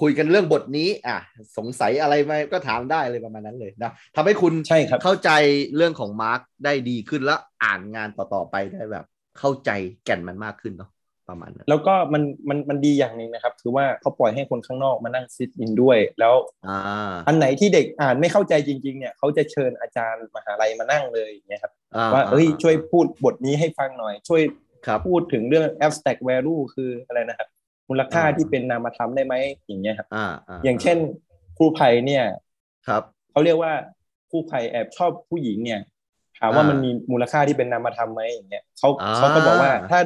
[0.00, 1.18] คุยกันเรื่องบทนี้ อะ
[1.56, 5.30] สงสัยอะไรไหมก็ถามได้เลยประมาณนั้นเลยนะทำให้คุณใช่ครับเข้าใจ
[5.76, 9.04] เรื่องของมาร์กได้ดีขึ้นแล้วอ่านงานต่อๆไปได้แบบ
[9.38, 9.70] เข้าใจ
[10.04, 10.90] แก่นมันมากขึ้นเนาะ
[11.32, 16.34] ประมาณนั้นแล้วก็มันมันมันดีอย่างหนึ่งนะครับ คือว่าเขาปล่อยให้คนข้างนอกมานั่งซิทอินด้วย แล้ว
[16.68, 24.42] อ่าอันไหนที่เด็กอ่านไม่เข้าใจจริงๆเนี่ยเขาจะเชิญอาจารย์มหาลัยมานั่งเลยอย่างเงี้ยครับอ่ว่าเอ้ยอ่าช่วยพูดบทนี้ให้ฟังหน่อย ช่วย
[24.86, 27.48] ครับพูดถึงเรื่อง abstract value คืออะไรนะครับ
[27.90, 29.34] มูลค่าอ่าที่เป็นนามธรรมได้ไหม
[29.66, 30.26] อย่างเงี้ยครับอ่า
[30.64, 30.98] อย่างเช่น
[31.56, 32.24] ครูไผ่เนี่ย
[32.88, 33.72] ครับเขาเรียกว่า
[34.30, 35.80] ครูไผ่แอบชอบผู้หญิงเนี่ย
[36.38, 40.00] ถามว่าอ่ามัมันมีมูลค่าที่เป็นนามธรรมไหมอย่างเงี้ยเขาอ่าเขาก็บอกว่าถ้า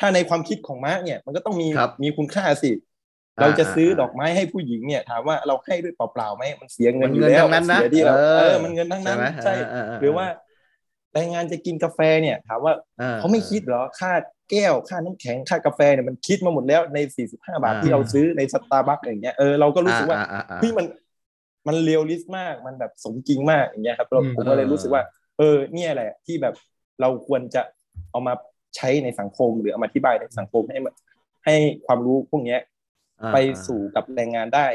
[0.00, 2.70] ถ้าในความคิดของมาร์กเนี่ยมันก็ต้องมีครับมีคุณค่าสิ
[3.38, 10.26] อ่าเราจะซื้ออ่าดอกไม้ให้ผู้หญิงเนี่ยถามว่าเราให้ด้วยเปล่าๆไหมมันเสียเงินมันอยู่เงินแล้วทั้งนั้นนะมัเสียที่เราเออเออมันเงินทั้งนั้นใช่ไหมใช่เออเออเออหรือว่า
[11.14, 12.74] แรงงานจะกินกาแฟเนี่ยถามว่า
[13.18, 14.12] เขาไม่คิดเหรอค่า
[14.50, 20.86] แก้วค่าน้ำแข็งค่ากาแฟเนี่ยมันคิดมาหมดแล้วใน 45 บาทอ่าที่เราซื้อในสตาร์บัคอย่างเงี้ยเออเราก็รู้สึกว่าอ่อ่อ่าเฮ้ยมัน
[21.68, 25.02] มัน realist มากมันแบบสมจริงมากอย่างเงี้ยครับเราอืมผมก็เลยเออรู้สึกว่า
[25.38, 26.54] เออเนี่ยแหละที่แบบ
[27.00, 27.62] เราควรจะ
[28.10, 28.34] เอามา
[28.76, 30.94] ใช้ในสังคมหรือเอามาอธิบายในสังคมให้มัน
[31.44, 31.54] ให้
[31.86, 32.60] ความรู้พวกเนี้ย
[33.20, 34.66] อ่าไปสู่กับแรงงานได้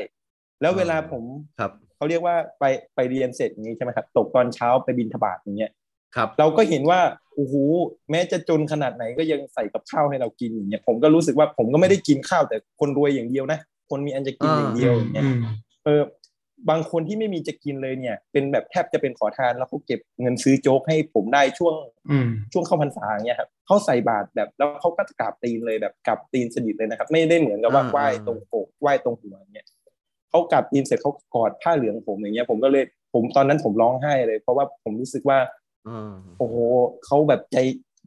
[0.62, 1.24] แล้วเวลาผม
[1.60, 2.64] ครับเขาเรียกว่าไป
[2.96, 5.72] ไปเรียนเสร็จอย่างนี้ใช่ไหมครับตกตอนเช้าไปบินทบาทอย่างเงี้ย
[6.16, 7.00] ครับ เราก็เห็นว่า
[7.36, 7.54] โอ้โห
[8.12, 15.39] แม้จะจนขนาดไหนก็ยังใส่กับข้าวให้เรากินอย่างเงี้ยผมก็รู้สึกว่าผมก็ไม่ได้กินข้าวแต่คนรวยอย่างเดียวนะ คนมีอันจะกินอย่างเดียวอย่างเงี้ยอืม
[15.84, 16.02] เออ
[16.70, 21.76] บางคนที่ไม่มีจะกินเลยเนี่ย เป็นแบบแทบจะเป็นขอทานแล้วเขาเก็บเงินซื้อโจ๊กให้ผมได้ช่วง
[22.11, 29.68] อืมช่วงเข้าพรรษาอย่างเงี้ยครับเขาใส่บาตรแบบแล้วเขาก็กราบตีนเลยแบบกราบตีนสนิทเลยนะครับ ไม่ได้เหมือนกับว่าอ่าไหว้ตรงอกไหว้ตรงหัวอย่างเงี้ย
[30.30, 32.84] เขากราบตีนเสร็จเขากอดผ้าเหลืองผมอย่างเงี้ย ผมก็เลย
[33.14, 35.38] ผมตอนนั้นผมร้องไห้เลย เพราะว่าผมรู้สึกว่า
[35.88, 36.55] อ่าโอ้โห
[37.05, 37.57] เขาแบบใจ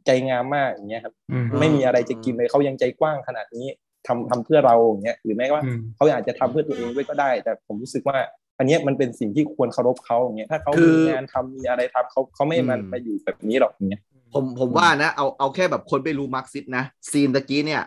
[0.05, 3.67] ใจงามมากอย่างเงี้ยครับอืมไม่มีอะไรจะกินเลยเขายังใจกว้างขนาดนี้
[4.07, 8.17] ทำทำเพื่อเราอย่างเงี้ยหรือแม้ว่าอืมเขาอาจจะทำเพื่อตัวเองด้วยก็ได้ แต่ผมรู้สึกว่า
[8.57, 14.01] อันเนี้ยมันเป็นสิ่งที่ควรเคารพเขาอย่างเงี้ยถ้าเขาคือมีงานทำมีอะไรทำเขาเขาไม่มันอืมมาอยู่แบบนี้หรอกอย่างเงี้ย
[14.33, 17.83] ผมผมว่านะเอาเอาแค่แบบคนไม่รู้มาร์กซิสนะ scene ตะกี้เนี่ย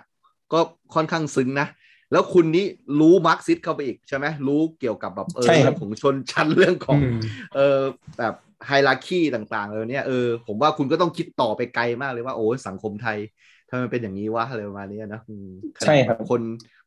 [0.52, 0.60] ก็
[0.94, 1.66] ค่อนข้างซึ้งนะ
[2.12, 2.66] แล้วคุณนี่
[3.00, 7.14] รู้มาร์กซิสเข้าไปอีกใช่ไหมรู้เกี่ยวกับแบบเออใช่ครับเรื่องของชนชั้นเรื่องของอืม
[7.54, 7.80] เออ
[8.18, 8.34] แบบ
[8.66, 13.18] hierarchy ต่างๆเลยเนี่ยเออผมว่าคุณก็ต้องคิดต่อไปไกลมากเลยว่าโอ้ยสังคมไทย
[13.70, 16.42] ทำไมเป็นอย่างนี้วะอะไรประมาณนี้นะอืมขนาดใช่ครับคน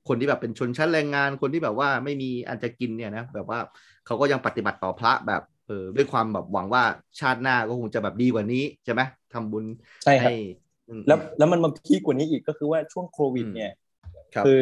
[0.07, 3.59] คนที่แบบเป็นชนชั้นแรงงานคนที่แบบว่าไม่มีอันจะกินเนี่ยนะแบบว่า
[4.05, 6.83] เขาก็ยังปฏิบัติต่อพระแบบเออด้วยความแบบหวังว่า
[7.19, 9.01] ชาติหน้าก็คงจะแบบดีกว่านี้ใช่ไหม
[9.33, 9.65] ทำบุญ
[10.03, 10.35] ใช่ครับให้
[10.89, 13.73] อืมแล้วแล้วมันมาพีคกว่านี้อีกก็คือว่าช่วงโควิดอืมเนี่ย
[14.35, 14.61] ครับคือ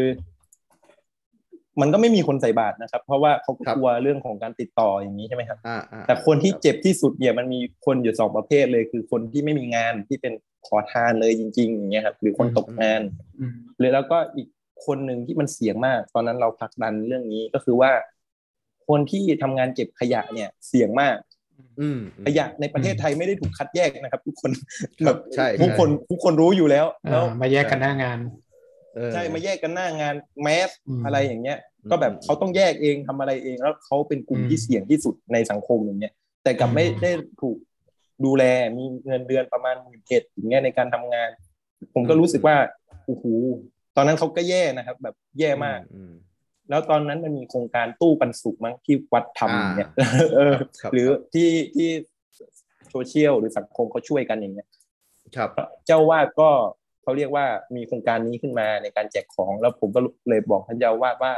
[1.81, 10.33] มันก็ไม่มีคนใส่บาตรนะครับ เพราะว่าเขาก็ครับกลัวเรื่องของการติดต่ออย่างนี้ใช่ไหมครับอ่าอ่าแต่คนที่เจ็บที่สุดเนี่ยมันมีคนอยู่สองประเภทเลย คือคนที่ไม่มีงานที่เป็น
[10.67, 13.01] ขอทานเลยจริง ๆ อย่างเงี้ยครับ หรือคนตกงาน
[13.39, 14.47] อืมหรือแล้วก็อีก
[14.85, 17.91] คนหนึ่งที่มันเสี่ยงมาก ตอนนั้นเราผลักดันเรื่องนี้ก็คือว่า
[18.87, 21.17] คนที่ทำงานเก็บขยะเนี่ยเสี่ยงมาก
[21.79, 24.51] อืมขยะในประเทศไทยไม่ได้ถูกคัดแยกนะครับ ทุกคน
[24.99, 28.50] คแบรับบใช่ทุกคนทุกคนรู้อยู่แล้วแล้อ่าวมาแยกกันหน้างานเออ
[29.13, 36.13] ใช่มาแยกกันหน้างานแมสอืมอะไรอย่างเงี้ยอืมก็แบบเขาต้องแยกเองทำอะไรเองแล้วเขาเป็นกลุ่มอืมที่เสี่ยงที่สุดในสังคมอย่างเงี้ย
[36.43, 37.11] แต่กลับอืมไม่ได้
[37.41, 37.57] ถูก
[38.25, 38.43] ดูแล
[38.77, 41.29] มีเงินเดือนประมาณหมื่นเจ็ดอย่างเงี้ยในการทำงาน
[41.93, 42.55] ผมก็รู้สึกว่า
[43.05, 43.25] โอ้โห
[43.95, 46.13] ตอนนั้นเขาก็แย่นะครับ แบบแย่มากอืม
[46.69, 49.89] แล้วตอนนั้นมันมีโครงการตู้ปันสุกมั้งที่วัดทำอย่างเงี้ย
[50.35, 51.89] เออครับหรือที่ที่
[52.89, 54.67] โซเชียลหรือสังคมเขาช่วยกันอย่างเงี้ย
[55.35, 55.49] ครับ
[55.85, 56.49] เจ้าวาดก็
[57.03, 57.45] เขาเรียกว่า
[57.75, 59.99] มีโครงการนี้ขึ้นมาในการแจกของ แล้วผมก็
[60.29, 61.33] เลยบอกท่านเจ้าวาดว่า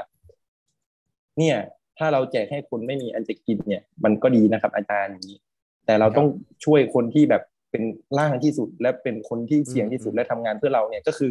[1.40, 1.58] เนี่ย
[1.98, 5.38] ถ้าเราแจกให้คนไม่มีอันจะกินเนี่ย มันก็ดีนะครับ อาจารย์อย่างนี้
[5.86, 6.28] แต่เราต้อง
[6.66, 7.84] ช่วยคนที่แบบเป็น
[8.18, 11.30] ล่างที่สุด และเป็นคนที่เสี่ยงที่สุดอืมและทำงานเพื่อเราเนี่ยก็คือ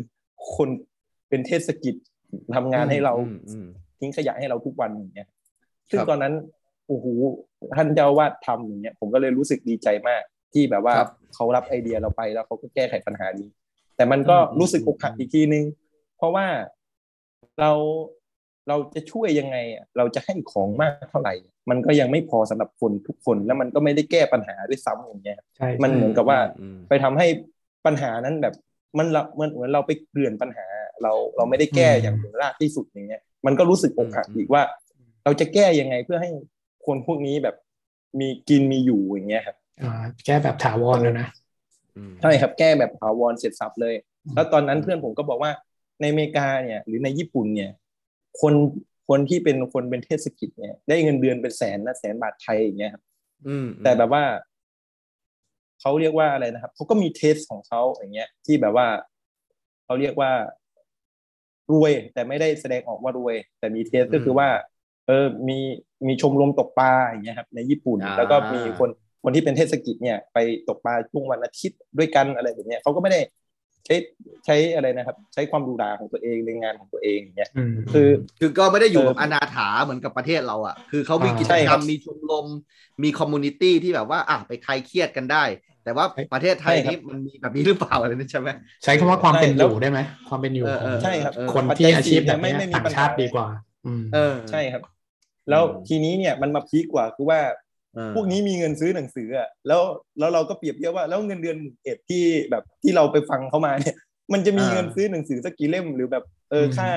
[0.57, 0.69] คน
[1.29, 1.95] เป็นเทศกิจ
[2.57, 3.69] ทำงานให้เราอืมอืม
[4.01, 5.29] ทิ้งขยะให้เราทุกวันอย่างเงี้ย
[5.91, 6.35] ซึ่งครับตอนนั้น
[6.89, 7.07] โอ้โห
[7.77, 10.23] ท่านเจ้าวาดทำอย่างเงี้ยผมก็เลยรู้สึกดีใจมาก
[10.53, 13.49] ที่แบบว่าครับเขารับไอเดียเราไปแล้วเขาก็แก้ไขปัญหานี้
[13.97, 15.65] แต่มันก็อืมรู้สึกอือมกหักอีกทีนึง
[16.17, 16.47] เพราะว่า
[17.61, 17.71] เรา
[18.69, 21.35] เราจะช่วยยังไงอะเราจะให้ของมากเท่าไหร่
[21.71, 27.27] มันก็ยังไม่พอสำหรับคนทุกคนแล้วมันก็ไม่ได้แก้ปัญหาด้วยซ้ำอย่างเงี้ยใช่มันใช่เหมือนกับว่าอืมไปทำให้
[27.87, 28.55] ปัญหานั้นแบบ
[28.99, 30.67] มันละมันเหมือนเราไปเกลื่อนปัญหา
[31.03, 34.63] เราเราไม่ได้แก้อย่างถึงรากที่สุดอย่างเงี้ยมันก็รู้สึกอกหักอืมอีกว่า
[35.25, 36.31] เราจะแก้ยังไงเพื่อให้
[36.87, 37.57] คนพวกนี้แบบ
[38.21, 39.87] มีกินมีอยู่อย่างเงี้ยครับอ่า
[40.25, 41.42] แก้แบบถาวรนะนะอืม
[42.23, 45.51] ใช่ครับแก้แบบถาวรเสร็จสับเลยอืมแล้วตอนนั้นเพื่อนผมก็บอกว่า
[46.01, 47.71] ในอเมริกาเนี่ย หรือในญี่ปุ่นเนี่ย
[48.41, 48.55] คน
[49.09, 53.03] คนที่เป็นคนเป็นเทศกิจเนี่ย ได้เงินเดือนเป็นแสนนะแสนบาทไทยอย่างเงี้ยครับ
[53.47, 54.25] อืมแต่แบบว่า
[55.81, 58.87] เขาเรียกว่าอะไรนะครับเขาก็มีเทสของเขาอย่างเงี้ย ที่แบบว่า
[59.85, 60.31] เขาเรียกว่า
[61.73, 64.49] รวย แต่ไม่ได้แสดงออกว่ารวย แต่มีเทสก็คือว่า
[65.07, 65.59] เออมี
[66.07, 68.89] มีชมรมตกปลาอย่างเงี้ยครับ ในญี่ปุ่น แล้วก็มีคน
[69.23, 73.21] คนที่เป็นเทศกิจเนี่ยไปตกปลาช่วงวันอาทิตย์ด้วยกันอะไรแบบเนี้ยเขาก็ไม่ได้
[73.87, 73.95] ใช้
[74.47, 78.09] ใช้อะไรนะครับ ใช้ความดูดาของตัวเองในงานของตัวเองอย่างเงี้ยอืมคือ
[78.39, 82.47] คือก็ไม่ได้อยู่เออแบบอนาถาเหมือนกับประเทศเราอะ คือเขามีอ่ากิจใช่กครรัรบมมีชมรม
[83.03, 85.45] มีคอมมูนิตี้ที่แบบว่าอะไปคลายเครียดกันได้
[85.83, 88.51] แต่ว่าประเทศไทยใช่ครับนี่มันมีแบบนี้หรือเปล่าอะไรนี่ใช่ไหม
[88.85, 89.99] ใช้คำว่าความเป็นอใช่แล้วยู่ได้ไหม
[90.29, 93.47] ความเป็นอยู่เออของเออใช่ครับคนที่อาชีพแบบไม่เนี้ยไม่มีต่างปัญหาชาติดีกว่า
[93.85, 94.19] อืมเออ
[94.51, 94.83] ใช่ครับ
[95.49, 97.55] แล้วอืมทีนี้เนี่ยมันมาพีกกว่าคือว่าเออ
[98.15, 99.83] พวกนี้มีเงินซื้อหนังสืออะแล้ว
[100.19, 103.97] แล้วเราก็เปรียบเทียบว่าแล้วเงินเดือนเอ็ดที่แบบที่เราไปฟังเขามาเนี่ย
[104.33, 106.91] มันจะมีเงินซื้อหนังสือสักกี่เล่มหรือแบบเอออืมค่า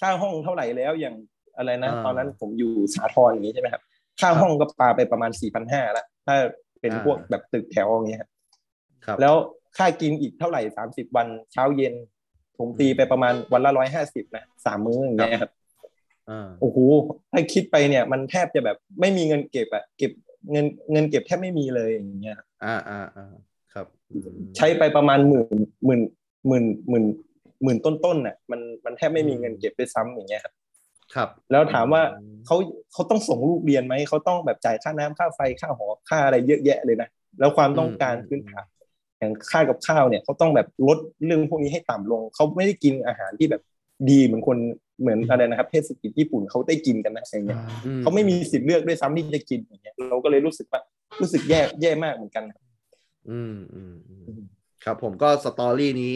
[0.00, 1.14] ค่าห้องเท่าไหร่แล้วอย่าง
[1.56, 3.82] อะไรนะอ่าตอนนั้นผมอยู่สาทรอย่างนี้ใช่ไหมครับ
[4.20, 6.36] ค่าห้องก็ปาไปประมาณสี่พันห้าละถ้า
[6.80, 8.30] เป็นอ่าพวกแบบตึกแถวอย่างเงี้ยครับ
[9.04, 9.34] ครับแล้ว
[9.76, 11.94] ค่ากินอีกเท่าไหร่สามสิบวันเช้าเย็น
[12.58, 15.57] ผมตีไปประมาณวันละร้อยห้าสิบนะสามมื้ออย่างเงี้ยครับอ่า
[16.60, 16.78] โอ้โห
[17.32, 20.12] ถ้าคิดไปเนี่ย มันแทบจะแบบไม่มีเงินเก็บอะเก็บ
[20.52, 23.32] เงินเงินเก็บแทบไม่มีเลยอย่างเงี้ยอ่าอ่าอ่า
[23.74, 24.18] ครับอื
[24.48, 26.02] มใช้ไปประมาณหมื่นหมื่น
[26.46, 27.04] หมื่นหมื่น
[27.62, 30.54] หมื่นต้นๆน่ะมันมันแทบไม่มีเงินเก็บด้วยซ้ำอย่างเงี้ยครับ
[31.14, 32.02] ครับ แล้วถามว่า
[32.46, 32.56] เขา
[32.92, 37.08] เขาต้องส่งลูกเรียนไหมเขาต้องแบบจ่ายค่าน้ำค่าไฟค่าหอค่าอะไรเยอะแยะเลยนะ
[37.38, 38.66] แล้วความต้องการพื้นฐาน
[39.18, 43.62] อย่างค่ากับข้าวเนี่ยเขาต้องแบบลดเรื่องพวกนี้ให้ต่ำลงเขาไม่ได้กินอาหารที่แบบ
[44.10, 44.58] ดีเหมือนคน
[45.00, 50.80] เหมือนอะไรนะครับเทศกิจญี่ปุ่นเขาได้กินกันนะอย่างเงี้ยอืเขาไม่มีสิทธิ์เลือกด้วยซ้ำที่จะกินอย่างเงี้ยเราก็เลยรู้สึกว่า
[51.20, 52.64] รู้สึกแย่แย่มากเหมือนกันครับ
[53.30, 54.42] อืมอืมอืม
[54.84, 56.14] ครับผมก็สตอรี่นี้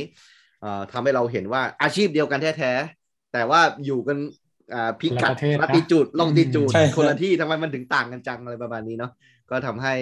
[0.65, 4.19] อ่าทำให้เราเห็นว่าอาชีพเดียวกันแท้ๆ แต่ว่าอยู่กัน
[4.75, 9.13] อ่าพิกัดคนละประเทศนะลัติจูดลองติจูดใช่คนละที่ทำไมมันถึงต่างกันจังอะไรประมาณนี้เนาะ
[9.51, 9.95] ก็ทำให้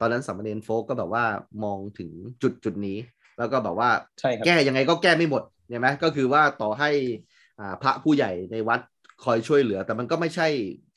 [0.00, 1.24] ตอนนั้นสามเณรโฟกก็แบบว่า
[1.64, 2.10] มองถึง
[2.42, 2.98] จุดจุดนี้
[3.38, 7.35] แล้วก็แบบว่าใช่ครับแก้ยังไงก็แก้ไม่หมดใช่ไหมก็คือว่าต่อให้อ่า
[7.82, 8.80] พระผู้ใหญ่ในวัด
[9.24, 10.48] คอยช่วยเหลือ แต่มันก็ไม่ใช่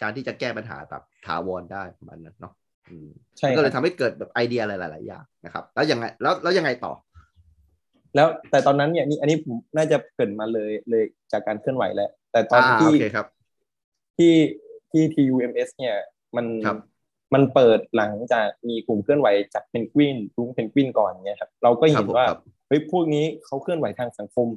[0.01, 2.53] การที่จะแก้ปัญหาแบบถาวรได้ประมาณนั้นเนาะ
[2.89, 6.93] อืมใช่มันคก็เลยรับทำให้เกิดแบบไอเดียอะไรหลาย ๆ อย่างนะครับ แล้วยังไงแล้วแล้วยังไงต่อ
[8.15, 13.27] แล้วแต่ตอนนั้นเนี่ยนี่อันนี้ผมน่าจะเกริดมาเลยเลยจากการเคลื่อนไหวแล้ว แต่ตอนอ่าที่โอเคครับ
[14.17, 14.33] ที่
[14.91, 15.95] ที่ TUMS เนี่ย
[16.35, 16.77] มันครับ
[17.33, 24.47] มันเปิดหลังจากมีกลุ่มเคลื่อนไหวจากเพนกวินรุ้งเพนกวินก่อนเนี่ยครับเราก็เห็นว่าครับผมครับเฮ้ยพวกนี้เขาเคลื่อนไหวทางสังคม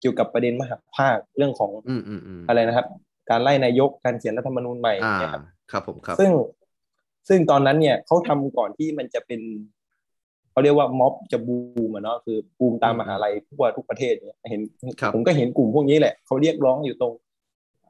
[0.00, 2.86] เกี่ยวกับประเด็นมหาภาคเรื่องของอืมอืมอืมอะไรนะครับ
[3.30, 6.30] การไล่นายกการเขียนรัฐธรรมนูญใหม่อ่าเนี่ยครับครับผมครับ ซึ่ง
[7.28, 9.40] ซึ่งตอนนั้นเนี่ยเขาทำก่อนที่มันจะเป็น
[10.50, 14.60] เขาเรียกว่าม็อบจะบูมอะเนาะคือบูมตามมหาลัยทั่วทุกประเทศเนี่ยเห็น
[15.00, 17.12] ครับผมก็เห็นกลุ่มพวกนี้แหละเขาเรียกร้องอยู่ตรง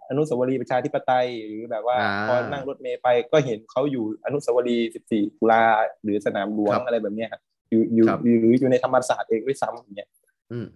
[0.09, 1.97] อนุสาวรีย์ประชาธิปไตยหรือแบบว่า
[2.29, 5.63] พอนั่งรถเมย์ไปก็เห็นเขาอยู่อนุสาวรีย์14ตุลา
[6.03, 7.41] หรือสนามหลวงอะไรแบบนี้ครับ
[7.71, 8.07] อยู่อยู่
[8.41, 10.09] หรืออยู่ในธรรมศาสตร์เองด้วยซ้ำอย่างเงี้ย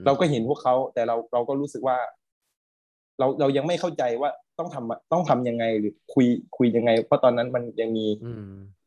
[0.06, 1.96] เราก็เห็นพวกเขาแต่เราเราก็รู้สึกว่า
[3.18, 8.06] เราเรายังไม่เข้าใจว่าต้องทำต้องทํำยังไงหรือคุยคุยยังไง เพราะตอนนั้นมันยังมี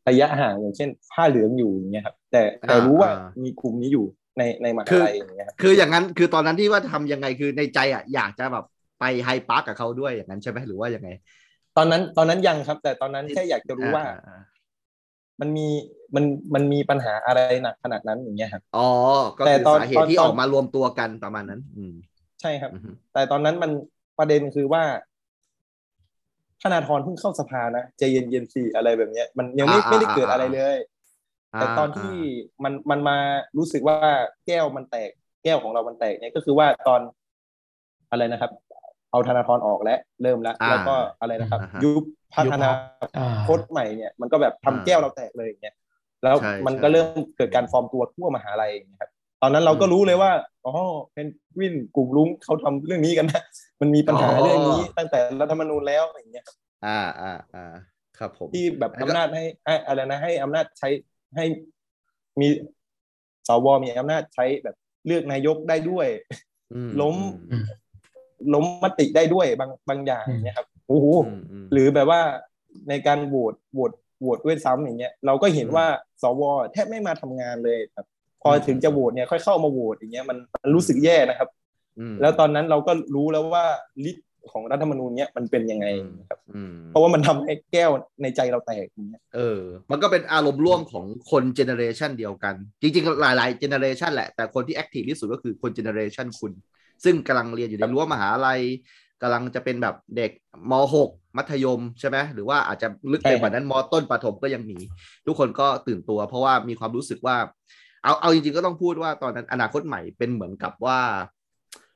[0.08, 3.10] ระยะห่างอย่างเช่นผ้าเหลืองอยู่อย่างเงี้ยครับ แต่แต่รู้ว่า
[3.44, 4.06] มีกลุ่มนี้อยู่
[4.38, 8.64] ในในมหาลัยอย่างเงี้ยคืออย่างนั้นคือตอนนั้นที่ว่าทำยังไงคือในใจอะอยากจะแบบ
[9.00, 11.08] ไปไฮพาร์กกับเขาด้วยอย่างนั้นใช่ไหมหรือว่ายังไง
[11.76, 14.04] ตอนนั้นตอนนั้นยังครับ แต่ตอนนั้นแค่อยากจะรู้ว่า
[15.40, 15.66] มันมี
[16.14, 16.24] มัน
[16.54, 18.88] มันมีปัญหาอะไรหนักขนาดนั้นอย่างเงี้ยครับอ๋อ
[19.38, 21.94] ก็คือสาเหตุที่ออกมารวมตัวกันประมาณนั้น อืม
[22.40, 22.70] ใช่ครับ
[23.12, 23.70] แต่ตอนนั้นมัน
[24.18, 24.84] ประเด็นคือว่า
[26.62, 30.76] ธนาธรเพิ่งเข้าสภานะใจเย็นๆสิอะไรแบบเนี้ย มันยังไม่ไม่ได้เกิดอะไรเลย
[31.54, 32.14] แต่ตอนที่
[32.64, 33.16] มันมันมา
[33.58, 33.98] รู้สึกว่า
[34.46, 35.10] แก้วมันแตก
[35.44, 37.00] แก้วของเรามันแตกเนี่ยก็คือว่าตอน
[38.10, 38.50] อะไรนะครับ
[39.10, 42.04] เอาธนาธรออกแล้วเริ่มแล้วแล้วก็อะไรนะครับ ยุบ
[42.36, 42.68] พัฒนา
[43.44, 45.74] โคตรใหม่เนี่ยมันก็แบบทำแก้วเราแตกเลยอย่างเงี้ย
[46.22, 49.10] แล้วมันก็เริ่มเกิดการฟอร์มตัวทั่วมหาลัยนะครับ
[49.42, 50.32] ตอนนั้นเราก็รู้เลยว่า
[50.64, 50.72] อ๋อ
[51.14, 51.26] เป็น
[51.58, 53.42] วินกลุ่มลุงเขาทำเรื่องนี้กันนะ
[53.80, 56.46] มันมีปัญหาเรื่องนี้ตั้งแต่รัฐธรรมนูญแล้วอย่างเงี้ย
[56.86, 57.66] อ่าอ่าอ่า
[58.18, 59.44] ครับผมที่แบบอำนาจให้
[59.86, 60.88] อะไรนะให้อำนาจใช้
[61.36, 61.44] ให้
[62.40, 62.48] มี
[63.48, 64.76] สวมีอำนาจใช้แบบ
[65.06, 66.08] เลือกนายกได้ด้วย
[67.00, 67.16] ล้ม
[68.54, 71.06] ล้มมติได้ด้วยบางบางอย่างเนี่ยครับ โอ้โห
[71.72, 72.20] หรือแบบว่า
[72.88, 75.86] ในการโหวตโหวตโหวตด้วยซ้ำอย่างเงี้ยเราก็เห็นว่า
[76.22, 78.06] สวแทบไม่มาทำงานเลยครับ
[78.42, 81.48] พอถึงจะโหวตเนี่ยค่อยเข้ามาโหวตอย่างเงี้ยมันมันรู้สึกแย่นะครับ
[82.20, 83.64] แล้วตอนนั้นเราก็รู้แล้วว่า
[84.04, 84.16] ฤทธิ์
[84.52, 85.86] ของรัฐธรรมนูญเนี้ยมันเป็นยังไง
[86.28, 86.38] ครับ
[86.88, 87.90] เพราะว่ามันทำให้แก้ว
[88.22, 89.60] ในใจเราแตกอย่างเงี้ยเออ
[89.90, 96.52] มันก็เป็นอารมณ์ร่วมของคน generation เดียวกัน จริงๆ หลายๆ generation แหละแต่คนที่ active ที่สุดก็คือคน generation คุณ
[97.04, 98.60] ซึ่งกำลังเรียนอยู่ในรั้วมหาลัย
[99.24, 100.30] กำลังจะเป็นแบบเด็ก
[100.70, 100.72] ม
[101.04, 104.78] .6 มัธยมใช่ไหมหรือว่าอาจจะลึกไปกว่านั้นมต้นประถมก็ยังมี
[105.26, 107.36] ทุกคนก็ตื่นตัว เพราะว่ามีความรู้สึกว่า
[108.02, 110.98] เอาเอาจริงๆก็ต้องพูดว่าตอนนั้นอนาคตใหม่เป็นเหมือนกับว่า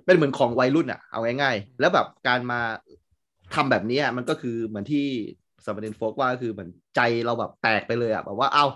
[0.04, 2.60] เป็นเหมือนของวัยรุ่นอะเอาง่ายๆ แล้วแบบการมา
[3.54, 5.06] ทำแบบนี้มันก็คือเหมือนที่
[5.64, 8.66] สมเด็จโฟกว่าคือเหมือนใจเราแบบแตกไปเลยอะแบบว่าเอา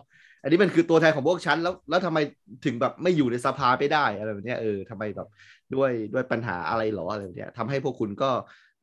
[0.43, 2.19] อันนี้มันคือตัวแทนของพวกฉันแล้วแล้วทำไม
[2.65, 5.29] ถึงแบบไม่อยู่ในสภาไม่ได้อะไรแบบนี้เออทำไมแบบ
[5.75, 8.31] ด้วยด้วยปัญหาอะไรหรออะไรแบบนี้ทำให้พวกคุณก็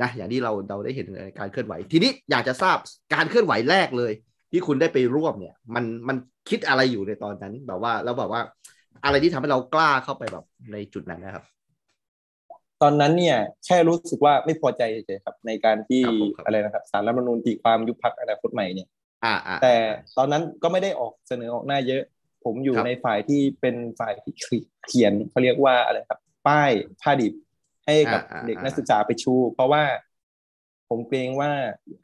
[0.02, 2.78] นะอย่างที่เราเราได้เห็นในการเคลื่อนไหว ทีนี้อยากจะทราบ
[3.14, 4.14] การเคลื่อนไหวแรกเลย
[4.52, 6.18] ที่คุณได้ไปร่วมเนี่ย มันมัน
[6.50, 8.42] คิดอะไรอยู่ในตอนนั้นแบบว่าแล้วแบบว่า
[9.06, 11.44] อะไรที่ทำให้เรากล้าเข้าไปแบบในจุดนั้นนะครับ
[12.82, 16.04] ตอนนั้นเนี่ย แค่รู้สึกว่าไม่พอใจเฉยครับ ในการที่
[16.46, 18.99] อะไรนะครับสารรัฐมนูญตีความยุบพักอนาคตใหม่เนี่ยอ่า
[19.62, 19.76] แต่
[20.18, 22.04] ตอนนั้นก็ไม่ได้ออกเสนอออกหน้าเยอะ
[22.46, 24.34] ผมอยู่ในฝ่ายที่เป็นฝ่ายที่
[24.88, 27.34] เขียนเขาเรียกว่าอะไรครับ ป้ายผ้าดิบ
[27.86, 29.84] ให้กับเด็กนักศึกษาไปชู เพราะว่า
[30.90, 31.52] ผมเกรงว่า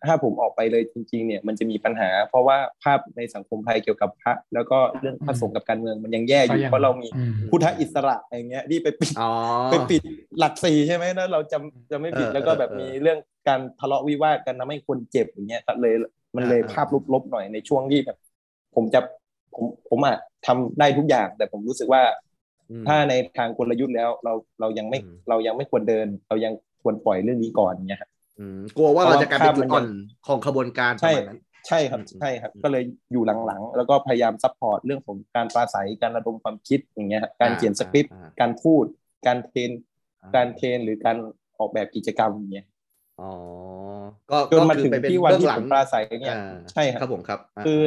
[0.08, 7.08] ถ้าผมออกไปเลยจริง ๆ เนี่ยมันจะมีปัญหา เพราะว่าภาพในสังคมไทยเกี่ยวกับพระแล้วก็เรื่องพระสงฆ์กับการเมืองมันยังแย่อยู่ เพราะเรามี
[7.50, 9.14] พุทธอิสระอย่างเงี้ยที่ไปปิด
[9.72, 10.02] ไปปิด
[10.40, 11.58] หลักสี่ใช่ไหมนะเราจะ
[11.92, 15.94] จะไม่ผิดแล้วก็แบบมีเรื่องการทะเลาะวิวาทกันทำให้คนเจ็บอย่างเงี้ยเลย
[16.36, 18.18] มันเลยภาพลบๆหน่อยในช่วงที่แบบ
[18.76, 19.00] ผมจะ
[19.56, 22.04] ผมผมอะทำได้ทุกอย่าง แต่ผมรู้สึกว่า
[22.88, 28.10] ถ้าในทางกลยุทธ์แล้วเราเรายังไม่เรายังไม่ควรเดิน เรายังควรปล่อยเรื่องนี้ก่อนเนี่ยครับ
[28.78, 29.86] กลัวว่าเราจะกลายเป็นจุดอ่อน
[30.28, 31.14] ของขบวนการใช่
[31.68, 38.86] ใช่ครับใช่ครับ ก็เลยอยู่หลังๆ แล้วก็พยายาม support เรื่องของการปราศัยการระดมความคิดอย่างเงี้ยการเขียนสคริปต์การพูด
[39.28, 39.72] การ train
[40.36, 41.18] การ train หรือการ
[41.60, 42.68] ออกแบบกิจกรรมอย่างเงี้ย
[43.22, 43.32] อ๋อ
[44.32, 46.36] ก็จนมาถึงที่วันที่ผมปราศัยเนี่ย
[46.72, 47.82] ใช่ครับครับผมครับ คือ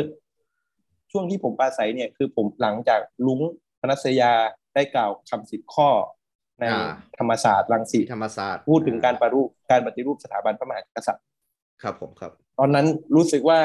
[1.12, 3.40] ช่วงที่ผมปราศัยเนี่ยคือผมหลังจากลุง
[3.80, 4.32] พนัสยา
[4.74, 5.88] ได้กล่าวคำสิบข้อ
[6.60, 6.64] ใน
[7.18, 11.24] ธรรมศาสตร์รังสีธรรมศาสตร์พูดถึงการปฏิรูปการปฏิรูปสถาบันพระมหากษัตริย์
[11.82, 13.60] ครับผมครับ ตอนนั้นรู้สึกว่า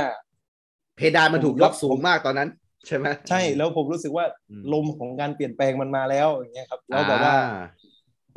[0.95, 2.49] เพดานมันถูกยกสูงมากตอนนั้น
[2.88, 4.26] ใช่ไหมใช่แล้วผมรู้สึกว่า
[4.74, 7.36] ลมของการเปลี่ยนแปลงมันมาแล้วอย่างเงี้ยครับ แล้วแบบว่า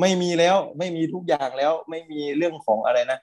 [0.01, 3.19] ไม่มีแล้วไม่มีทุกอย่างแล้ว ไม่มีเรื่องของอะไรนะ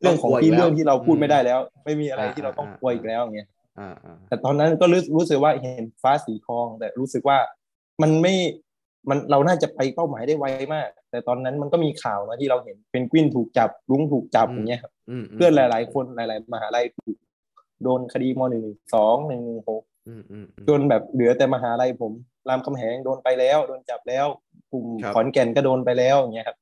[0.00, 3.48] เรื่องของที่เรื่องที่เราพูดไม่ได้แล้ว ไม่มีอะไรที่เราต้องกลัวอีกแล้วอย่างเงี้ย
[4.28, 7.38] แต่ตอนนั้นก็รู้รู้สึกว่าเห็นฟ้าสีทอง แต่รู้สึกว่า
[8.02, 8.34] มันไม่
[9.08, 10.44] มันเราน่าจะไปเป้าหมายได้ไว
[10.74, 14.92] มาก แต่ตอนนั้นมันก็มีข่าวนะที่เราเห็นเป็นกวินถูกจับลุงถูกจับอย่างเงี้ยครับ
[15.34, 17.16] เพื่อนหลาย ๆ คนหลาย ๆ มหาลัยถูก
[17.82, 18.64] โดนคดีมหนึ่ง
[18.94, 19.82] สองหนึ่งหก
[20.68, 22.12] จนแบบเหลือแต่มหาลัยผม
[22.48, 24.26] รามคำแหงโดนไปแล้ว โดนจับแล้ว
[24.72, 26.56] กลุ่มขอนแก่นก็โดนไปแล้วอย่างเงี้ยครับ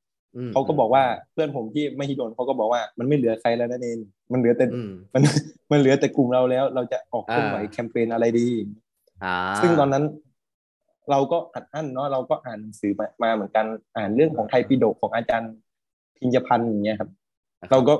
[0.53, 3.97] เขาก็บอกว่าเพื่อนผมที่ไม่ฮิโดนเขาก็บอกว่ามันไม่เหลือใครแล้วนั่นเอง
[4.31, 4.65] มันเหลือแต่
[5.13, 5.21] มัน
[5.71, 8.47] มันเหลือแต่กลุ่มเราแล้ว เราจะออกเคลื่อนไหวแคมเปญอะไรดี
[9.61, 10.03] ซึ่งตอนนั้น
[11.11, 13.65] เราก็อัดอั้นเนาะเราก็อ่านหนังสือมามาเหมือนกัน
[13.97, 15.53] อ่านเรื่องของไทยปิฎกของอาจารย์
[16.17, 17.09] พิญญพันธ์อย่างเงี้ยครับ
[17.71, 17.93] เราก็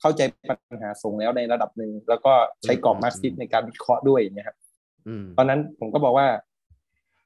[0.00, 2.32] เข้าใจปัญหาสงฆ์แล้วในระดับหนึ่งแล้วก็
[2.64, 4.56] ใช้กรอบมาร์กซิสในการวิเคราะห์ด้วยอย่างเงี้ยครับ
[5.08, 6.26] อืมตอนนั้นผมก็บอกว่า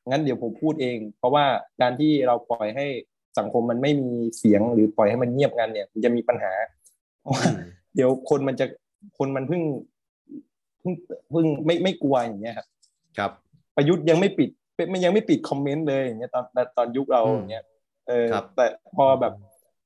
[0.09, 1.45] งั้นเดี๋ยวผมพูดเอง เพราะว่า
[1.81, 2.87] การที่เราปล่อยให้
[3.39, 6.53] สังคมมันไม่มีเสียงหรือปล่อยให้มันเงียบงันเนี่ยมันจะมีปัญหา
[7.21, 7.57] เพราะว่าอืม
[7.97, 8.67] เดี๋ยวคนมันจะ
[9.19, 9.63] คนมันเพิ่ง
[10.81, 10.95] เพิ่ง
[11.31, 12.67] เพิ่งไม่ไม่กลัวอย่างเงี้ยครับ
[13.19, 13.31] ครับ
[13.77, 14.51] ประยุทธ์ยังไม่ปิด
[14.91, 16.45] ไม่ยังไม่ปิดคอมเมนต์เลยอย่างเงี้ยตอน
[16.77, 17.65] ตอนยุคเราอืมอย่างเงี้ย
[18.09, 19.33] เออครับแต่พอแบบ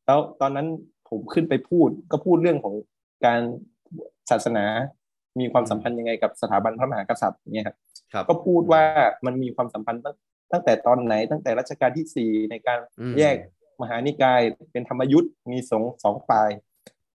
[0.06, 0.66] แล้วตอนนั้น
[1.08, 2.74] ผมขึ้นไปพูดก็พูดเรื่องของ
[3.26, 3.40] การ
[4.30, 4.64] ศาสนา
[5.40, 7.83] มีความสัมพันธ์ยังไงกับสถาบันพระมหากษัตริย์อย่างเงี้ยครับครับ
[8.28, 8.82] ก็พูดว่า
[9.26, 10.16] มันมีความสัมพันธ์ตั้ง
[10.52, 13.36] ตั้งแต่ตอนไหน ตั้งแต่รัชกาลที่สี่ในการอืมแยก
[13.82, 14.40] มหานิกาย
[14.72, 16.50] เป็นธรรมยุทธ์มีสองสองฝ่าย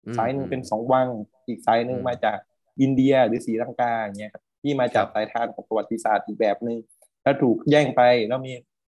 [0.05, 1.07] อืมสายหนึ่งเป็นสองวัง
[1.47, 2.37] อีกสายหนึ่งอืมมาจาก
[2.81, 6.77] อินเดียหรือศรีลังกาอย่างเงี้ยครับที่มาจากครับสายทานของประวัติศาสตร์อีกแบบหนึ่ง
[7.23, 8.53] แล้วถูกแย่งไปแล้วมี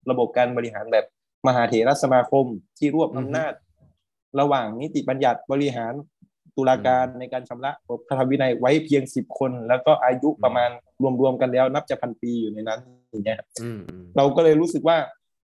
[0.10, 1.06] ระบบการบริหารแบบ
[1.48, 2.46] มหาเถรสมาคม
[2.78, 3.54] ที่รวบอำนาจ
[4.40, 5.94] ระหว่างนิติบัญญัติบริหาร
[6.58, 7.72] ตุลาการในการชำระ
[8.08, 10.70] พระธรรมวินัยไว้เพียงสิบคน แล้วก็อายุประมาณ
[11.22, 12.80] รวมๆกันแล้วนับจะพันปีอยู่ในนั้น
[13.12, 14.98] อย่างเงี้ยครับอืมอืมเราก็เลยรู้สึกว่า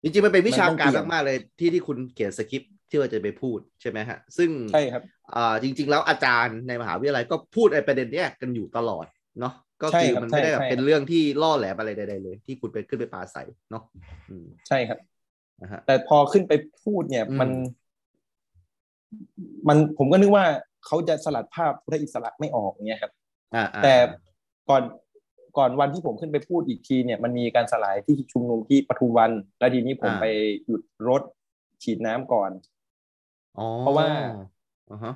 [0.03, 5.03] จริงๆมันเป็นวิชาการมันต้องเปลี่ยนมากๆเลยที่ที่คุณเขียนสคริปต์ที่ว่าจะไปพูดใช่ไหมฮะ ซึ่งใช่ครับ
[5.35, 9.05] อ่าจริง ๆ แล้วอาจารย์ในมหาวิทยาลัยก็พูดไอ้ประเด็นเนี้ยกันอยู่ตลอด
[9.39, 13.83] เนาะก็ใช่คือครับมันไม่ได้แบบใช่เป็นเรื่องที่ล่อแหลมอะไรใดๆเลย ที่คุณไปขึ้นไปปราศัยเนาะ
[14.29, 14.99] อืมใช่ครับ
[15.61, 17.49] นะฮะแต่พอขึ้นไปพูดเนี่ยอืมมัน
[19.67, 20.45] มันผมก็นึกว่า
[20.85, 23.11] เขาจะสลัดภาพพุทธอิสระไม่ออกเนี่ยครับ
[23.55, 23.95] อ่าอ่าแต่
[24.69, 24.83] ก่อน
[25.57, 30.25] ก่อนวันที่ผมขึ้นไปพูดอีกทีเนี่ยมันมีการสลายที่ชุมนุมที่ปทุมวัน แล้วทีนี้ผมไป
[30.65, 31.21] หยุดรถ
[31.83, 32.51] ฉีดน้ำก่อน
[33.57, 34.07] อ๋อเพราะว่า
[34.91, 35.13] อ่าฮะ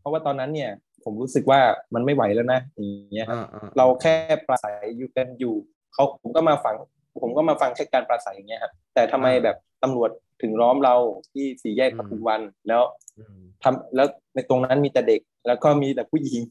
[0.00, 0.70] เพราะว่าตอนนั้นเนี่ย
[1.04, 1.60] ผมรู้สึกว่า
[1.94, 4.14] มันไม่ไหวแล้วนะอย่างเงี้ยครับอ่าอ่าเราแค่
[4.46, 5.54] ปราศัยอยู่กันอยู่
[5.94, 6.74] เขาผมก็มาฟัง
[7.22, 10.10] ผมก็มาฟังแค่การปราศัยอย่างเงี้ยครับแต่ทำไมแบบตำรวจ
[10.42, 10.94] ถึงล้อมเรา
[11.32, 12.82] ที่สี่แยกปทุมวันแล้ว
[13.18, 16.42] อืม ทำแล้วในตรงนั้นมีแต่เด็ก แล้วก็มีแต่ผู้หญิง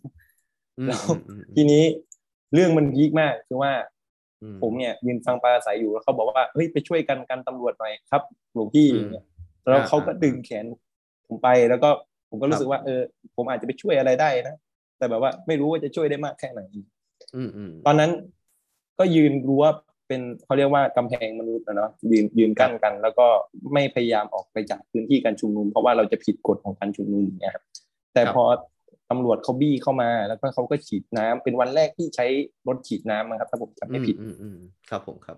[0.77, 1.83] อืมแล้วอืมอืมทีนี้
[2.53, 3.71] เรื่องมันพีคมากคือว่า
[4.41, 9.25] อืมผมเนี่ยยืนฟังปราศัยอยู่แล้วเขาบอกว่าเฮ้ยไปช่วยกันกันตำรวจหน่อยครับหลวงพี่อืมอย่างเงี้ย
[9.69, 10.65] แล้วเขาก็อ่าดึงแขน
[11.27, 11.89] ผมไปแล้วก็
[12.29, 13.01] ผมก็ครัรู้บสึกว่าเออ
[13.35, 14.55] ผมอาจจะไปช่วยอะไรได้นะ
[14.97, 16.61] แต่แบบว่าไม่รู้ว่าจะช่วยได้มากแค่ไหน
[17.35, 18.11] อืมอืมตอนนั้น
[18.99, 19.63] ก็ยืนรั้ว
[20.13, 23.27] เป็นเขาเรียกว่ากำแพงมนุษย์นะเนาะยืนยืนกั้นกัน แล้วก็
[23.73, 27.63] ไม่พยายามออกไปจากพื้นที่การชุมนุม เพราะว่าเราจะผิดกฎของการชุมนุมอย่างเงี้ยครับ
[28.13, 28.43] แต่ครับพอ
[29.09, 32.25] ตำรวจเขาบี้เข้ามา แล้วก็เขาก็ฉีดน้ำเป็นวันแรกที่ใช้
[32.67, 35.37] รถฉีดน้ำนะครับถ้าผมจำไม่ผิดอืมอืมอืมครับผมครับ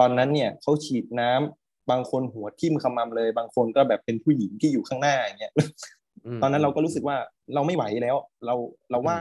[0.00, 5.99] ตอนนั้นเนี่ยเขาฉีดน้ำบางคนหัวทิ่มขมำเลย บางคนก็แบบเป็นผู้หญิงที่อยู่ข้างหน้าอย่างเงี้ยม
[6.42, 7.16] ตอนนั้นเราก็รู้สึกว่า
[7.54, 8.16] เราไม่ไหวแล้ว
[8.46, 8.54] เรา
[8.90, 9.16] เราไหว้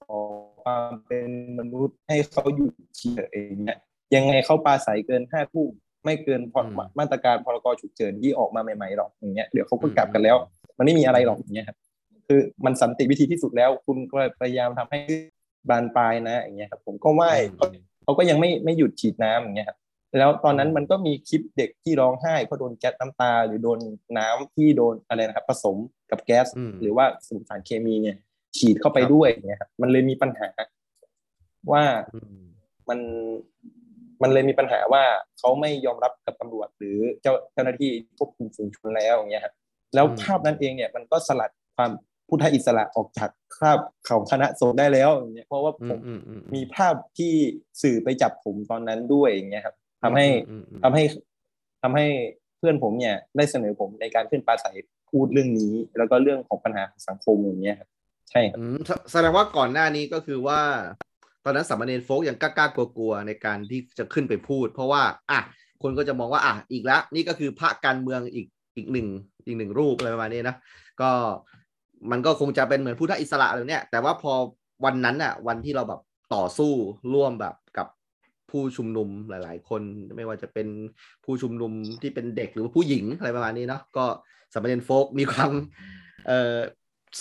[0.00, 0.18] ขอ
[0.64, 3.78] ความเป็นมนุษย์ให้เขาหยุดเฉยอย่างเงี้ย
[4.14, 5.68] ยังไงเขาปลาใสเกินห้าทุ่ม
[6.04, 6.60] ไม่เกินพอ
[6.98, 10.36] มาตรการพรกฉุกเฉินที่ออกมาใหม่ๆหรอกอย่างเงี้ยเดี๋ยวเขาก็กลับกันแล้ว
[10.78, 11.76] มันไม่มีอะไรหรอกอย่างเงี้ยครับ
[12.28, 14.98] คือมันสันติวิธีที่สุดแล้ว คุณก็พยายามทำให้
[15.68, 17.74] บานปลายนะอย่างเงี้ยครับ ผมก็ไหว้อืม
[18.04, 19.78] เขาก็ยังไม่ไม่หยุดฉีดน้ำอย่างเงี้ยครับ
[20.18, 23.78] แล้วตอนนั้นมันก็มีคลิปเด็กที่ร้องไห้เพราะโดนแก๊สน้ำตา หรือโดน
[24.18, 25.76] น้ำที่โดนอะไรนะครับ ผสม
[26.10, 27.04] กับแก๊สอืมหรือว่า
[27.48, 28.16] สารเคมีเนี่ย
[28.56, 30.48] ฉีดเข้าไปครับด้วยเนี่ยครับมันเลยมีปัญหา
[31.72, 31.84] ว่า
[32.14, 32.44] อืม
[32.88, 32.98] มัน
[34.22, 35.04] มันเลยมีปัญหาว่า
[35.38, 39.54] เขาไม่ยอมรับกับตำรวจ หรือเจ้าเจ้าหน้าที่ควบคุมฝูงชนแล้วอย่างเงี้ยครับ
[39.94, 41.90] แล้วภาพนั้นเองเนี่ยมันก็สลัดความ
[42.28, 43.78] พุทธอิสระออกจากคราบ
[44.08, 47.32] ของคณะสงฆ์ได้แล้วอย่างเงี้ยเพราะว่าอืผมมอืมอืมมีภาพที่
[47.82, 51.02] สื่อไปจับผมตอนนั้นด้วยอย่างเงี้ยครับ ทำให้อืมอืมทำให้
[51.82, 52.06] ทำให้
[52.58, 54.76] เพื่อนผมเนี่ย ได้เสนอผมในการขึ้นปราศัย
[55.10, 57.88] พูดเรื่องนี้ แล้วก็เรื่องของปัญหาของสังคมอย่างเงี้ยครับ
[58.30, 60.60] ใช่ครับอืมแสแสดงว่าก่อนหน้านี้ก็คือว่า
[61.44, 65.40] ตอนนั้นสามเณรโฟกยังกล้าๆกลัวๆในการที่จะขึ้นไปพูด เพราะว่า อะ
[65.82, 69.08] คนก็จะมองว่าอะอีกแล้วนี่ก็คือพระการเมืองอีกอีกหนึ่ง
[69.46, 70.56] อีกหนึ่งรูปอะไรประมาณนี้นะ
[71.00, 71.10] ก็
[72.10, 74.32] มันก็คงจะเป็นเหมือนพุทธอิสระอะไรเนี่ยแต่ว่าพอ
[74.84, 76.00] วันนั้นอะ วันที่เราแบบ
[76.34, 76.72] ต่อสู้
[77.14, 77.63] ร่วมแบบกับ
[78.54, 79.82] ผู้ชุมนุมหลาย ๆ คน
[80.16, 80.68] ไม่ว่าจะเป็น
[81.24, 81.72] ผู้ชุมนุม
[82.02, 84.04] ที่เป็นเด็กหรือว่าผู้หญิงอะไรประมาณนี้เนาะก็
[84.52, 85.52] สามเณรโฟกมีความ
[86.26, 86.56] เอ่อ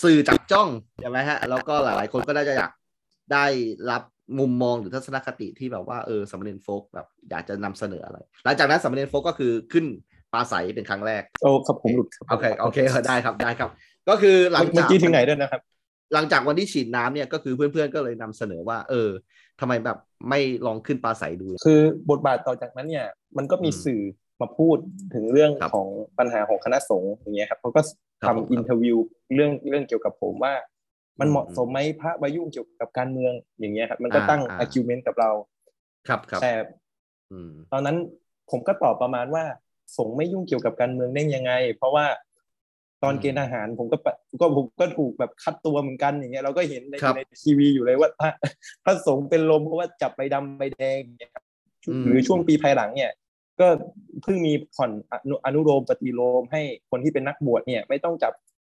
[0.04, 0.70] สื่อจับจ้อง
[1.02, 2.72] ใช่ไหมฮะแล้วก็หลาย ๆ คนก็ได้จะอยาก
[3.34, 3.46] ได้
[3.92, 4.04] รับ
[4.40, 9.86] มุมมองหรือทัศนคติที่แบบว่าเออสามเณรโฟกแบบอยากจะนำเสนออะไร หลังจากนั้นสามเณรโฟกก็คือขึ้น
[10.34, 13.70] ปลาใสเป็นครั้งแรกโอ้ครับผมหลุดครับโอเคโอเคเออได้ครับได้ครับ
[14.10, 15.62] ก็คือหลังเมื่อจากกี้ถึงไหนด้วยนะครับ
[16.14, 19.10] หลังจากวันที่ฉีดน้ำเนี่ยก็คือเพื่อนๆก็เลยนำเสนอว่า เออ
[19.60, 19.98] ทำไมแบบ
[20.30, 21.80] ไม่ลองขึ้นปลาใสดู คือ
[22.10, 23.08] บทบาทต่อจากนั้นเนี่ย
[23.38, 24.02] มันก็มีอืมสื่อ
[24.42, 24.78] มาพูด
[25.14, 25.88] ถึงเรื่องครับของ
[26.20, 27.82] ปัญหาของคณะสงฆ์อย่างเงี้ยครับเขาก็
[28.22, 28.98] ครับผมทำอินเทอร์วิว
[29.34, 30.54] เรื่องเรื่องเกี่ยวกับผมว่า
[31.20, 35.30] มันอืมเหมาะสมไหมพระมายุ่งเกี่ยวกับการเมืองอย่างเงี้ยครับมันก็อ่าตั้งอ่า argument กับเรา
[36.08, 36.52] ครับครับแต่
[37.32, 37.98] อืมตอนนั้น
[38.52, 39.44] ผมก็ตอบประมาณว่า
[39.98, 42.06] สงฆ์ไม่ยุ่งเกี่ยวกับการเมืองได้ยังไง เพราะว่า
[43.04, 48.30] ตอนเกณฑ์ทหารผมก็ปะก็ผมก็ถูกแบบคัดตัวเหมือนกันอย่างเงี้ยเราก็เห็นในครับในทีวีอยู่เลยว่าพระ
[48.86, 51.44] พระสงฆ์เป็นลมเพราะว่าจับใบดำใบแดงอย่างเงี้ยครับ
[51.88, 53.12] อืมหรือช่วงปีภายหลังเนี่ย
[53.60, 53.68] ก็
[54.24, 56.62] เพิ่งมีผ่อนอนุอนุโลมปฏิโลมให้
[56.92, 58.34] คนที่เป็นนักบวชเนี่ย ไม่ต้องจับ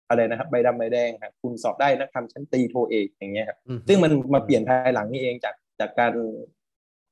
[0.09, 6.13] อะไรนะครับใบดำใบแดงครับคุณสอบได้นักธรรมชั้นตรีโทเอกอย่างเงี้ยครับอืมซึ่งมันมาเปลี่ยนภายหลังนี่เองจากจากการ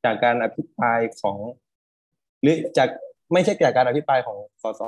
[0.05, 1.37] จากการอภิปรายของ
[2.41, 2.89] หรือจาก
[3.33, 4.81] ไม่ใช่จากการอภิปรายของสส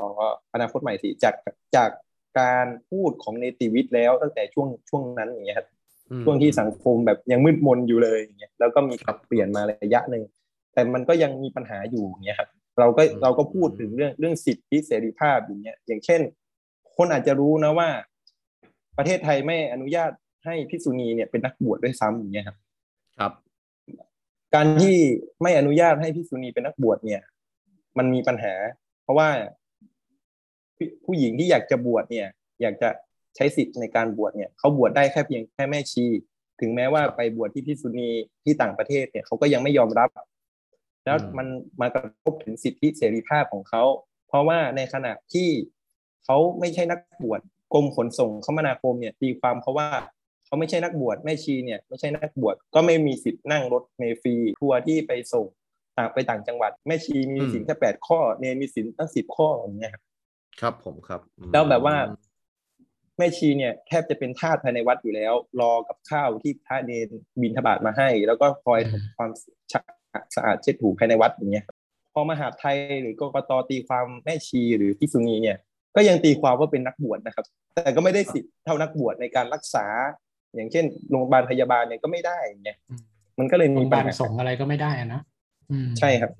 [0.53, 1.35] อนาคตใหม่สิจาก
[1.75, 1.89] จาก
[2.39, 5.67] การพูดของเนติวิทย์แล้วตั้งแต่ช่วงช่วงนั้นอย่างเงี้ยครับ
[6.11, 10.23] อืมช่วงที่สังคมแบบยังมืดมนอยู่เลยอย่างเงี้ยแล้วก็มีครับเปลี่ยนมาระยะหนึ่ง
[10.73, 12.49] แต่มันก็ยังมีปัญหาอยู่อย่างเงี้ยครับ
[12.79, 16.21] เราก็อืมเราก็พูดถึงเรื่องเรื่องสิทธิเสรีภาพอย่างเงี้ยอย่างเช่น
[16.97, 17.89] คนอาจจะรู้นะว่า
[18.97, 20.11] ประเทศไทยไม่อนุญาต
[20.45, 22.57] ให้ภิกษุณีเนี่ยเป็นนักบวชด้วยซ้ำอย่างเงี้ยครับ
[23.19, 23.31] ครับ
[24.55, 24.97] การที่
[25.41, 27.21] ไม่อนุญาตให้ภิกษุณีเป็นนักบวชเนี่ย
[27.97, 28.53] มันมีปัญหา
[29.03, 29.29] เพราะว่า
[30.77, 32.27] ผู้ผู้หญิงที่อยากจะบวชเนี่ย
[32.61, 32.89] อยากจะ
[33.35, 36.05] ใช้สิทธิ์ในการบวชเนี่ยเขาบวชได้แค่เพียงแค่แม่ชี
[36.61, 38.09] ถึงแม้ว่าไปบวชที่ภิกษุณี
[38.43, 40.09] ที่ต่างประเทศเนี่ยเขาก็ยังไม่ยอมรับ
[41.05, 41.47] แล้วอืมมัน
[41.81, 43.83] มากระทบถึงสิทธิเสรีภาพของเขา
[44.27, 45.49] เพราะว่าในขณะที่
[46.25, 47.41] เขาไม่ใช่นักบวช
[47.73, 49.89] กรมขนส่งคมนาคมเนี่ยตีความเขาว่า
[50.45, 55.45] เขาไม่ใช่นักบวชแม่ชีเนี่ยไม่ใช่นักบวชก็ไม่มีสิทธิ์นั่งรถเมล์ฟรีทัวร์ที่ไปส่ง
[55.97, 59.93] ต่างไปต่างจังหวัด แม่ชีมีสินแค่แปดข้อเนรมีสินตั้งสิบข้ออย่างเงี้ย
[60.61, 61.95] ครับครับผมครับอืมแล้วแบบว่า
[63.17, 69.31] แม่ชีเนี่ยแทบจะเป็นทาสภายในวัดอยู่แล้ว รอกับข้าวที่พระเนรบินทบาทมาให้ แล้วก็คอยทำความ
[69.73, 71.75] สะอาดสะอาดเช็ดถูภายในวัดอย่างเงี้ยครับ
[72.13, 75.57] พอมหาดไทยหรือกกตตีความแม่ชีหรือภิกษุณีเนี่ย
[75.95, 79.85] ก็ยังตีความว่าเป็นนักบวชนะครับ แต่ก็ไม่ได้สิทธิ์เท่านักบวชในการรักษา
[80.55, 83.03] อย่างเช่นโรงพยาบาลพยาบาลเนี่ยก็ไม่ได้อย่างเงี้ยอืม
[83.39, 85.21] มันก็เลยโรมีงพยาปัญบาลหาส่งอะไรก็ไม่ได้อะนะ
[85.71, 86.31] อืมใช่ครับ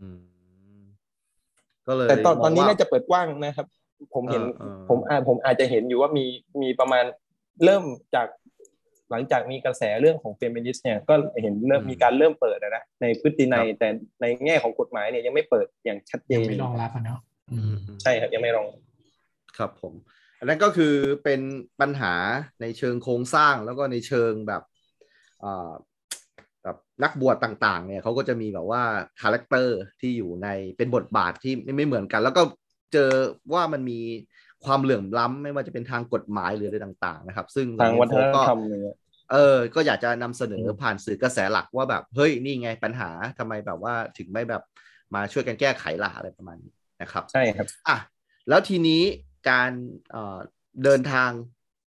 [0.00, 0.31] อืม
[1.88, 3.66] ก็เลยแต่ตอนตอนนี้มงว่น่าจะเปิดกว้างนะครับ
[4.14, 6.24] ผมเห็นเออเออผมอาผมอาจจะเห็นอยู่ว่ามี
[6.62, 7.04] มีประมาณ
[7.64, 7.84] เริ่ม
[8.14, 8.28] จาก
[9.10, 13.88] หลังจากมีกระแสเรื่องของเฟมินิสต์เนี่ยก็เห็นเริ่มมีการเริ่มเปิดอะนะในพฤตินัยแต่
[14.20, 17.20] ในแง่ของกฎหมายเนี่ยยังไม่เปิดอย่างชัดเจนยังไม่รองรับอะเนาะ
[17.52, 18.66] อือืมมอืมใช่ครับยังไม่รอง
[19.58, 19.92] ครับผม
[20.38, 20.94] อันนั้นก็คือ
[21.24, 21.40] เป็น
[21.80, 22.14] ปัญหา
[22.62, 24.62] ในเชิงโครงสร้างแล้วก็ในเชิงแบบ
[25.44, 25.72] อ่า
[26.64, 28.82] แบบนักบวชต่างๆ เนี่ยเขาก็จะมีแบบว่า
[29.20, 32.42] character ที่อยู่ในเป็นบทบาทที่ไม่เหมือนกัน แล้วก็
[32.92, 33.10] เจอ
[33.52, 34.00] ว่ามันมี
[34.64, 38.96] ความเหลื่อมล้ำไม่ว่าจะเป็นทางกฎหมายหรืออะไรต่าง ๆ นะครับ ซึ่งทางวัฒนธรรมก็เนี่ย
[39.32, 44.62] เออ ก็อยากจะนำเสนออืมผ่านสื่อกระแสหลักว่าแบบเฮ้ยนี่ไงปัญหาทำไมแบบว่าถึงไม่แบบ
[45.14, 46.72] มาช่วยกันแก้ไขล่ะอะไรประมาณนี้
[47.02, 47.96] นะครับ ใช่ครับอะ
[48.48, 49.02] แล้วทีนี้
[49.50, 49.70] การ
[50.10, 50.38] เอ่อ
[50.84, 51.30] เดินทาง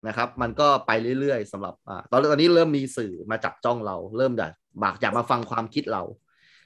[0.09, 0.91] นะครับ มันก็ไป
[1.21, 4.53] เรื่อยๆสำหรับอ่าตอนตอนนี้เริ่มมีสื่อมาจับจ้องเรา เริ่มอยาก
[4.83, 6.03] บากอยากมาฟังความคิดเรา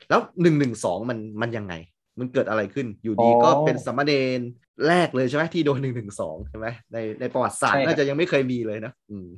[0.08, 1.74] แล้วหนึ่งหนึ่งสองมันมันยังไง
[2.18, 4.40] มันเกิดอะไรขึ้นอยู่ดีอ๋อก็เป็นสามเณร
[4.88, 9.28] แรกเลยใช่ไหมที่โดนหนึ่งหนึ่งสองใช่ไหมในในประวัติศาสตร์ใช่ครับน่าจะยังไม่เคยมีเลยนะอืม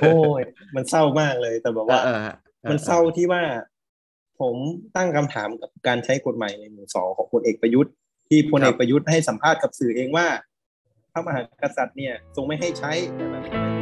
[0.00, 0.42] โอ้ย
[0.74, 2.28] มันเศร้ามากเลยแต่แบบว่าเออเอออ
[2.64, 3.42] อมันเศร้าที่ว่า
[4.40, 4.56] ผม
[4.96, 7.92] ตั้งคำถามกับการใช้กฎหมายในหมู่สองของพลเอกประยุทธ์
[8.28, 10.26] ที่พลเอกประยุทธ์ให้สัมภาษณ์กับสื่อเองว่า
[11.12, 13.73] พระมหากษัตริย์เนี่ยทรงไม่ให้ใช้แต่แบบ